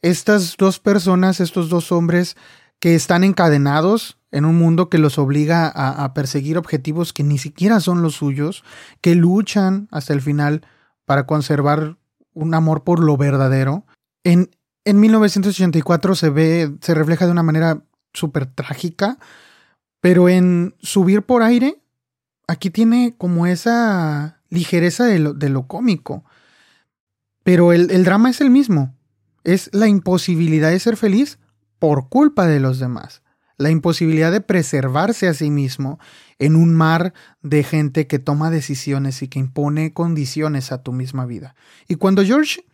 Estas 0.00 0.56
dos 0.56 0.78
personas, 0.78 1.40
estos 1.40 1.68
dos 1.68 1.92
hombres 1.92 2.36
que 2.78 2.94
están 2.94 3.24
encadenados 3.24 4.18
en 4.30 4.44
un 4.44 4.56
mundo 4.56 4.88
que 4.88 4.98
los 4.98 5.18
obliga 5.18 5.66
a, 5.66 6.14
perseguir 6.14 6.58
objetivos 6.58 7.12
que 7.12 7.24
ni 7.24 7.38
siquiera 7.38 7.80
son 7.80 8.02
los 8.02 8.14
suyos, 8.14 8.64
que 9.00 9.14
luchan 9.14 9.88
hasta 9.90 10.12
el 10.12 10.20
final 10.20 10.66
para 11.06 11.26
conservar 11.26 11.96
un 12.34 12.54
amor 12.54 12.84
por 12.84 13.00
lo 13.00 13.16
verdadero. 13.16 13.86
En, 14.24 14.50
en 14.84 15.00
1984 15.00 16.14
se 16.14 16.30
ve, 16.30 16.72
se 16.80 16.94
refleja 16.94 17.24
de 17.24 17.32
una 17.32 17.42
manera 17.42 17.82
súper 18.12 18.46
trágica, 18.46 19.18
pero 20.00 20.28
en 20.28 20.74
subir 20.80 21.22
por 21.22 21.42
aire 21.42 21.80
aquí 22.46 22.70
tiene 22.70 23.14
como 23.16 23.46
esa 23.46 24.40
ligereza 24.50 25.04
de 25.04 25.48
lo, 25.48 25.66
cómico. 25.66 26.24
Pero 27.42 27.72
el, 27.72 28.04
drama 28.04 28.30
es 28.30 28.40
el 28.40 28.50
mismo. 28.50 28.94
Es 29.44 29.70
la 29.72 29.88
imposibilidad 29.88 30.70
de 30.70 30.80
ser 30.80 30.96
feliz 30.96 31.38
por 31.78 32.08
culpa 32.08 32.46
de 32.46 32.60
los 32.60 32.78
demás. 32.78 33.22
La 33.58 33.70
imposibilidad 33.70 34.32
de 34.32 34.40
preservarse 34.40 35.28
a 35.28 35.34
sí 35.34 35.50
mismo 35.50 35.98
en 36.38 36.56
un 36.56 36.74
mar 36.74 37.14
de 37.42 37.62
gente 37.62 38.06
que 38.06 38.18
toma 38.18 38.50
decisiones 38.50 39.22
y 39.22 39.28
que 39.28 39.38
impone 39.38 39.92
condiciones 39.92 40.72
a 40.72 40.82
tu 40.82 40.92
misma 40.92 41.24
vida. 41.24 41.54
Y 41.88 41.94
cuando 41.94 42.24
George 42.24 42.64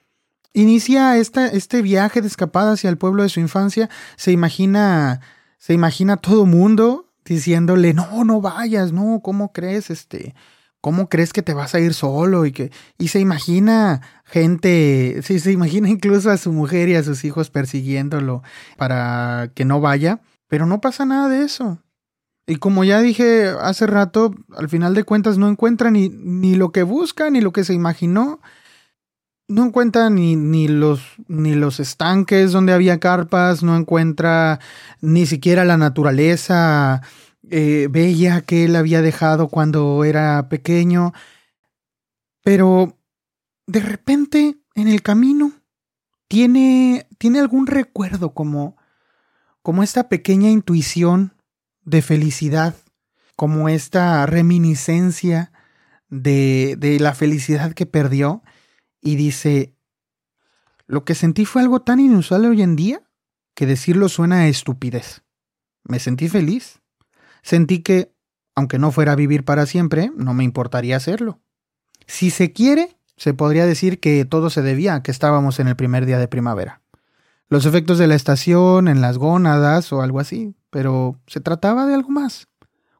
inicia 0.54 1.16
este 1.18 1.82
viaje 1.82 2.20
de 2.20 2.26
escapada 2.26 2.72
hacia 2.72 2.90
el 2.90 2.98
pueblo 2.98 3.22
de 3.22 3.28
su 3.28 3.40
infancia, 3.40 3.88
se 4.16 4.32
imagina, 4.32 5.20
se 5.58 5.72
imagina 5.72 6.16
todo 6.16 6.46
mundo 6.46 7.11
diciéndole, 7.24 7.94
no, 7.94 8.24
no 8.24 8.40
vayas, 8.40 8.92
no, 8.92 9.20
¿cómo 9.22 9.52
crees? 9.52 9.90
Este, 9.90 10.34
¿cómo 10.80 11.08
crees 11.08 11.32
que 11.32 11.42
te 11.42 11.54
vas 11.54 11.74
a 11.74 11.80
ir 11.80 11.94
solo? 11.94 12.44
Y 12.44 12.52
que, 12.52 12.70
y 12.98 13.08
se 13.08 13.20
imagina 13.20 14.02
gente, 14.24 15.20
sí, 15.22 15.38
se 15.38 15.52
imagina 15.52 15.88
incluso 15.88 16.30
a 16.30 16.36
su 16.36 16.52
mujer 16.52 16.88
y 16.88 16.96
a 16.96 17.02
sus 17.02 17.24
hijos 17.24 17.50
persiguiéndolo 17.50 18.42
para 18.76 19.50
que 19.54 19.64
no 19.64 19.80
vaya, 19.80 20.20
pero 20.48 20.66
no 20.66 20.80
pasa 20.80 21.06
nada 21.06 21.28
de 21.28 21.44
eso. 21.44 21.78
Y 22.46 22.56
como 22.56 22.82
ya 22.82 23.00
dije 23.00 23.48
hace 23.60 23.86
rato, 23.86 24.34
al 24.56 24.68
final 24.68 24.94
de 24.94 25.04
cuentas 25.04 25.38
no 25.38 25.48
encuentra 25.48 25.90
ni, 25.90 26.08
ni 26.08 26.56
lo 26.56 26.72
que 26.72 26.82
busca, 26.82 27.30
ni 27.30 27.40
lo 27.40 27.52
que 27.52 27.64
se 27.64 27.72
imaginó. 27.72 28.40
No 29.52 29.66
encuentra 29.66 30.08
ni, 30.08 30.34
ni, 30.34 30.66
los, 30.66 31.02
ni 31.28 31.54
los 31.54 31.78
estanques 31.78 32.52
donde 32.52 32.72
había 32.72 32.98
carpas, 32.98 33.62
no 33.62 33.76
encuentra 33.76 34.60
ni 35.02 35.26
siquiera 35.26 35.66
la 35.66 35.76
naturaleza 35.76 37.02
eh, 37.50 37.86
bella 37.90 38.40
que 38.40 38.64
él 38.64 38.76
había 38.76 39.02
dejado 39.02 39.48
cuando 39.48 40.04
era 40.04 40.48
pequeño. 40.48 41.12
Pero 42.42 42.96
de 43.66 43.80
repente 43.80 44.56
en 44.74 44.88
el 44.88 45.02
camino 45.02 45.52
tiene, 46.28 47.06
tiene 47.18 47.38
algún 47.38 47.66
recuerdo 47.66 48.32
como, 48.32 48.78
como 49.60 49.82
esta 49.82 50.08
pequeña 50.08 50.48
intuición 50.48 51.34
de 51.84 52.00
felicidad, 52.00 52.74
como 53.36 53.68
esta 53.68 54.24
reminiscencia 54.24 55.52
de, 56.08 56.76
de 56.78 56.98
la 57.00 57.12
felicidad 57.12 57.74
que 57.74 57.84
perdió 57.84 58.42
y 59.02 59.16
dice, 59.16 59.74
lo 60.86 61.04
que 61.04 61.14
sentí 61.14 61.44
fue 61.44 61.60
algo 61.60 61.82
tan 61.82 62.00
inusual 62.00 62.46
hoy 62.46 62.62
en 62.62 62.76
día 62.76 63.02
que 63.54 63.66
decirlo 63.66 64.08
suena 64.08 64.40
a 64.40 64.48
estupidez. 64.48 65.22
Me 65.84 65.98
sentí 65.98 66.28
feliz. 66.28 66.80
Sentí 67.42 67.80
que 67.80 68.12
aunque 68.54 68.78
no 68.78 68.92
fuera 68.92 69.12
a 69.12 69.16
vivir 69.16 69.44
para 69.44 69.66
siempre, 69.66 70.12
no 70.16 70.34
me 70.34 70.44
importaría 70.44 70.96
hacerlo. 70.96 71.40
Si 72.06 72.30
se 72.30 72.52
quiere, 72.52 72.96
se 73.16 73.34
podría 73.34 73.66
decir 73.66 74.00
que 74.00 74.24
todo 74.24 74.50
se 74.50 74.62
debía 74.62 74.94
a 74.94 75.02
que 75.02 75.10
estábamos 75.10 75.58
en 75.60 75.68
el 75.68 75.76
primer 75.76 76.06
día 76.06 76.18
de 76.18 76.28
primavera. 76.28 76.82
Los 77.48 77.66
efectos 77.66 77.98
de 77.98 78.06
la 78.06 78.14
estación 78.14 78.88
en 78.88 79.00
las 79.00 79.18
gónadas 79.18 79.92
o 79.92 80.02
algo 80.02 80.20
así, 80.20 80.54
pero 80.70 81.20
se 81.26 81.40
trataba 81.40 81.86
de 81.86 81.94
algo 81.94 82.10
más. 82.10 82.48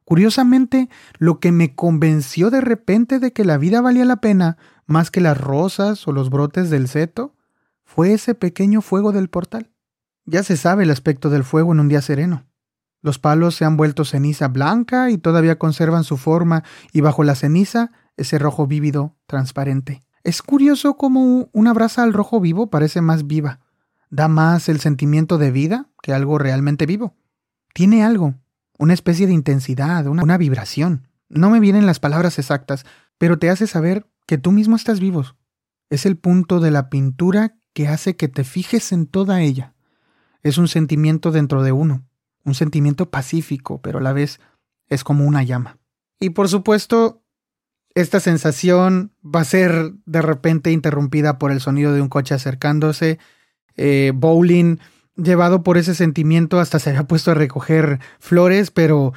Curiosamente, 0.05 0.89
lo 1.17 1.39
que 1.39 1.51
me 1.51 1.75
convenció 1.75 2.49
de 2.49 2.61
repente 2.61 3.19
de 3.19 3.31
que 3.31 3.45
la 3.45 3.57
vida 3.57 3.81
valía 3.81 4.05
la 4.05 4.17
pena 4.17 4.57
más 4.85 5.11
que 5.11 5.21
las 5.21 5.37
rosas 5.37 6.07
o 6.07 6.11
los 6.11 6.29
brotes 6.29 6.69
del 6.69 6.87
seto 6.87 7.35
fue 7.83 8.13
ese 8.13 8.35
pequeño 8.35 8.81
fuego 8.81 9.11
del 9.11 9.29
portal. 9.29 9.71
Ya 10.25 10.43
se 10.43 10.57
sabe 10.57 10.83
el 10.83 10.91
aspecto 10.91 11.29
del 11.29 11.43
fuego 11.43 11.73
en 11.73 11.79
un 11.79 11.89
día 11.89 12.01
sereno. 12.01 12.45
Los 13.01 13.19
palos 13.19 13.55
se 13.55 13.65
han 13.65 13.75
vuelto 13.75 14.05
ceniza 14.05 14.47
blanca 14.47 15.09
y 15.09 15.17
todavía 15.17 15.59
conservan 15.59 16.05
su 16.05 16.17
forma 16.17 16.63
y 16.93 17.01
bajo 17.01 17.23
la 17.23 17.35
ceniza 17.35 17.91
ese 18.15 18.39
rojo 18.39 18.65
vívido, 18.65 19.17
transparente. 19.27 20.03
Es 20.23 20.41
curioso 20.41 20.95
cómo 20.95 21.49
una 21.51 21.73
brasa 21.73 22.03
al 22.03 22.13
rojo 22.13 22.39
vivo 22.39 22.69
parece 22.69 23.01
más 23.01 23.27
viva. 23.27 23.59
Da 24.09 24.29
más 24.29 24.69
el 24.69 24.79
sentimiento 24.79 25.37
de 25.37 25.51
vida 25.51 25.89
que 26.01 26.13
algo 26.13 26.37
realmente 26.37 26.85
vivo. 26.85 27.15
Tiene 27.73 28.05
algo, 28.05 28.35
una 28.77 28.93
especie 28.93 29.27
de 29.27 29.33
intensidad, 29.33 30.07
una, 30.07 30.37
vibración. 30.37 31.07
No 31.27 31.49
me 31.49 31.59
vienen 31.59 31.85
las 31.85 31.99
palabras 31.99 32.39
exactas, 32.39 32.85
pero 33.17 33.37
te 33.37 33.49
hace 33.49 33.67
saber 33.67 34.07
que 34.25 34.37
tú 34.37 34.51
mismo 34.51 34.75
estás 34.75 34.99
vivo. 34.99 35.25
Es 35.89 36.05
el 36.05 36.17
punto 36.17 36.59
de 36.59 36.71
la 36.71 36.89
pintura 36.89 37.55
que 37.73 37.87
hace 37.87 38.15
que 38.15 38.27
te 38.27 38.43
fijes 38.43 38.91
en 38.91 39.07
toda 39.07 39.41
ella. 39.41 39.73
Es 40.41 40.57
un 40.57 40.67
sentimiento 40.67 41.31
dentro 41.31 41.63
de 41.63 41.71
uno, 41.71 42.05
un 42.43 42.55
sentimiento 42.55 43.09
pacífico, 43.09 43.81
pero 43.81 43.99
a 43.99 44.01
la 44.01 44.13
vez 44.13 44.39
es 44.87 45.03
como 45.03 45.25
una 45.25 45.43
llama. 45.43 45.77
Y 46.19 46.31
por 46.31 46.49
supuesto, 46.49 47.23
esta 47.95 48.19
sensación 48.19 49.13
va 49.23 49.41
a 49.41 49.45
ser 49.45 49.93
de 50.05 50.21
repente 50.21 50.71
interrumpida 50.71 51.37
por 51.37 51.51
el 51.51 51.61
sonido 51.61 51.93
de 51.93 52.01
un 52.01 52.09
coche 52.09 52.33
acercándose. 52.33 53.19
Eh, 53.75 54.11
Bowling, 54.15 54.77
llevado 55.15 55.63
por 55.63 55.77
ese 55.77 55.95
sentimiento, 55.95 56.59
hasta 56.59 56.79
se 56.79 56.89
había 56.89 57.03
puesto 57.03 57.31
a 57.31 57.35
recoger 57.35 57.99
flores, 58.19 58.71
pero 58.71 59.13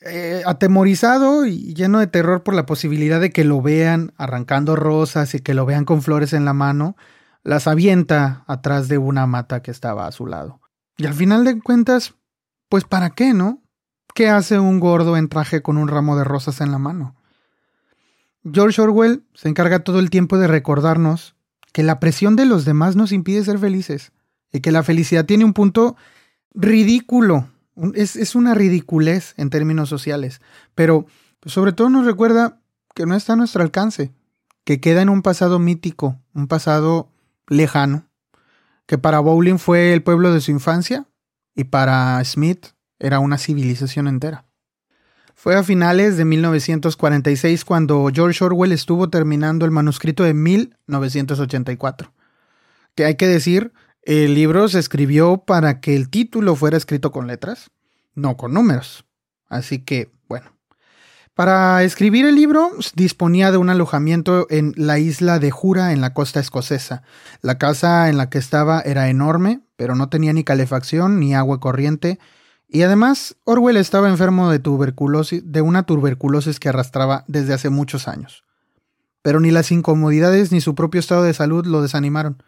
eh, 0.00 0.42
atemorizado 0.46 1.44
y 1.44 1.74
lleno 1.74 1.98
de 1.98 2.06
terror 2.06 2.44
por 2.44 2.54
la 2.54 2.66
posibilidad 2.66 3.20
de 3.20 3.30
que 3.30 3.44
lo 3.44 3.60
vean 3.60 4.12
arrancando 4.16 4.76
rosas 4.76 5.34
y 5.34 5.40
que 5.40 5.54
lo 5.54 5.66
vean 5.66 5.84
con 5.84 6.02
flores 6.02 6.32
en 6.32 6.44
la 6.44 6.52
mano, 6.52 6.96
las 7.42 7.66
avienta 7.66 8.44
atrás 8.46 8.88
de 8.88 8.98
una 8.98 9.26
mata 9.26 9.60
que 9.60 9.70
estaba 9.70 10.06
a 10.06 10.12
su 10.12 10.26
lado. 10.26 10.60
Y 10.96 11.06
al 11.06 11.14
final 11.14 11.44
de 11.44 11.60
cuentas, 11.60 12.14
pues 12.68 12.84
¿para 12.84 13.10
qué, 13.10 13.34
no? 13.34 13.62
¿Qué 14.14 14.28
hace 14.28 14.58
un 14.58 14.78
gordo 14.80 15.16
en 15.16 15.28
traje 15.28 15.62
con 15.62 15.76
un 15.76 15.88
ramo 15.88 16.16
de 16.16 16.24
rosas 16.24 16.60
en 16.60 16.70
la 16.70 16.78
mano? 16.78 17.16
George 18.44 18.80
Orwell 18.80 19.24
se 19.34 19.48
encarga 19.48 19.80
todo 19.80 19.98
el 19.98 20.10
tiempo 20.10 20.38
de 20.38 20.46
recordarnos 20.46 21.34
que 21.72 21.82
la 21.82 22.00
presión 22.00 22.36
de 22.36 22.46
los 22.46 22.64
demás 22.64 22.96
nos 22.96 23.12
impide 23.12 23.44
ser 23.44 23.58
felices 23.58 24.12
y 24.52 24.60
que 24.60 24.72
la 24.72 24.82
felicidad 24.82 25.26
tiene 25.26 25.44
un 25.44 25.52
punto 25.52 25.96
ridículo 26.54 27.48
es, 27.94 28.34
una 28.34 28.54
ridiculez 28.54 29.34
en 29.36 29.50
términos 29.50 29.88
sociales, 29.88 30.40
pero 30.74 31.06
sobre 31.44 31.72
todo 31.72 31.88
nos 31.88 32.06
recuerda 32.06 32.60
que 32.94 33.06
no 33.06 33.14
está 33.14 33.34
a 33.34 33.36
nuestro 33.36 33.62
alcance, 33.62 34.12
que 34.64 34.80
queda 34.80 35.02
en 35.02 35.08
un 35.08 35.22
pasado 35.22 35.58
mítico, 35.58 36.20
un 36.34 36.48
pasado 36.48 37.10
lejano, 37.48 38.06
que 38.86 38.98
para 38.98 39.20
Bowling 39.20 39.58
fue 39.58 39.92
el 39.92 40.02
pueblo 40.02 40.32
de 40.32 40.40
su 40.40 40.50
infancia 40.50 41.06
y 41.54 41.64
para 41.64 42.22
Smith 42.24 42.68
era 42.98 43.20
una 43.20 43.38
civilización 43.38 44.08
entera. 44.08 44.44
Fue 45.34 45.54
a 45.54 45.62
finales 45.62 46.16
de 46.16 46.24
1946 46.24 47.64
cuando 47.64 48.08
George 48.12 48.44
Orwell 48.44 48.72
estuvo 48.72 49.08
terminando 49.08 49.64
el 49.64 49.70
manuscrito 49.70 50.24
de 50.24 50.34
1984. 50.34 52.12
Que 52.96 53.04
hay 53.04 53.14
que 53.14 53.28
decir, 53.28 53.72
el 54.02 54.34
libro 54.34 54.68
se 54.68 54.78
escribió 54.78 55.38
para 55.38 55.80
que 55.80 55.94
el 55.94 56.08
título 56.08 56.56
fuera 56.56 56.76
escrito 56.76 57.12
con 57.12 57.26
letras, 57.26 57.70
no 58.14 58.36
con 58.36 58.54
números. 58.54 59.04
Así 59.48 59.80
que, 59.80 60.10
bueno. 60.28 60.52
Para 61.34 61.84
escribir 61.84 62.26
el 62.26 62.34
libro 62.34 62.72
disponía 62.96 63.52
de 63.52 63.58
un 63.58 63.70
alojamiento 63.70 64.48
en 64.50 64.72
la 64.76 64.98
isla 64.98 65.38
de 65.38 65.52
Jura 65.52 65.92
en 65.92 66.00
la 66.00 66.12
costa 66.12 66.40
escocesa. 66.40 67.04
La 67.42 67.58
casa 67.58 68.08
en 68.08 68.16
la 68.16 68.28
que 68.28 68.38
estaba 68.38 68.80
era 68.80 69.08
enorme, 69.08 69.60
pero 69.76 69.94
no 69.94 70.08
tenía 70.08 70.32
ni 70.32 70.42
calefacción 70.42 71.20
ni 71.20 71.36
agua 71.36 71.60
corriente, 71.60 72.18
y 72.68 72.82
además 72.82 73.36
Orwell 73.44 73.78
estaba 73.78 74.10
enfermo 74.10 74.50
de 74.50 74.58
tuberculosis, 74.58 75.42
de 75.44 75.62
una 75.62 75.84
tuberculosis 75.84 76.60
que 76.60 76.68
arrastraba 76.68 77.24
desde 77.26 77.54
hace 77.54 77.70
muchos 77.70 78.08
años. 78.08 78.44
Pero 79.22 79.40
ni 79.40 79.50
las 79.50 79.72
incomodidades 79.72 80.52
ni 80.52 80.60
su 80.60 80.74
propio 80.74 80.98
estado 80.98 81.22
de 81.22 81.32
salud 81.32 81.64
lo 81.66 81.80
desanimaron. 81.80 82.42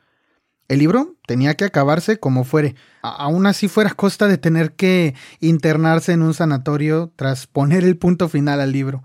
El 0.71 0.79
libro 0.79 1.17
tenía 1.27 1.57
que 1.57 1.65
acabarse 1.65 2.21
como 2.21 2.45
fuere, 2.45 2.77
aún 3.03 3.47
así 3.47 3.67
fuera 3.67 3.91
a 3.91 3.95
costa 3.95 4.29
de 4.29 4.39
tener 4.39 4.77
que 4.77 5.17
internarse 5.41 6.13
en 6.13 6.23
un 6.23 6.33
sanatorio 6.33 7.13
tras 7.17 7.49
poner 7.49 7.83
el 7.83 7.99
punto 7.99 8.29
final 8.29 8.61
al 8.61 8.71
libro. 8.71 9.03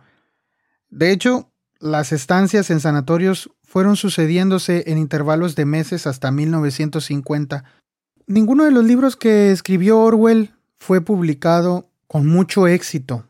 De 0.91 1.09
hecho, 1.09 1.51
las 1.79 2.11
estancias 2.11 2.69
en 2.69 2.81
sanatorios 2.81 3.49
fueron 3.63 3.95
sucediéndose 3.95 4.83
en 4.91 4.99
intervalos 4.99 5.55
de 5.55 5.65
meses 5.65 6.05
hasta 6.05 6.29
1950. 6.29 7.63
Ninguno 8.27 8.65
de 8.65 8.71
los 8.71 8.85
libros 8.85 9.15
que 9.15 9.49
escribió 9.49 9.99
Orwell 10.01 10.53
fue 10.77 11.01
publicado 11.01 11.89
con 12.05 12.27
mucho 12.27 12.67
éxito. 12.67 13.25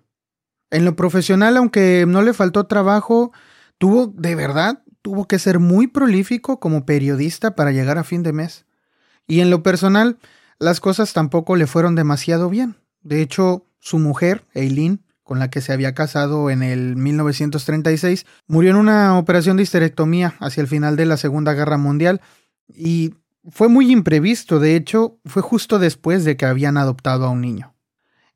En 0.72 0.84
lo 0.84 0.98
profesional, 0.98 1.56
aunque 1.56 2.04
no 2.06 2.22
le 2.22 2.34
faltó 2.34 2.68
trabajo, 2.68 3.32
tuvo 3.78 4.08
de 4.08 4.36
verdad 4.36 4.84
tuvo 5.06 5.28
que 5.28 5.38
ser 5.38 5.60
muy 5.60 5.86
prolífico 5.86 6.60
como 6.60 6.84
periodista 6.84 7.56
para 7.56 7.72
llegar 7.72 8.00
a 8.00 8.04
fin 8.04 8.24
de 8.24 8.34
mes. 8.34 8.66
Y 9.28 9.42
en 9.42 9.52
lo 9.52 9.62
personal, 9.62 10.18
las 10.58 10.80
cosas 10.80 11.14
tampoco 11.14 11.56
le 11.56 11.68
fueron 11.68 11.94
demasiado 11.94 12.50
bien. 12.50 12.78
De 13.04 13.22
hecho, 13.22 13.68
su 13.78 14.00
mujer, 14.00 14.44
Eileen, 14.56 15.04
con 15.22 15.38
la 15.38 15.52
que 15.52 15.62
se 15.62 15.72
había 15.74 15.94
casado 15.94 16.50
en 16.50 16.64
el 16.64 16.96
1936, 16.96 18.26
murió 18.48 18.72
en 18.72 18.78
una 18.78 19.20
operación 19.20 19.58
de 19.58 19.64
histerectomía 19.64 20.34
hacia 20.40 20.62
el 20.62 20.68
final 20.68 20.96
de 20.96 21.06
la 21.06 21.18
Segunda 21.18 21.54
Guerra 21.54 21.78
Mundial 21.78 22.20
y 22.68 23.14
fue 23.52 23.68
muy 23.68 23.92
imprevisto, 23.92 24.60
de 24.60 24.76
hecho, 24.76 25.20
fue 25.24 25.44
justo 25.44 25.78
después 25.78 26.26
de 26.26 26.36
que 26.36 26.48
habían 26.48 26.78
adoptado 26.78 27.28
a 27.28 27.30
un 27.30 27.42
niño. 27.42 27.76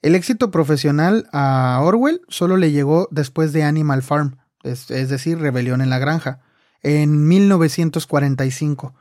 El 0.03 0.13
éxito 0.13 0.51
profesional 0.51 1.27
a 1.33 1.79
Orwell 1.81 2.21
solo 2.27 2.57
le 2.57 2.71
llegó 2.71 3.07
después 3.09 3.53
de 3.53 3.63
Animal 3.63 4.03
Farm, 4.03 4.37
es, 4.61 4.87
decir, 4.87 5.39
Rebelión 5.39 5.81
en 5.81 5.89
la 5.89 5.97
Granja, 5.97 6.41
en 6.81 7.27
1945. 7.27 8.93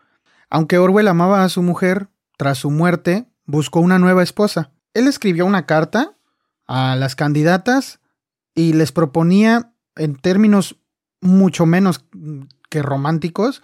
Aunque 0.51 0.79
Orwell 0.79 1.09
amaba 1.09 1.45
a 1.45 1.49
su 1.49 1.63
mujer, 1.63 2.09
tras 2.37 2.59
su 2.59 2.71
muerte 2.71 3.27
buscó 3.45 3.81
una 3.81 3.99
nueva 3.99 4.23
esposa. 4.23 4.73
Él 4.95 5.07
escribió 5.07 5.47
una 5.47 5.67
carta 5.67 6.17
a 6.67 6.97
las 6.97 7.17
candidatas 7.17 8.01
y 8.55 8.73
les 8.73 8.93
proponía, 8.93 9.73
en 9.97 10.17
términos 10.17 10.77
mucho 11.21 11.67
menos 11.67 12.05
que 12.71 12.83
románticos, 12.83 13.63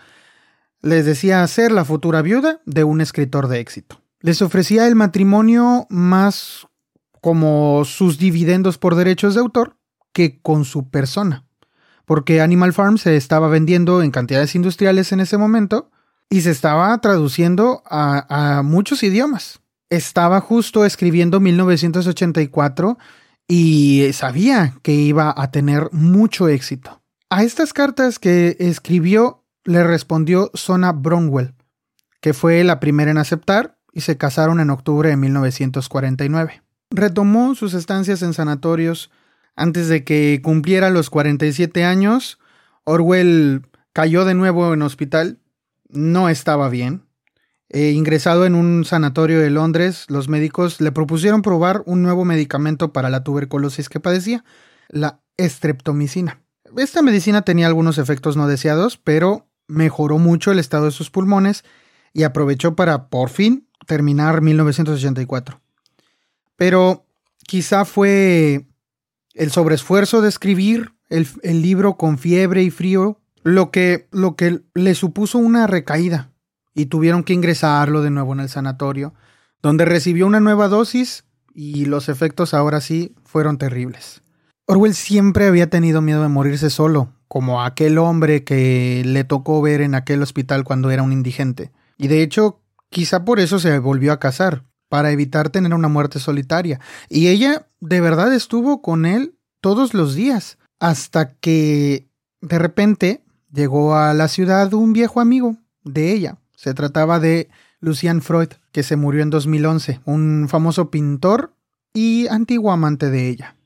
les 0.82 1.06
decía 1.06 1.46
ser 1.46 1.72
la 1.72 1.84
futura 1.84 2.22
viuda 2.22 2.60
de 2.66 2.84
un 2.84 3.00
escritor 3.00 3.48
de 3.48 3.60
éxito. 3.60 4.00
Les 4.20 4.42
ofrecía 4.42 4.86
el 4.86 4.94
matrimonio 4.94 5.86
más 5.88 6.66
como 7.20 7.84
sus 7.84 8.18
dividendos 8.18 8.78
por 8.78 8.94
derechos 8.94 9.34
de 9.34 9.40
autor 9.40 9.78
que 10.12 10.40
con 10.40 10.64
su 10.64 10.90
persona 10.90 11.46
porque 12.04 12.40
Animal 12.40 12.72
Farm 12.72 12.98
se 12.98 13.16
estaba 13.16 13.48
vendiendo 13.48 14.02
en 14.02 14.10
cantidades 14.10 14.54
industriales 14.54 15.12
en 15.12 15.20
ese 15.20 15.38
momento 15.38 15.90
y 16.30 16.40
se 16.42 16.50
estaba 16.50 16.96
traduciendo 16.98 17.82
a, 17.86 18.62
muchos 18.64 19.02
idiomas. 19.02 19.60
Estaba 19.90 20.40
justo 20.40 20.84
escribiendo 20.84 21.40
1984 21.40 22.98
y 23.46 24.10
sabía 24.12 24.74
que 24.82 24.92
iba 24.92 25.34
a 25.36 25.50
tener 25.50 25.88
mucho 25.92 26.48
éxito. 26.48 27.02
A 27.30 27.44
estas 27.44 27.72
cartas 27.72 28.18
que 28.18 28.56
escribió 28.58 29.44
le 29.64 29.84
respondió 29.84 30.50
Sona 30.54 30.92
Bromwell, 30.92 31.54
que 32.20 32.34
fue 32.34 32.64
la 32.64 32.80
primera 32.80 33.10
en 33.10 33.18
aceptar 33.18 33.78
y 33.92 34.00
se 34.00 34.16
casaron 34.16 34.60
en 34.60 34.70
octubre 34.70 35.08
de 35.08 35.16
1949. 35.16 36.62
Retomó 36.90 37.54
sus 37.54 37.74
estancias 37.74 38.22
en 38.22 38.34
sanatorios 38.34 39.10
antes 39.56 39.88
de 39.88 40.04
que 40.04 40.40
cumpliera 40.42 40.90
los 40.90 41.10
47 41.10 41.84
años, 41.84 42.38
Orwell 42.84 43.62
cayó 43.92 44.24
de 44.24 44.34
nuevo 44.34 44.74
en 44.74 44.82
hospital. 44.82 45.38
No 45.88 46.28
estaba 46.28 46.68
bien. 46.68 47.04
E 47.68 47.90
ingresado 47.90 48.46
en 48.46 48.54
un 48.54 48.84
sanatorio 48.84 49.40
de 49.40 49.50
Londres, 49.50 50.04
los 50.08 50.28
médicos 50.28 50.80
le 50.80 50.92
propusieron 50.92 51.42
probar 51.42 51.82
un 51.86 52.02
nuevo 52.02 52.24
medicamento 52.24 52.92
para 52.92 53.10
la 53.10 53.24
tuberculosis 53.24 53.88
que 53.88 54.00
padecía, 54.00 54.44
la 54.88 55.20
estreptomicina. 55.36 56.40
Esta 56.76 57.02
medicina 57.02 57.42
tenía 57.42 57.66
algunos 57.66 57.98
efectos 57.98 58.36
no 58.36 58.46
deseados, 58.46 58.96
pero 58.96 59.48
mejoró 59.66 60.18
mucho 60.18 60.52
el 60.52 60.58
estado 60.58 60.86
de 60.86 60.90
sus 60.90 61.10
pulmones 61.10 61.64
y 62.12 62.24
aprovechó 62.24 62.76
para, 62.76 63.08
por 63.08 63.30
fin, 63.30 63.68
terminar 63.86 64.40
1984. 64.40 65.60
Pero 66.56 67.06
quizá 67.46 67.84
fue 67.84 68.66
el 69.34 69.50
sobreesfuerzo 69.50 70.22
de 70.22 70.28
escribir 70.28 70.94
el, 71.08 71.26
el 71.42 71.62
libro 71.62 71.96
con 71.96 72.18
fiebre 72.18 72.62
y 72.62 72.70
frío, 72.70 73.20
lo 73.42 73.70
que, 73.70 74.08
lo 74.10 74.36
que 74.36 74.62
le 74.74 74.94
supuso 74.94 75.38
una 75.38 75.66
recaída 75.66 76.30
y 76.74 76.86
tuvieron 76.86 77.22
que 77.22 77.34
ingresarlo 77.34 78.02
de 78.02 78.10
nuevo 78.10 78.32
en 78.32 78.40
el 78.40 78.48
sanatorio, 78.48 79.14
donde 79.62 79.84
recibió 79.84 80.26
una 80.26 80.40
nueva 80.40 80.68
dosis 80.68 81.24
y 81.54 81.84
los 81.84 82.08
efectos 82.08 82.52
ahora 82.52 82.80
sí 82.80 83.14
fueron 83.24 83.58
terribles. 83.58 84.22
Orwell 84.66 84.94
siempre 84.94 85.46
había 85.46 85.68
tenido 85.68 86.00
miedo 86.00 86.22
de 86.22 86.28
morirse 86.28 86.70
solo, 86.70 87.12
como 87.28 87.62
aquel 87.62 87.98
hombre 87.98 88.44
que 88.44 89.02
le 89.04 89.24
tocó 89.24 89.60
ver 89.60 89.82
en 89.82 89.94
aquel 89.94 90.22
hospital 90.22 90.64
cuando 90.64 90.90
era 90.90 91.02
un 91.02 91.12
indigente. 91.12 91.70
Y 91.98 92.08
de 92.08 92.22
hecho, 92.22 92.60
quizá 92.90 93.24
por 93.24 93.40
eso 93.40 93.58
se 93.58 93.78
volvió 93.78 94.12
a 94.12 94.20
casar, 94.20 94.64
para 94.94 95.10
evitar 95.10 95.50
tener 95.50 95.74
una 95.74 95.88
muerte 95.88 96.20
solitaria. 96.20 96.78
Y 97.08 97.26
ella 97.26 97.66
de 97.80 98.00
verdad 98.00 98.32
estuvo 98.32 98.80
con 98.80 99.06
él 99.06 99.34
todos 99.60 99.92
los 99.92 100.14
días, 100.14 100.56
hasta 100.78 101.34
que 101.34 102.06
de 102.40 102.60
repente 102.60 103.24
llegó 103.52 103.96
a 103.96 104.14
la 104.14 104.28
ciudad 104.28 104.72
un 104.72 104.92
viejo 104.92 105.20
amigo 105.20 105.56
de 105.82 106.12
ella. 106.12 106.38
Se 106.54 106.74
trataba 106.74 107.18
de 107.18 107.50
Lucian 107.80 108.22
Freud, 108.22 108.50
que 108.70 108.84
se 108.84 108.94
murió 108.94 109.24
en 109.24 109.30
2011, 109.30 109.98
un 110.04 110.46
famoso 110.48 110.92
pintor 110.92 111.56
y 111.92 112.28
antiguo 112.28 112.70
amante 112.70 113.10
de 113.10 113.28
ella. 113.28 113.56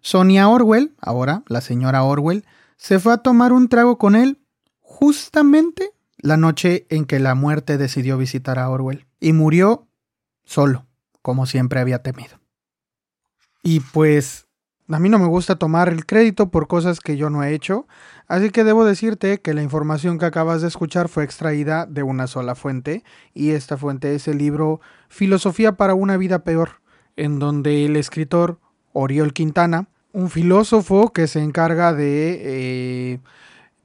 Sonia 0.00 0.48
Orwell, 0.48 0.96
ahora 1.00 1.44
la 1.46 1.60
señora 1.60 2.02
Orwell, 2.02 2.44
se 2.76 2.98
fue 2.98 3.12
a 3.12 3.18
tomar 3.18 3.52
un 3.52 3.68
trago 3.68 3.98
con 3.98 4.16
él 4.16 4.40
justamente 4.80 5.92
la 6.18 6.36
noche 6.36 6.88
en 6.90 7.04
que 7.04 7.20
la 7.20 7.36
muerte 7.36 7.78
decidió 7.78 8.18
visitar 8.18 8.58
a 8.58 8.68
Orwell 8.68 9.06
y 9.20 9.32
murió 9.32 9.86
solo, 10.50 10.86
como 11.22 11.46
siempre 11.46 11.78
había 11.78 12.02
temido. 12.02 12.40
Y 13.62 13.78
pues 13.78 14.48
a 14.88 14.98
mí 14.98 15.08
no 15.08 15.20
me 15.20 15.28
gusta 15.28 15.56
tomar 15.56 15.88
el 15.88 16.06
crédito 16.06 16.50
por 16.50 16.66
cosas 16.66 16.98
que 16.98 17.16
yo 17.16 17.30
no 17.30 17.44
he 17.44 17.54
hecho, 17.54 17.86
así 18.26 18.50
que 18.50 18.64
debo 18.64 18.84
decirte 18.84 19.40
que 19.40 19.54
la 19.54 19.62
información 19.62 20.18
que 20.18 20.26
acabas 20.26 20.60
de 20.60 20.68
escuchar 20.68 21.08
fue 21.08 21.22
extraída 21.22 21.86
de 21.86 22.02
una 22.02 22.26
sola 22.26 22.56
fuente, 22.56 23.04
y 23.32 23.50
esta 23.50 23.76
fuente 23.76 24.16
es 24.16 24.26
el 24.26 24.38
libro 24.38 24.80
Filosofía 25.08 25.76
para 25.76 25.94
una 25.94 26.16
vida 26.16 26.42
peor, 26.42 26.80
en 27.14 27.38
donde 27.38 27.84
el 27.86 27.94
escritor 27.94 28.58
Oriol 28.92 29.32
Quintana, 29.32 29.86
un 30.12 30.30
filósofo 30.30 31.12
que 31.12 31.28
se 31.28 31.40
encarga 31.40 31.92
de 31.92 32.40
eh, 32.42 33.20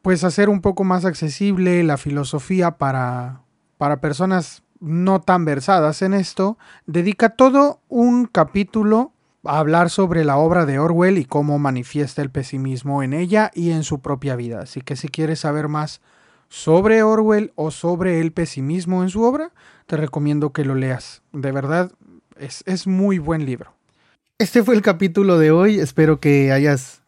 pues 0.02 0.24
hacer 0.24 0.50
un 0.50 0.62
poco 0.62 0.84
más 0.84 1.06
accesible 1.06 1.84
la 1.84 1.98
filosofía 1.98 2.80
para, 2.80 3.44
para 3.78 4.02
personas 4.02 4.65
no 4.86 5.20
tan 5.20 5.46
versadas 5.46 6.02
en 6.02 6.14
esto, 6.14 6.58
dedica 6.86 7.30
todo 7.30 7.82
un 7.90 8.26
capítulo 8.26 9.12
a 9.44 9.60
hablar 9.60 9.90
sobre 9.90 10.24
la 10.24 10.38
obra 10.38 10.66
de 10.66 10.80
Orwell 10.80 11.18
y 11.18 11.26
cómo 11.26 11.60
manifiesta 11.60 12.22
el 12.22 12.30
pesimismo 12.30 13.04
en 13.04 13.14
ella 13.14 13.52
y 13.54 13.72
en 13.72 13.84
su 13.84 14.00
propia 14.00 14.36
vida. 14.36 14.62
Así 14.62 14.82
que 14.82 14.96
si 14.96 15.08
quieres 15.08 15.40
saber 15.40 15.68
más 15.68 16.02
sobre 16.50 17.04
Orwell 17.04 17.52
o 17.56 17.72
sobre 17.72 18.22
el 18.22 18.32
pesimismo 18.32 19.04
en 19.04 19.10
su 19.10 19.24
obra, 19.24 19.52
te 19.88 19.98
recomiendo 19.98 20.54
que 20.54 20.66
lo 20.66 20.76
leas. 20.76 21.22
De 21.34 21.52
verdad, 21.52 21.92
es, 22.38 22.64
es 22.66 22.88
muy 22.88 23.18
buen 23.18 23.46
libro. 23.46 23.74
Este 24.38 24.64
fue 24.64 24.76
el 24.76 24.82
capítulo 24.82 25.40
de 25.40 25.52
hoy. 25.52 25.80
Espero 25.80 26.20
que 26.20 26.52
hayas 26.52 27.02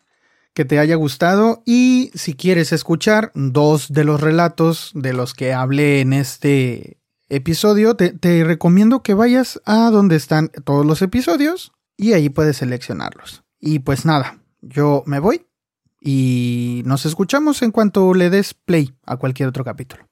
que 0.54 0.66
te 0.66 0.80
haya 0.80 0.96
gustado 0.96 1.62
y 1.68 2.10
si 2.16 2.34
quieres 2.34 2.72
escuchar 2.72 3.32
dos 3.36 3.94
de 3.94 4.04
los 4.04 4.20
relatos 4.20 4.90
de 4.96 5.14
los 5.14 5.36
que 5.36 5.54
hablé 5.54 6.02
en 6.02 6.14
este 6.14 6.98
episodio, 7.30 7.96
te, 7.96 8.44
recomiendo 8.44 9.04
que 9.04 9.14
vayas 9.14 9.62
a 9.66 9.90
donde 9.90 10.16
están 10.16 10.50
todos 10.64 10.86
los 10.86 11.02
episodios 11.02 11.72
y 11.96 12.14
ahí 12.14 12.30
puedes 12.30 12.58
seleccionarlos. 12.58 13.44
Y 13.60 13.80
pues 13.80 14.06
nada, 14.06 14.40
yo 14.62 15.04
me 15.06 15.20
voy 15.20 15.46
y 16.02 16.84
nos 16.86 17.06
escuchamos 17.06 17.62
en 17.62 17.72
cuanto 17.72 18.14
le 18.14 18.30
des 18.30 18.54
play 18.54 18.94
a 19.06 19.18
cualquier 19.18 19.50
otro 19.50 19.64
capítulo. 19.64 20.07